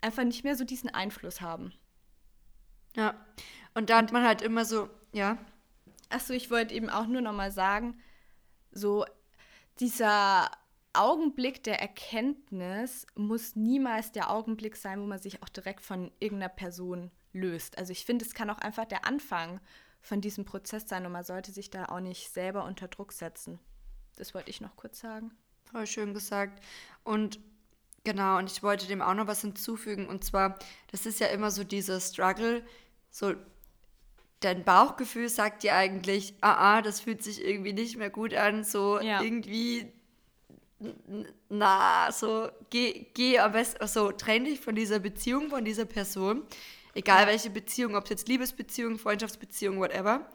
einfach 0.00 0.24
nicht 0.24 0.44
mehr 0.44 0.56
so 0.56 0.64
diesen 0.64 0.90
Einfluss 0.90 1.40
haben. 1.40 1.72
Ja, 2.96 3.14
und 3.74 3.90
da 3.90 3.98
hat 3.98 4.12
man 4.12 4.24
halt 4.24 4.42
immer 4.42 4.64
so, 4.64 4.90
ja. 5.12 5.38
Achso, 6.10 6.34
ich 6.34 6.50
wollte 6.50 6.74
eben 6.74 6.90
auch 6.90 7.06
nur 7.06 7.22
noch 7.22 7.32
mal 7.32 7.50
sagen, 7.50 7.98
so 8.70 9.06
dieser 9.80 10.50
Augenblick 10.92 11.62
der 11.62 11.80
Erkenntnis 11.80 13.06
muss 13.14 13.56
niemals 13.56 14.12
der 14.12 14.30
Augenblick 14.30 14.76
sein, 14.76 15.00
wo 15.00 15.06
man 15.06 15.18
sich 15.18 15.42
auch 15.42 15.48
direkt 15.48 15.80
von 15.80 16.12
irgendeiner 16.20 16.50
Person 16.50 17.10
löst. 17.32 17.78
Also 17.78 17.92
ich 17.92 18.04
finde, 18.04 18.24
es 18.26 18.34
kann 18.34 18.50
auch 18.50 18.58
einfach 18.58 18.84
der 18.84 19.06
Anfang 19.06 19.60
von 20.02 20.20
diesem 20.20 20.44
Prozess 20.44 20.86
sein 20.86 21.06
und 21.06 21.12
man 21.12 21.24
sollte 21.24 21.50
sich 21.52 21.70
da 21.70 21.86
auch 21.86 22.00
nicht 22.00 22.30
selber 22.30 22.64
unter 22.64 22.88
Druck 22.88 23.12
setzen. 23.12 23.58
Das 24.16 24.34
wollte 24.34 24.50
ich 24.50 24.60
noch 24.60 24.76
kurz 24.76 25.00
sagen. 25.00 25.32
Voll 25.72 25.86
schön 25.86 26.14
gesagt. 26.14 26.62
Und 27.02 27.40
genau, 28.04 28.38
und 28.38 28.50
ich 28.50 28.62
wollte 28.62 28.86
dem 28.86 29.02
auch 29.02 29.14
noch 29.14 29.26
was 29.26 29.40
hinzufügen. 29.40 30.06
Und 30.06 30.22
zwar, 30.22 30.58
das 30.90 31.06
ist 31.06 31.18
ja 31.18 31.28
immer 31.28 31.50
so 31.50 31.64
dieser 31.64 31.98
Struggle, 31.98 32.62
so 33.10 33.34
dein 34.40 34.64
Bauchgefühl 34.64 35.28
sagt 35.28 35.62
dir 35.62 35.74
eigentlich, 35.74 36.34
ah, 36.40 36.76
ah, 36.76 36.82
das 36.82 37.00
fühlt 37.00 37.22
sich 37.22 37.44
irgendwie 37.44 37.72
nicht 37.72 37.96
mehr 37.96 38.10
gut 38.10 38.34
an, 38.34 38.64
so 38.64 39.00
ja. 39.00 39.22
irgendwie, 39.22 39.86
na, 41.48 42.10
so, 42.12 42.48
geh, 42.70 43.06
geh 43.14 43.38
am 43.38 43.52
besten, 43.52 43.86
so, 43.86 44.12
trenn 44.12 44.44
dich 44.44 44.60
von 44.60 44.74
dieser 44.74 44.98
Beziehung, 44.98 45.48
von 45.48 45.64
dieser 45.64 45.84
Person, 45.84 46.42
egal 46.94 47.22
ja. 47.22 47.28
welche 47.28 47.50
Beziehung, 47.50 47.94
ob 47.94 48.04
es 48.04 48.10
jetzt 48.10 48.28
Liebesbeziehung, 48.28 48.98
Freundschaftsbeziehung, 48.98 49.78
whatever, 49.78 50.28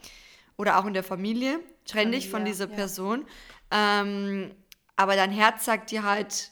oder 0.55 0.79
auch 0.79 0.85
in 0.85 0.93
der 0.93 1.03
Familie, 1.03 1.59
trenn 1.85 2.05
Familie, 2.05 2.19
dich 2.19 2.29
von 2.29 2.45
dieser 2.45 2.69
ja. 2.69 2.75
Person, 2.75 3.25
ähm, 3.71 4.51
aber 4.97 5.15
dein 5.15 5.31
Herz 5.31 5.63
sagt 5.63 5.91
dir 5.91 6.03
halt, 6.03 6.51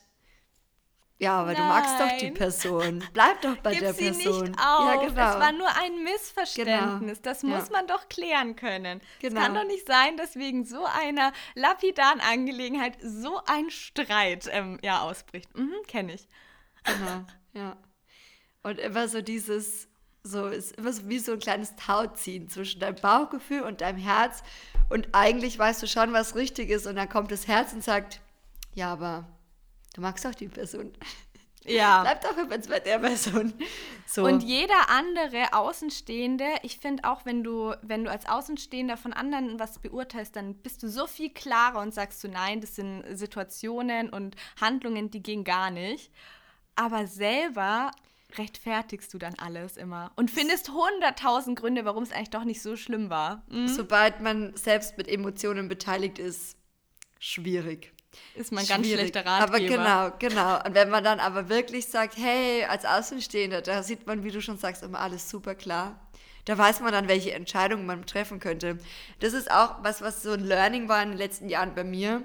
ja, 1.18 1.40
aber 1.40 1.54
Nein. 1.54 1.62
du 1.62 1.64
magst 1.64 2.00
doch 2.00 2.18
die 2.20 2.32
Person. 2.32 3.04
Bleib 3.14 3.42
doch 3.42 3.56
bei 3.58 3.72
Gib 3.72 3.80
der 3.80 3.94
sie 3.94 4.12
Person. 4.12 4.50
Nicht 4.50 4.60
auf. 4.60 4.86
Ja, 4.86 4.96
genau. 4.96 5.08
Es 5.08 5.40
war 5.40 5.52
nur 5.54 5.70
ein 5.78 6.04
Missverständnis. 6.04 7.22
Genau. 7.22 7.22
Das 7.24 7.44
muss 7.44 7.70
ja. 7.70 7.72
man 7.72 7.88
doch 7.88 8.10
klären 8.10 8.56
können. 8.58 9.02
Genau. 9.20 9.40
Es 9.40 9.46
kann 9.46 9.56
doch 9.56 9.66
nicht 9.66 9.88
sein, 9.88 10.18
dass 10.18 10.36
wegen 10.36 10.66
so 10.66 10.84
einer 10.86 11.32
lapidaren 11.56 12.20
Angelegenheit 12.20 12.98
so 13.02 13.40
ein 13.46 13.70
Streit 13.70 14.50
ähm, 14.52 14.78
ja, 14.82 15.02
ausbricht. 15.02 15.58
Mhm, 15.58 15.74
kenne 15.88 16.16
ich. 16.16 16.28
Genau, 16.84 17.26
ja. 17.54 17.78
Und 18.64 18.80
immer 18.80 19.08
so 19.08 19.22
dieses, 19.22 19.88
so 20.22 20.48
ist 20.48 20.76
immer 20.78 20.92
so 20.92 21.08
wie 21.08 21.20
so 21.20 21.32
ein 21.32 21.40
kleines 21.40 21.78
Tauziehen 21.78 22.50
zwischen 22.50 22.82
deinem 22.82 22.96
Bauchgefühl 22.96 23.62
und 23.62 23.80
deinem 23.80 24.00
Herz. 24.00 24.44
Und 24.90 25.08
eigentlich 25.14 25.58
weißt 25.58 25.82
du 25.82 25.88
schon, 25.88 26.12
was 26.12 26.36
richtig 26.36 26.70
ist. 26.70 26.88
Und 26.88 26.98
dann 26.98 27.08
kommt 27.08 27.32
das 27.32 27.48
Herz 27.48 27.72
und 27.72 27.84
sagt, 27.84 28.20
ja, 28.76 28.94
aber 28.94 29.26
Du 29.96 30.02
magst 30.02 30.28
auch 30.28 30.36
die 30.36 30.50
Person. 30.50 30.92
Ja. 31.64 32.02
Bleib 32.04 32.22
doch 32.22 32.38
immer 32.38 32.58
bei 32.58 32.80
der 32.82 33.00
Person. 33.00 33.54
So. 34.06 34.26
Und 34.26 34.44
jeder 34.44 34.90
andere 34.90 35.54
Außenstehende, 35.54 36.46
ich 36.64 36.80
finde 36.80 37.06
auch, 37.06 37.26
wenn 37.26 37.46
du, 37.46 37.74
wenn 37.82 38.04
du 38.04 38.12
als 38.12 38.28
Außenstehender 38.28 38.98
von 38.98 39.14
anderen 39.14 39.58
was 39.58 39.80
beurteilst, 39.80 40.36
dann 40.36 40.56
bist 40.56 40.84
du 40.84 40.90
so 40.90 41.08
viel 41.08 41.30
klarer 41.30 41.80
und 41.80 41.94
sagst 41.94 42.22
du, 42.26 42.28
nein, 42.28 42.60
das 42.60 42.76
sind 42.76 43.04
Situationen 43.18 44.10
und 44.10 44.36
Handlungen, 44.60 45.12
die 45.12 45.24
gehen 45.24 45.46
gar 45.46 45.72
nicht. 45.72 46.12
Aber 46.76 47.08
selber 47.08 47.92
rechtfertigst 48.38 49.14
du 49.14 49.18
dann 49.18 49.36
alles 49.36 49.78
immer 49.78 50.12
und 50.18 50.30
findest 50.30 50.74
hunderttausend 50.74 51.58
Gründe, 51.58 51.86
warum 51.86 52.04
es 52.04 52.12
eigentlich 52.12 52.32
doch 52.32 52.44
nicht 52.44 52.62
so 52.62 52.76
schlimm 52.76 53.10
war. 53.10 53.44
Mhm. 53.48 53.70
Sobald 53.70 54.20
man 54.20 54.58
selbst 54.58 54.98
mit 54.98 55.08
Emotionen 55.08 55.70
beteiligt 55.70 56.20
ist, 56.20 56.58
schwierig. 57.18 57.95
Ist 58.36 58.52
man 58.52 58.66
ganz 58.66 58.88
schlechter 58.88 59.26
Ratgeber. 59.26 59.84
Aber 59.84 60.10
genau, 60.10 60.16
genau. 60.20 60.64
Und 60.66 60.74
wenn 60.74 60.90
man 60.90 61.04
dann 61.04 61.20
aber 61.20 61.50
wirklich 61.50 61.88
sagt, 61.88 62.18
hey, 62.18 62.66
als 62.66 62.86
Außenstehender, 62.86 63.62
da 63.62 63.84
sieht 63.84 64.06
man, 64.08 64.24
wie 64.24 64.32
du 64.32 64.42
schon 64.42 64.58
sagst, 64.58 64.84
immer 64.84 65.00
alles 65.00 65.30
super 65.30 65.56
klar. 65.56 66.00
Da 66.46 66.58
weiß 66.58 66.82
man 66.82 66.92
dann, 66.92 67.08
welche 67.08 67.34
Entscheidungen 67.34 67.86
man 67.86 68.06
treffen 68.06 68.40
könnte. 68.40 68.78
Das 69.20 69.34
ist 69.34 69.50
auch 69.50 69.84
was, 69.84 70.02
was 70.02 70.22
so 70.22 70.34
ein 70.34 70.42
Learning 70.46 70.88
war 70.88 71.02
in 71.02 71.10
den 71.10 71.18
letzten 71.18 71.50
Jahren 71.50 71.74
bei 71.74 71.84
mir, 71.84 72.22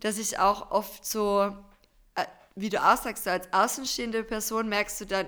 dass 0.00 0.18
ich 0.18 0.38
auch 0.38 0.70
oft 0.72 1.06
so, 1.06 1.56
äh, 2.16 2.24
wie 2.56 2.68
du 2.68 2.82
auch 2.82 2.96
sagst, 2.96 3.28
als 3.28 3.52
außenstehende 3.52 4.24
Person 4.24 4.68
merkst 4.68 5.00
du 5.02 5.04
dann, 5.06 5.26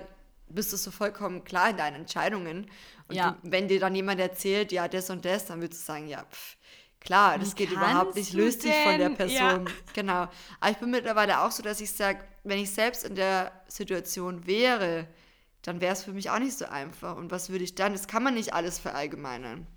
bist 0.49 0.73
du 0.73 0.77
so 0.77 0.91
vollkommen 0.91 1.45
klar 1.45 1.69
in 1.69 1.77
deinen 1.77 1.95
Entscheidungen. 1.95 2.69
Und 3.07 3.15
Ja. 3.15 3.31
du, 3.41 3.49
wenn 3.49 3.67
dir 3.69 3.79
dann 3.79 3.95
jemand 3.95 4.19
erzählt, 4.19 4.71
ja, 4.73 4.87
das 4.89 5.09
und 5.09 5.23
das, 5.23 5.45
dann 5.45 5.61
würdest 5.61 5.81
du 5.81 5.85
sagen, 5.85 6.07
ja, 6.07 6.23
pff, 6.29 6.57
klar, 7.03 7.37
das 7.37 7.55
geht 7.55 7.71
überhaupt 7.71 8.15
nicht, 8.15 8.33
löst 8.33 8.63
dich 8.63 8.73
von 8.73 8.97
der? 8.97 9.09
Person. 9.09 9.37
Ja. 9.37 9.65
Genau. 9.93 10.27
Aber 10.59 10.71
ich 10.71 10.77
bin 10.77 10.91
mittlerweile 10.91 11.41
auch 11.41 11.51
so, 11.51 11.61
dass 11.63 11.81
ich 11.81 11.91
sage, 11.91 12.23
wenn 12.43 12.59
ich 12.59 12.71
selbst 12.71 13.03
in 13.03 13.15
der 13.15 13.51
Situation 13.67 14.45
wäre, 14.47 15.07
dann 15.61 15.81
wäre 15.81 15.93
es 15.93 16.03
für 16.03 16.13
mich 16.13 16.29
auch 16.29 16.39
nicht 16.39 16.57
so 16.57 16.65
einfach. 16.65 17.15
Und 17.15 17.31
was 17.31 17.49
würde 17.49 17.63
ich 17.63 17.75
dann? 17.75 17.93
Das 17.93 18.07
kann 18.07 18.23
man 18.23 18.33
nicht 18.33 18.53
alles 18.53 18.79
verallgemeinern. 18.79 19.67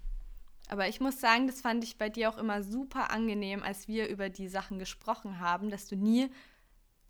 Aber 0.69 0.89
ich 0.89 1.01
muss 1.01 1.21
sagen, 1.21 1.47
das 1.47 1.61
fand 1.61 1.85
ich 1.85 1.97
bei 1.97 2.09
dir 2.09 2.29
auch 2.29 2.39
immer 2.39 2.63
super 2.63 3.11
angenehm, 3.11 3.63
als 3.63 3.87
wir 3.87 4.09
über 4.09 4.29
die 4.29 4.49
Sachen 4.49 4.79
gesprochen 4.79 5.39
haben, 5.39 5.71
dass 5.71 5.87
du 5.87 5.95
nie 5.95 6.29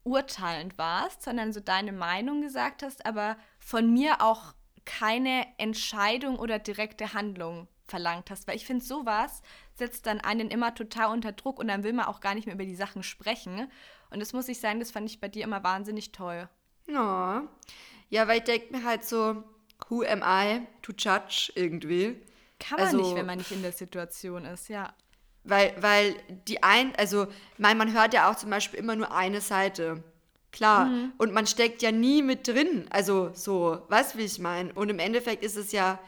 urteilend 0.02 0.78
warst, 0.78 1.22
sondern 1.22 1.52
so 1.52 1.60
deine 1.60 1.92
Meinung 1.92 2.42
gesagt 2.42 2.82
hast, 2.82 3.06
aber 3.06 3.36
von 3.58 3.92
mir 3.92 4.20
auch 4.20 4.54
keine 4.84 5.46
Entscheidung 5.58 6.38
oder 6.38 6.58
direkte 6.58 7.12
Handlung 7.12 7.66
verlangt 7.88 8.30
hast. 8.30 8.46
Weil 8.46 8.56
ich 8.56 8.66
finde, 8.66 8.84
sowas 8.84 9.42
setzt 9.76 10.06
dann 10.06 10.20
einen 10.20 10.48
immer 10.50 10.74
total 10.74 11.12
unter 11.12 11.32
Druck 11.32 11.58
und 11.58 11.68
dann 11.68 11.82
will 11.84 11.92
man 11.92 12.06
auch 12.06 12.20
gar 12.20 12.34
nicht 12.34 12.46
mehr 12.46 12.54
über 12.54 12.64
die 12.64 12.74
Sachen 12.76 13.02
sprechen. 13.02 13.70
Und 14.10 14.20
das 14.20 14.32
muss 14.32 14.48
ich 14.48 14.58
sagen, 14.60 14.80
das 14.80 14.90
fand 14.90 15.08
ich 15.10 15.20
bei 15.20 15.28
dir 15.28 15.44
immer 15.44 15.62
wahnsinnig 15.62 16.12
toll. 16.12 16.48
Ja. 16.88 17.42
Ja, 18.08 18.28
weil 18.28 18.38
ich 18.38 18.44
denke 18.44 18.76
mir 18.76 18.84
halt 18.84 19.04
so, 19.04 19.42
who 19.88 20.02
am 20.02 20.22
I 20.24 20.66
to 20.82 20.92
judge 20.96 21.52
irgendwie? 21.54 22.20
Kann 22.58 22.78
man 22.78 22.86
Also- 22.88 22.96
nicht, 22.98 23.14
wenn 23.16 23.26
man 23.26 23.38
nicht 23.38 23.50
in 23.52 23.62
der 23.62 23.72
Situation 23.72 24.44
ist, 24.44 24.68
ja. 24.68 24.94
Weil, 25.44 25.74
weil 25.80 26.16
die 26.48 26.62
ein, 26.62 26.94
also, 26.96 27.26
mein, 27.58 27.76
man 27.78 27.92
hört 27.92 28.14
ja 28.14 28.30
auch 28.30 28.36
zum 28.36 28.50
Beispiel 28.50 28.80
immer 28.80 28.96
nur 28.96 29.12
eine 29.12 29.40
Seite. 29.40 30.02
Klar. 30.50 30.90
Und 31.18 31.32
man 31.32 31.46
steckt 31.46 31.82
ja 31.82 31.92
nie 31.92 32.22
mit 32.22 32.48
drin. 32.48 32.86
Also 32.90 33.30
so, 33.34 33.82
weißt 33.88 34.14
du, 34.14 34.18
wie 34.18 34.22
ich 34.22 34.38
meine? 34.38 34.72
Und 34.72 34.88
im 34.88 34.98
Endeffekt 34.98 35.44
ist 35.44 35.56
es 35.56 35.70
ja 35.70 35.98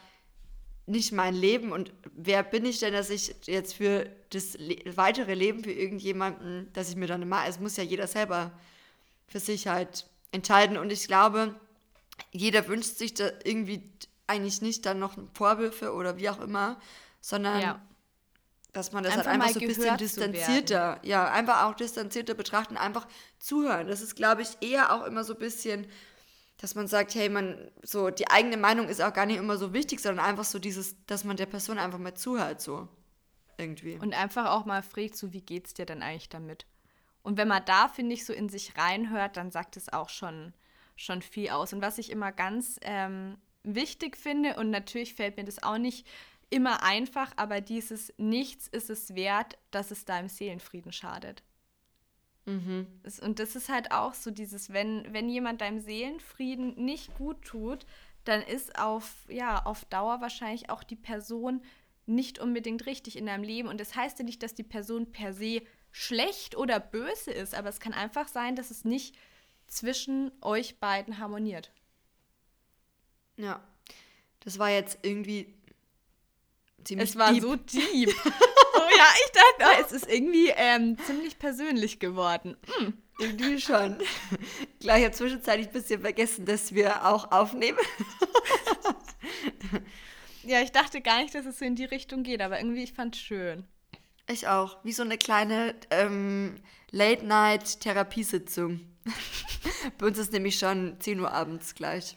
nicht 0.89 1.13
mein 1.13 1.35
Leben. 1.35 1.73
Und 1.73 1.93
wer 2.15 2.43
bin 2.43 2.65
ich 2.65 2.81
denn, 2.81 2.93
dass 2.93 3.11
ich 3.11 3.35
jetzt 3.47 3.75
für 3.75 4.07
das 4.31 4.57
Le 4.59 4.77
weitere 4.97 5.35
Leben 5.35 5.63
für 5.63 5.73
irgendjemanden, 5.73 6.71
dass 6.73 6.89
ich 6.91 6.97
mir 6.97 7.07
dann 7.07 7.23
immer, 7.23 7.47
es 7.47 7.61
muss 7.61 7.77
ja 7.77 7.85
jeder 7.85 8.07
selber 8.07 8.53
für 9.27 9.41
sich 9.41 9.67
halt 9.69 10.07
entscheiden. 10.33 10.77
Und 10.77 10.91
ich 10.91 11.07
glaube, 11.07 11.55
jeder 12.33 12.67
wünscht 12.69 12.97
sich 12.97 13.15
da 13.15 13.31
irgendwie 13.45 13.83
eigentlich 14.27 14.61
nicht 14.61 14.85
dann 14.87 14.99
noch 14.99 15.17
Vorwürfe 15.35 15.93
oder 15.95 16.17
wie 16.19 16.29
auch 16.29 16.41
immer, 16.41 16.79
sondern 17.21 17.61
Ja. 17.61 17.81
dass 18.73 18.93
man 18.93 19.05
das 19.05 19.15
Einfach 19.15 19.27
halt 19.27 19.35
einfach 19.35 19.47
mal 19.47 19.55
so 19.55 19.61
ein 19.61 19.67
bisschen 19.67 19.97
distanzierter, 19.97 21.01
ja, 21.03 21.31
einfach 21.31 21.65
auch 21.65 21.75
distanzierter 21.75 22.35
betrachten, 22.35 22.77
einfach 22.77 23.07
zuhören. 23.39 23.89
Das 23.89 24.03
ist, 24.03 24.17
glaube 24.17 24.43
ich, 24.43 24.49
eher 24.61 24.93
auch 24.93 25.05
immer 25.07 25.25
so 25.25 25.33
ein 25.33 25.39
bisschen, 25.39 25.87
dass 26.59 26.75
man 26.75 26.89
sagt, 26.89 27.15
hey, 27.15 27.29
man, 27.29 27.71
so, 27.83 28.11
die 28.11 28.29
eigene 28.29 28.57
Meinung 28.57 28.89
ist 28.89 29.01
auch 29.01 29.13
gar 29.13 29.27
nicht 29.27 29.39
immer 29.39 29.57
so 29.57 29.73
wichtig, 29.73 30.01
sondern 30.01 30.25
einfach 30.25 30.45
so 30.45 30.59
dieses, 30.59 30.97
dass 31.07 31.25
man 31.25 31.37
der 31.37 31.47
Person 31.47 31.79
einfach 31.79 31.99
mal 31.99 32.15
zuhört, 32.15 32.61
so. 32.61 32.89
Irgendwie. 33.57 33.99
Und 33.99 34.15
einfach 34.15 34.51
auch 34.51 34.65
mal 34.65 34.83
fragt, 34.83 35.17
so 35.17 35.33
wie 35.33 35.41
geht's 35.41 35.75
dir 35.75 35.87
denn 35.87 36.03
eigentlich 36.03 36.29
damit? 36.29 36.67
Und 37.23 37.37
wenn 37.37 37.49
man 37.49 37.65
da, 37.65 37.89
finde 37.89 38.15
ich, 38.15 38.25
so 38.25 38.33
in 38.33 38.49
sich 38.49 38.77
reinhört, 38.77 39.37
dann 39.37 39.51
sagt 39.51 39.77
es 39.77 39.93
auch 39.93 40.09
schon, 40.09 40.53
schon 40.97 41.23
viel 41.23 41.51
aus. 41.51 41.73
Und 41.73 41.83
was 41.83 41.99
ich 41.99 42.11
immer 42.11 42.33
ganz 42.33 42.79
ähm, 42.83 43.39
wichtig 43.63 44.17
finde, 44.17 44.57
und 44.57 44.71
natürlich 44.71 45.15
fällt 45.15 45.37
mir 45.37 45.45
das 45.45 45.63
auch 45.63 45.79
nicht 45.79 46.07
immer 46.51 46.83
einfach, 46.83 47.33
aber 47.37 47.61
dieses 47.61 48.13
Nichts 48.17 48.69
ist 48.69 48.91
es 48.91 49.15
wert, 49.15 49.59
dass 49.71 49.91
es 49.91 50.05
deinem 50.05 50.29
Seelenfrieden 50.29 50.93
schadet. 50.93 51.43
Es- 53.03 53.21
Und 53.21 53.39
das 53.39 53.57
ist 53.57 53.69
halt 53.69 53.93
auch 53.93 54.15
so 54.15 54.31
dieses, 54.31 54.73
wenn, 54.73 55.13
wenn 55.13 55.29
jemand 55.29 55.61
deinem 55.61 55.81
Seelenfrieden 55.81 56.75
nicht 56.85 57.15
gut 57.17 57.43
tut, 57.43 57.85
dann 58.25 58.43
ist 58.43 58.79
auf, 58.79 59.13
ja, 59.29 59.65
auf 59.65 59.85
Dauer 59.87 60.21
wahrscheinlich 60.21 60.71
auch 60.71 60.83
die 60.83 60.97
Person 60.97 61.63
nicht 62.07 62.39
unbedingt 62.39 62.87
richtig 62.87 63.17
in 63.17 63.27
deinem 63.27 63.45
Leben. 63.45 63.69
Und 63.69 63.81
das 63.81 63.95
heißt 63.95 64.19
ja 64.19 64.25
nicht, 64.25 64.43
dass 64.43 64.55
die 64.55 64.63
Person 64.63 65.13
per 65.13 65.33
se 65.35 65.63
schlecht 65.93 66.57
oder 66.57 66.81
böse 66.81 67.31
ist, 67.31 67.55
aber 67.55 67.69
es 67.69 67.81
kann 67.81 67.93
einfach 67.93 68.29
sein, 68.29 68.57
dass 68.57 68.71
es 68.71 68.85
nicht 68.85 69.15
zwischen 69.67 70.33
euch 70.41 70.79
beiden 70.81 71.19
harmoniert. 71.19 71.71
Ja. 73.37 73.63
Das 74.41 74.59
war 74.59 74.71
jetzt 74.71 74.99
irgendwie 75.03 75.55
ziemlich 76.85 77.11
Es 77.11 77.17
war 77.17 77.33
deep. 77.33 77.43
so 77.43 77.57
deep. 77.57 78.15
Oh 78.89 78.97
ja, 78.97 79.07
ich 79.27 79.33
dachte, 79.33 79.65
oh, 79.65 79.85
es 79.85 79.93
ist 79.93 80.09
irgendwie 80.11 80.49
ähm, 80.57 80.97
ziemlich 81.07 81.39
persönlich 81.39 81.99
geworden. 81.99 82.57
Irgendwie 83.19 83.61
schon. 83.61 83.99
Gleich 84.81 85.05
habe 85.05 85.15
zwischenzeitlich 85.15 85.69
ein 85.69 85.73
bisschen 85.73 86.01
vergessen, 86.01 86.47
dass 86.47 86.75
wir 86.75 87.07
auch 87.07 87.31
aufnehmen. 87.31 87.79
Ja, 90.45 90.63
ich 90.63 90.73
dachte 90.73 91.03
gar 91.03 91.21
nicht, 91.21 91.35
dass 91.35 91.45
es 91.45 91.59
so 91.59 91.67
in 91.67 91.75
die 91.75 91.85
Richtung 91.85 92.23
geht, 92.23 92.41
aber 92.41 92.59
irgendwie, 92.59 92.83
ich 92.83 92.95
fand 92.95 93.15
es 93.15 93.21
schön. 93.21 93.65
Ich 94.27 94.49
auch. 94.49 94.83
Wie 94.83 94.93
so 94.93 95.03
eine 95.03 95.19
kleine 95.19 95.75
ähm, 95.91 96.57
Late-Night-Therapiesitzung. 96.91 98.81
Bei 99.99 100.07
uns 100.07 100.17
ist 100.17 100.33
nämlich 100.33 100.59
schon 100.59 100.99
10 101.01 101.21
Uhr 101.21 101.31
abends 101.33 101.75
gleich. 101.75 102.17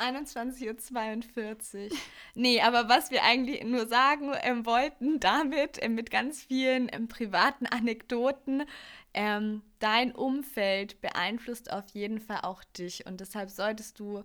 21.42 0.00 1.90
Uhr. 1.90 1.98
Nee, 2.34 2.60
aber 2.60 2.88
was 2.88 3.10
wir 3.10 3.22
eigentlich 3.22 3.62
nur 3.64 3.86
sagen 3.86 4.32
ähm, 4.42 4.64
wollten 4.66 5.20
damit, 5.20 5.78
ähm, 5.82 5.94
mit 5.94 6.10
ganz 6.10 6.42
vielen 6.42 6.88
ähm, 6.92 7.08
privaten 7.08 7.66
Anekdoten, 7.66 8.64
ähm, 9.12 9.62
dein 9.78 10.12
Umfeld 10.12 11.00
beeinflusst 11.00 11.72
auf 11.72 11.88
jeden 11.92 12.20
Fall 12.20 12.40
auch 12.42 12.64
dich. 12.64 13.06
Und 13.06 13.20
deshalb 13.20 13.50
solltest 13.50 13.98
du 13.98 14.24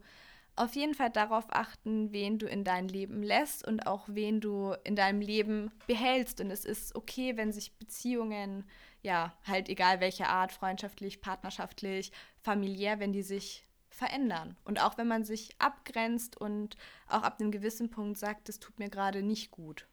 auf 0.56 0.76
jeden 0.76 0.94
Fall 0.94 1.10
darauf 1.10 1.46
achten, 1.50 2.14
wen 2.14 2.40
du 2.40 2.48
in 2.48 2.64
dein 2.64 2.88
Leben 2.88 3.24
lässt 3.24 3.68
und 3.68 3.88
auch 3.88 4.06
wen 4.08 4.40
du 4.40 4.74
in 4.84 4.96
deinem 4.96 5.20
Leben 5.20 5.72
behältst. 5.88 6.40
Und 6.40 6.50
es 6.50 6.64
ist 6.64 6.96
okay, 6.96 7.36
wenn 7.36 7.52
sich 7.52 7.74
Beziehungen, 7.78 8.64
ja, 9.02 9.34
halt 9.46 9.68
egal 9.68 10.00
welche 10.00 10.28
Art, 10.28 10.54
freundschaftlich, 10.54 11.20
partnerschaftlich, 11.20 12.12
familiär, 12.42 13.00
wenn 13.00 13.12
die 13.12 13.24
sich 13.24 13.66
verändern. 13.96 14.58
Und 14.66 14.82
auch 14.82 14.98
wenn 14.98 15.08
man 15.08 15.24
sich 15.24 15.56
abgrenzt 15.58 16.36
und 16.40 16.76
auch 17.08 17.24
ab 17.24 17.40
einem 17.40 17.52
gewissen 17.52 17.90
Punkt 17.90 18.18
sagt, 18.18 18.50
das 18.50 18.60
tut 18.60 18.78
mir 18.78 18.90
gerade 18.90 19.24
nicht 19.24 19.52
gut. 19.52 19.88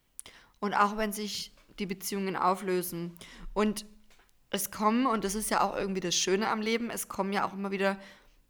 Und 0.60 0.74
auch 0.74 0.96
wenn 0.96 1.12
sich 1.12 1.54
die 1.78 1.86
Beziehungen 1.86 2.36
auflösen. 2.36 3.16
Und 3.54 3.86
es 4.50 4.70
kommen, 4.70 5.06
und 5.06 5.24
das 5.24 5.34
ist 5.34 5.50
ja 5.50 5.62
auch 5.62 5.76
irgendwie 5.76 6.00
das 6.00 6.14
Schöne 6.14 6.48
am 6.48 6.60
Leben, 6.60 6.90
es 6.90 7.08
kommen 7.08 7.32
ja 7.32 7.46
auch 7.46 7.54
immer 7.54 7.70
wieder 7.70 7.98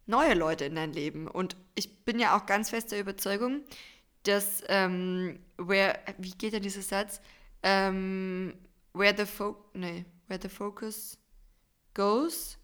neue 0.05 0.33
Leute 0.33 0.65
in 0.65 0.75
dein 0.75 0.91
Leben. 0.91 1.27
Und 1.27 1.55
ich 1.75 2.03
bin 2.03 2.19
ja 2.19 2.35
auch 2.35 2.45
ganz 2.45 2.69
fest 2.71 2.91
der 2.91 2.99
Überzeugung, 2.99 3.61
dass, 4.23 4.63
ähm, 4.67 5.39
where, 5.57 5.99
wie 6.17 6.31
geht 6.31 6.53
denn 6.53 6.63
dieser 6.63 6.81
Satz? 6.81 7.21
Ähm, 7.61 8.53
where, 8.93 9.15
the 9.15 9.25
fo 9.25 9.55
nee, 9.73 10.05
where 10.27 10.41
the 10.41 10.49
focus 10.49 11.17
goes, 11.93 12.57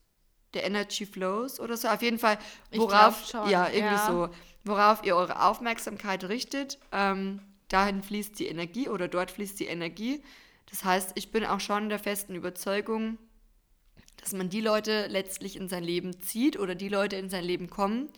the 0.54 0.60
energy 0.60 1.06
flows 1.06 1.60
oder 1.60 1.78
so. 1.78 1.88
Auf 1.88 2.02
jeden 2.02 2.20
Fall, 2.20 2.38
worauf, 2.72 3.32
ja, 3.50 3.68
irgendwie 3.68 3.96
ja. 3.96 4.08
so, 4.08 4.30
worauf 4.64 5.04
ihr 5.04 5.16
eure 5.16 5.44
Aufmerksamkeit 5.44 6.24
richtet, 6.26 6.80
ähm, 6.92 7.42
dahin 7.68 8.02
fließt 8.02 8.38
die 8.40 8.48
Energie 8.48 8.90
oder 8.90 9.08
dort 9.08 9.32
fließt 9.32 9.60
die 9.60 9.68
Energie. 9.68 10.24
Das 10.70 10.84
heißt, 10.84 11.12
ich 11.16 11.32
bin 11.32 11.46
auch 11.46 11.60
schon 11.60 11.90
der 11.90 12.00
festen 12.00 12.36
Überzeugung, 12.36 13.18
dass 14.18 14.34
man 14.34 14.50
die 14.50 14.62
Leute 14.62 15.08
letztlich 15.08 15.56
in 15.56 15.70
sein 15.70 15.84
Leben 15.84 16.22
zieht 16.22 16.60
oder 16.60 16.76
die 16.76 16.90
Leute 16.90 17.16
in 17.16 17.30
sein 17.30 17.44
Leben 17.44 17.70
kommen, 17.70 18.10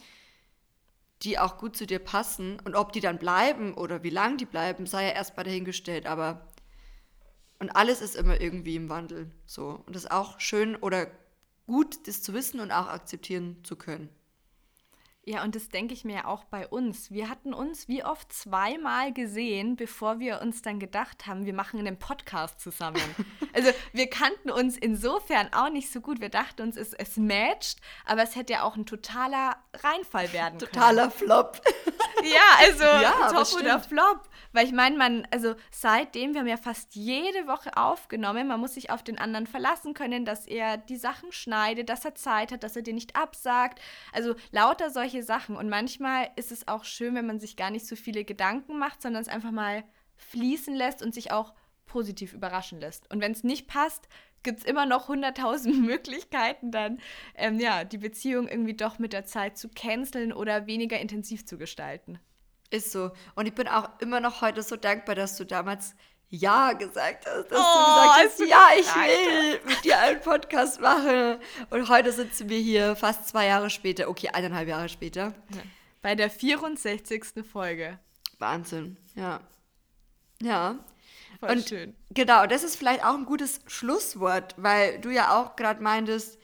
die 1.21 1.38
auch 1.38 1.57
gut 1.57 1.77
zu 1.77 1.86
dir 1.86 1.99
passen. 1.99 2.59
Und 2.65 2.75
ob 2.75 2.91
die 2.91 2.99
dann 2.99 3.19
bleiben 3.19 3.73
oder 3.73 4.03
wie 4.03 4.09
lang 4.09 4.38
die 4.38 4.45
bleiben, 4.45 4.86
sei 4.86 5.07
ja 5.07 5.13
erstmal 5.13 5.45
dahingestellt. 5.45 6.07
Aber 6.07 6.47
und 7.59 7.69
alles 7.69 8.01
ist 8.01 8.15
immer 8.15 8.41
irgendwie 8.41 8.75
im 8.75 8.89
Wandel. 8.89 9.29
So. 9.45 9.84
Und 9.86 9.95
das 9.95 10.05
ist 10.05 10.11
auch 10.11 10.39
schön 10.39 10.75
oder 10.75 11.07
gut, 11.66 12.07
das 12.07 12.22
zu 12.22 12.34
wissen 12.34 12.59
und 12.59 12.72
auch 12.72 12.88
akzeptieren 12.88 13.57
zu 13.64 13.76
können. 13.76 14.09
Ja, 15.24 15.43
und 15.43 15.55
das 15.55 15.69
denke 15.69 15.93
ich 15.93 16.03
mir 16.03 16.15
ja 16.15 16.26
auch 16.26 16.45
bei 16.45 16.67
uns. 16.67 17.11
Wir 17.11 17.30
hatten 17.30 17.53
uns 17.53 17.88
wie 17.88 18.03
oft 18.03 18.34
zweimal 18.34 19.13
gesehen, 19.13 19.76
bevor 19.76 20.17
wir 20.17 20.41
uns 20.41 20.63
dann 20.63 20.80
gedacht 20.80 21.28
haben, 21.28 21.45
wir 21.45 21.53
machen 21.53 21.80
einen 21.80 21.99
Podcast 21.99 22.59
zusammen. 22.59 22.99
also 23.53 23.69
wir 23.93 24.09
kannten 24.09 24.49
uns 24.49 24.78
insofern 24.78 25.53
auch 25.53 25.69
nicht 25.69 25.91
so 25.91 26.01
gut. 26.01 26.22
Wir 26.22 26.30
dachten 26.30 26.63
uns, 26.63 26.76
es, 26.76 26.93
es 26.93 27.17
matcht, 27.17 27.80
aber 28.03 28.24
es 28.24 28.36
hätte 28.36 28.53
ja 28.53 28.63
auch 28.63 28.76
ein 28.76 28.88
totaler 28.88 29.57
Reinfall 29.76 30.34
werden 30.34 30.57
können. 30.57 30.72
Totaler 30.72 31.11
Flop. 31.11 31.61
ja, 32.24 32.65
also 32.65 32.84
ja, 32.84 33.32
Top 33.32 33.53
oder 33.59 33.80
Flop. 33.80 34.28
Weil 34.53 34.65
ich 34.65 34.74
meine, 34.74 34.97
man, 34.97 35.28
also 35.30 35.53
seitdem, 35.69 36.34
wir 36.34 36.41
haben 36.41 36.47
ja 36.47 36.57
fast 36.57 36.95
jede 36.95 37.45
Woche 37.45 37.78
aufgenommen, 37.78 38.47
man 38.47 38.59
muss 38.59 38.74
sich 38.74 38.89
auf 38.89 39.03
den 39.03 39.19
anderen 39.19 39.45
verlassen 39.45 39.93
können, 39.93 40.26
dass 40.26 40.47
er 40.47 40.78
die 40.78 40.97
Sachen 40.97 41.32
schneidet, 41.32 41.89
dass 41.89 42.05
er 42.05 42.15
Zeit 42.15 42.51
hat, 42.51 42.63
dass 42.63 42.76
er 42.76 42.82
dir 42.82 42.95
nicht 42.95 43.15
absagt. 43.15 43.80
Also 44.11 44.34
lauter 44.51 44.89
solche 44.89 45.11
Sachen. 45.20 45.55
Und 45.55 45.70
manchmal 45.70 46.30
ist 46.38 46.51
es 46.51 46.68
auch 46.68 46.86
schön, 46.86 47.16
wenn 47.16 47.28
man 47.28 47.39
sich 47.39 47.55
gar 47.55 47.70
nicht 47.70 47.86
so 47.86 47.95
viele 47.95 48.24
Gedanken 48.24 48.80
macht, 48.80 49.01
sondern 49.01 49.22
es 49.22 49.28
einfach 49.28 49.51
mal 49.51 49.84
fließen 50.16 50.74
lässt 50.74 51.01
und 51.01 51.14
sich 51.14 51.32
auch 51.32 51.53
positiv 51.86 52.34
überraschen 52.34 52.80
lässt. 52.80 53.12
Und 53.12 53.20
wenn 53.20 53.34
es 53.34 53.43
nicht 53.43 53.68
passt, 53.68 54.07
gibt 54.43 54.59
es 54.59 54.66
immer 54.66 54.86
noch 54.86 55.07
hunderttausend 55.07 55.82
Möglichkeiten, 55.86 56.72
dann 56.72 56.99
ähm, 57.36 57.59
ja, 57.59 57.84
die 57.84 57.97
Beziehung 57.97 58.47
irgendwie 58.47 58.76
doch 58.76 58.97
mit 58.97 59.14
der 59.14 59.26
Zeit 59.26 59.57
zu 59.57 59.70
canceln 59.70 60.34
oder 60.34 60.68
weniger 60.68 60.99
intensiv 60.99 61.45
zu 61.45 61.57
gestalten. 61.57 62.20
Ist 62.70 62.93
so. 62.93 63.12
Und 63.36 63.47
ich 63.47 63.53
bin 63.53 63.68
auch 63.68 63.89
immer 63.99 64.22
noch 64.22 64.41
heute 64.41 64.64
so 64.64 64.78
dankbar, 64.78 65.16
dass 65.16 65.36
du 65.36 65.45
damals 65.45 65.93
Ja 66.32 66.71
gesagt 66.71 67.25
hast. 67.27 67.51
Dass 67.51 67.59
oh, 67.59 67.61
du 67.61 67.93
gesagt 67.93 68.19
hast, 68.23 68.39
ja, 68.39 68.69
ich 68.79 68.88
will 68.95 69.59
mit 69.65 69.84
dir 69.84 69.99
einen 69.99 70.21
Podcast 70.21 70.79
machen. 70.79 71.38
Und 71.69 71.89
heute 71.89 72.11
sitzen 72.13 72.47
wir 72.47 72.57
hier 72.57 72.95
fast 72.95 73.27
zwei 73.27 73.47
Jahre 73.47 73.69
später. 73.69 74.07
Okay, 74.07 74.29
eineinhalb 74.29 74.67
Jahre 74.67 74.88
später. 74.88 75.34
Bei 76.01 76.15
der 76.15 76.29
64. 76.29 77.45
Folge. 77.45 77.99
Wahnsinn, 78.39 78.97
ja. 79.13 79.41
Ja. 80.41 80.79
Voll 81.39 81.49
und 81.49 81.67
schön. 81.67 81.95
Genau, 82.11 82.47
das 82.47 82.63
ist 82.63 82.77
vielleicht 82.77 83.03
auch 83.03 83.15
ein 83.15 83.25
gutes 83.25 83.59
Schlusswort, 83.67 84.55
weil 84.57 84.99
du 84.99 85.09
ja 85.09 85.38
auch 85.38 85.55
gerade 85.57 85.84
meintest, 85.84 86.39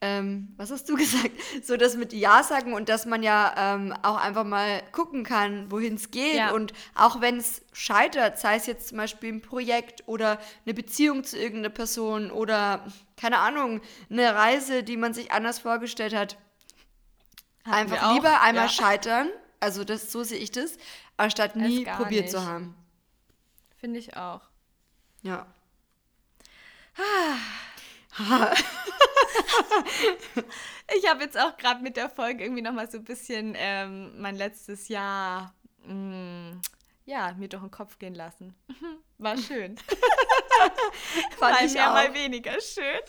ähm, 0.00 0.54
was 0.56 0.70
hast 0.70 0.88
du 0.88 0.96
gesagt? 0.96 1.32
So 1.62 1.76
das 1.76 1.96
mit 1.96 2.12
Ja 2.12 2.42
sagen 2.42 2.72
und 2.72 2.88
dass 2.88 3.06
man 3.06 3.22
ja 3.22 3.54
ähm, 3.56 3.92
auch 4.02 4.16
einfach 4.16 4.44
mal 4.44 4.82
gucken 4.92 5.24
kann, 5.24 5.70
wohin 5.70 5.94
es 5.94 6.10
geht. 6.10 6.36
Ja. 6.36 6.52
Und 6.52 6.72
auch 6.94 7.20
wenn 7.20 7.38
es 7.38 7.62
scheitert, 7.72 8.38
sei 8.38 8.56
es 8.56 8.66
jetzt 8.66 8.88
zum 8.88 8.98
Beispiel 8.98 9.32
ein 9.32 9.42
Projekt 9.42 10.06
oder 10.06 10.38
eine 10.64 10.74
Beziehung 10.74 11.24
zu 11.24 11.36
irgendeiner 11.36 11.74
Person 11.74 12.30
oder, 12.30 12.86
keine 13.16 13.38
Ahnung, 13.38 13.80
eine 14.10 14.34
Reise, 14.34 14.82
die 14.84 14.96
man 14.96 15.14
sich 15.14 15.32
anders 15.32 15.58
vorgestellt 15.58 16.14
hat. 16.14 16.36
Hatten 17.64 17.92
einfach 17.92 18.14
lieber 18.14 18.40
einmal 18.40 18.66
ja. 18.66 18.70
scheitern, 18.70 19.28
also 19.60 19.84
das, 19.84 20.12
so 20.12 20.22
sehe 20.22 20.38
ich 20.38 20.52
das, 20.52 20.78
anstatt 21.16 21.56
nie 21.56 21.84
probiert 21.84 22.26
nicht. 22.26 22.30
zu 22.30 22.46
haben. 22.46 22.74
Finde 23.76 23.98
ich 23.98 24.16
auch. 24.16 24.42
Ja. 25.22 25.46
Ah. 28.18 28.52
ich 30.96 31.08
habe 31.08 31.22
jetzt 31.22 31.38
auch 31.38 31.56
gerade 31.56 31.82
mit 31.82 31.96
der 31.96 32.10
Folge 32.10 32.44
irgendwie 32.44 32.62
nochmal 32.62 32.90
so 32.90 32.98
ein 32.98 33.04
bisschen 33.04 33.54
ähm, 33.56 34.20
mein 34.20 34.36
letztes 34.36 34.88
Jahr, 34.88 35.54
mh, 35.84 35.94
mm, 35.94 36.60
ja, 37.04 37.32
mir 37.38 37.48
durch 37.48 37.62
den 37.62 37.70
Kopf 37.70 37.98
gehen 37.98 38.14
lassen. 38.14 38.54
War 39.18 39.36
schön. 39.36 39.76
Fand 41.38 41.54
mal 41.56 41.64
ich 41.64 41.72
mehr, 41.72 41.88
auch. 41.88 41.94
mal 41.94 42.14
weniger 42.14 42.60
schön. 42.60 43.00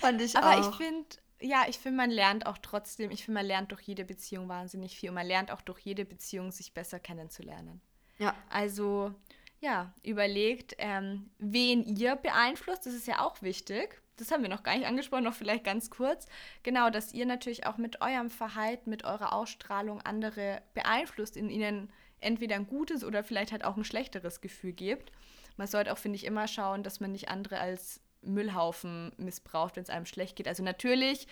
Fand 0.00 0.20
ich 0.20 0.36
Aber 0.36 0.48
auch. 0.48 0.52
Aber 0.52 0.68
ich 0.68 0.74
finde, 0.76 1.08
ja, 1.40 1.64
ich 1.68 1.78
finde, 1.78 1.96
man 1.96 2.10
lernt 2.10 2.46
auch 2.46 2.58
trotzdem, 2.58 3.10
ich 3.10 3.24
finde, 3.24 3.40
man 3.40 3.46
lernt 3.46 3.70
durch 3.70 3.82
jede 3.82 4.04
Beziehung 4.04 4.48
wahnsinnig 4.48 4.96
viel 4.96 5.10
und 5.10 5.14
man 5.14 5.26
lernt 5.26 5.50
auch 5.50 5.62
durch 5.62 5.80
jede 5.80 6.04
Beziehung, 6.04 6.50
sich 6.50 6.74
besser 6.74 6.98
kennenzulernen. 6.98 7.80
Ja. 8.18 8.34
Also, 8.50 9.14
ja, 9.60 9.94
überlegt, 10.02 10.74
ähm, 10.78 11.30
wen 11.38 11.84
ihr 11.84 12.16
beeinflusst, 12.16 12.84
das 12.84 12.94
ist 12.94 13.06
ja 13.06 13.24
auch 13.24 13.40
wichtig 13.42 14.02
das 14.20 14.30
haben 14.30 14.42
wir 14.42 14.50
noch 14.50 14.62
gar 14.62 14.76
nicht 14.76 14.86
angesprochen, 14.86 15.24
noch 15.24 15.34
vielleicht 15.34 15.64
ganz 15.64 15.90
kurz. 15.90 16.26
Genau, 16.62 16.90
dass 16.90 17.12
ihr 17.12 17.26
natürlich 17.26 17.66
auch 17.66 17.78
mit 17.78 18.00
eurem 18.00 18.30
Verhalten, 18.30 18.90
mit 18.90 19.04
eurer 19.04 19.32
Ausstrahlung 19.32 20.00
andere 20.02 20.62
beeinflusst, 20.74 21.36
in 21.36 21.48
ihnen 21.48 21.90
entweder 22.20 22.56
ein 22.56 22.66
gutes 22.66 23.04
oder 23.04 23.24
vielleicht 23.24 23.52
halt 23.52 23.64
auch 23.64 23.76
ein 23.76 23.84
schlechteres 23.84 24.40
Gefühl 24.40 24.72
gebt. 24.72 25.10
Man 25.56 25.66
sollte 25.66 25.92
auch, 25.92 25.98
finde 25.98 26.16
ich, 26.16 26.24
immer 26.24 26.48
schauen, 26.48 26.82
dass 26.82 27.00
man 27.00 27.12
nicht 27.12 27.28
andere 27.28 27.58
als 27.60 28.00
Müllhaufen 28.22 29.12
missbraucht, 29.16 29.76
wenn 29.76 29.82
es 29.82 29.90
einem 29.90 30.06
schlecht 30.06 30.36
geht. 30.36 30.48
Also 30.48 30.62
natürlich 30.62 31.26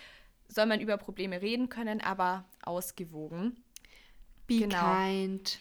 soll 0.47 0.65
man 0.65 0.81
über 0.81 0.97
Probleme 0.97 1.41
reden 1.41 1.69
können, 1.69 2.01
aber 2.01 2.45
ausgewogen. 2.63 3.63
Be 4.47 4.59
genau. 4.59 4.95
kind. 4.95 5.59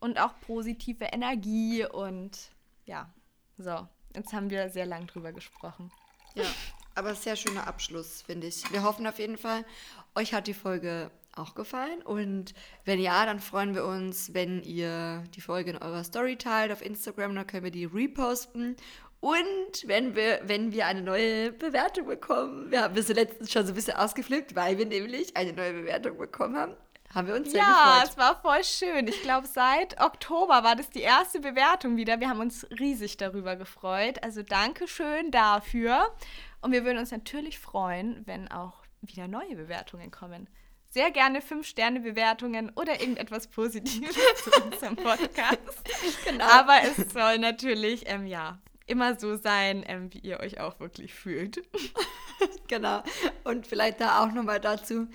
Und 0.00 0.18
auch 0.18 0.32
positive 0.40 1.04
Energie 1.04 1.84
und 1.84 2.50
ja, 2.86 3.12
so. 3.58 3.86
Jetzt 4.14 4.32
haben 4.32 4.50
wir 4.50 4.70
sehr 4.70 4.86
lang 4.86 5.06
drüber 5.06 5.32
gesprochen. 5.32 5.92
Ja, 6.34 6.44
aber 6.94 7.14
sehr 7.14 7.36
schöner 7.36 7.66
Abschluss, 7.66 8.22
finde 8.22 8.46
ich. 8.48 8.70
Wir 8.72 8.82
hoffen 8.82 9.06
auf 9.06 9.18
jeden 9.18 9.38
Fall, 9.38 9.64
euch 10.14 10.34
hat 10.34 10.46
die 10.46 10.54
Folge 10.54 11.10
auch 11.38 11.54
gefallen. 11.54 12.02
Und 12.02 12.54
wenn 12.84 13.00
ja, 13.00 13.24
dann 13.24 13.40
freuen 13.40 13.74
wir 13.74 13.84
uns, 13.84 14.34
wenn 14.34 14.62
ihr 14.62 15.24
die 15.34 15.40
Folge 15.40 15.70
in 15.70 15.78
eurer 15.78 16.04
Story 16.04 16.36
teilt 16.36 16.72
auf 16.72 16.84
Instagram, 16.84 17.34
dann 17.34 17.46
können 17.46 17.64
wir 17.64 17.70
die 17.70 17.84
reposten. 17.84 18.76
Und 19.20 19.86
wenn 19.86 20.14
wir, 20.14 20.40
wenn 20.44 20.72
wir 20.72 20.86
eine 20.86 21.02
neue 21.02 21.52
Bewertung 21.52 22.06
bekommen, 22.06 22.70
wir 22.70 22.82
haben 22.82 23.00
sind 23.02 23.16
letztens 23.16 23.50
schon 23.50 23.66
so 23.66 23.72
ein 23.72 23.74
bisschen 23.74 23.96
ausgeflippt, 23.96 24.54
weil 24.54 24.78
wir 24.78 24.86
nämlich 24.86 25.36
eine 25.36 25.52
neue 25.52 25.72
Bewertung 25.72 26.18
bekommen 26.18 26.56
haben. 26.56 26.74
Haben 27.14 27.26
wir 27.26 27.34
uns 27.34 27.50
sehr 27.50 27.60
ja, 27.60 27.66
gefreut. 27.66 27.96
Ja, 27.96 28.04
es 28.04 28.18
war 28.18 28.40
voll 28.40 28.64
schön. 28.64 29.08
Ich 29.08 29.22
glaube, 29.22 29.46
seit 29.46 30.00
Oktober 30.00 30.62
war 30.62 30.76
das 30.76 30.90
die 30.90 31.00
erste 31.00 31.40
Bewertung 31.40 31.96
wieder. 31.96 32.20
Wir 32.20 32.28
haben 32.28 32.40
uns 32.40 32.66
riesig 32.78 33.16
darüber 33.16 33.56
gefreut. 33.56 34.22
Also 34.22 34.42
danke 34.42 34.86
schön 34.86 35.30
dafür. 35.30 36.14
Und 36.60 36.72
wir 36.72 36.84
würden 36.84 36.98
uns 36.98 37.10
natürlich 37.10 37.58
freuen, 37.58 38.22
wenn 38.26 38.50
auch 38.50 38.82
wieder 39.00 39.26
neue 39.26 39.56
Bewertungen 39.56 40.10
kommen. 40.10 40.48
Sehr 40.90 41.10
gerne 41.10 41.40
5-Sterne-Bewertungen 41.40 42.72
oder 42.74 43.00
irgendetwas 43.00 43.46
Positives 43.46 44.16
zu 44.44 44.62
unserem 44.62 44.96
Podcast. 44.96 45.58
Genau. 46.24 46.44
Aber 46.44 46.78
es 46.82 47.12
soll 47.12 47.38
natürlich, 47.38 48.08
ähm, 48.08 48.26
ja, 48.26 48.58
immer 48.88 49.18
so 49.18 49.36
sein, 49.36 49.84
ähm, 49.86 50.12
wie 50.12 50.18
ihr 50.18 50.40
euch 50.40 50.60
auch 50.60 50.80
wirklich 50.80 51.14
fühlt. 51.14 51.62
genau. 52.68 53.02
Und 53.44 53.66
vielleicht 53.66 54.00
da 54.00 54.22
auch 54.22 54.32
nochmal 54.32 54.60
dazu, 54.60 55.08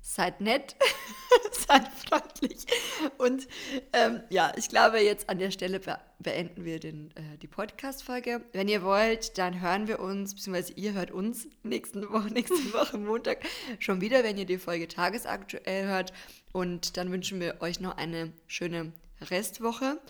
seid 0.00 0.40
nett, 0.40 0.76
seid 1.52 1.88
freundlich. 1.88 2.66
Und 3.18 3.48
ähm, 3.92 4.22
ja, 4.30 4.52
ich 4.56 4.68
glaube, 4.68 5.00
jetzt 5.00 5.28
an 5.28 5.38
der 5.38 5.50
Stelle 5.50 5.80
be 5.80 5.98
beenden 6.18 6.64
wir 6.64 6.80
den, 6.80 7.10
äh, 7.16 7.36
die 7.38 7.46
Podcast-Folge. 7.46 8.42
Wenn 8.52 8.68
ihr 8.68 8.82
wollt, 8.82 9.36
dann 9.36 9.60
hören 9.60 9.86
wir 9.86 10.00
uns, 10.00 10.34
beziehungsweise 10.34 10.72
ihr 10.72 10.94
hört 10.94 11.10
uns 11.10 11.46
nächste 11.62 12.10
Woche, 12.10 12.28
nächste 12.32 12.72
Woche 12.72 12.96
Montag 12.96 13.44
schon 13.78 14.00
wieder, 14.00 14.24
wenn 14.24 14.38
ihr 14.38 14.46
die 14.46 14.58
Folge 14.58 14.88
tagesaktuell 14.88 15.86
hört. 15.86 16.12
Und 16.52 16.96
dann 16.96 17.12
wünschen 17.12 17.38
wir 17.38 17.60
euch 17.60 17.80
noch 17.80 17.96
eine 17.96 18.32
schöne 18.46 18.92
Restwoche. 19.20 20.00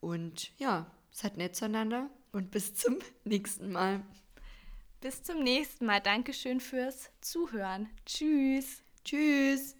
Und 0.00 0.50
ja, 0.58 0.90
seid 1.10 1.36
nett 1.36 1.54
zueinander 1.54 2.08
und 2.32 2.50
bis 2.50 2.74
zum 2.74 2.98
nächsten 3.24 3.72
Mal. 3.72 4.02
Bis 5.00 5.22
zum 5.22 5.42
nächsten 5.42 5.86
Mal. 5.86 6.00
Dankeschön 6.00 6.60
fürs 6.60 7.10
Zuhören. 7.20 7.88
Tschüss. 8.04 8.82
Tschüss. 9.04 9.79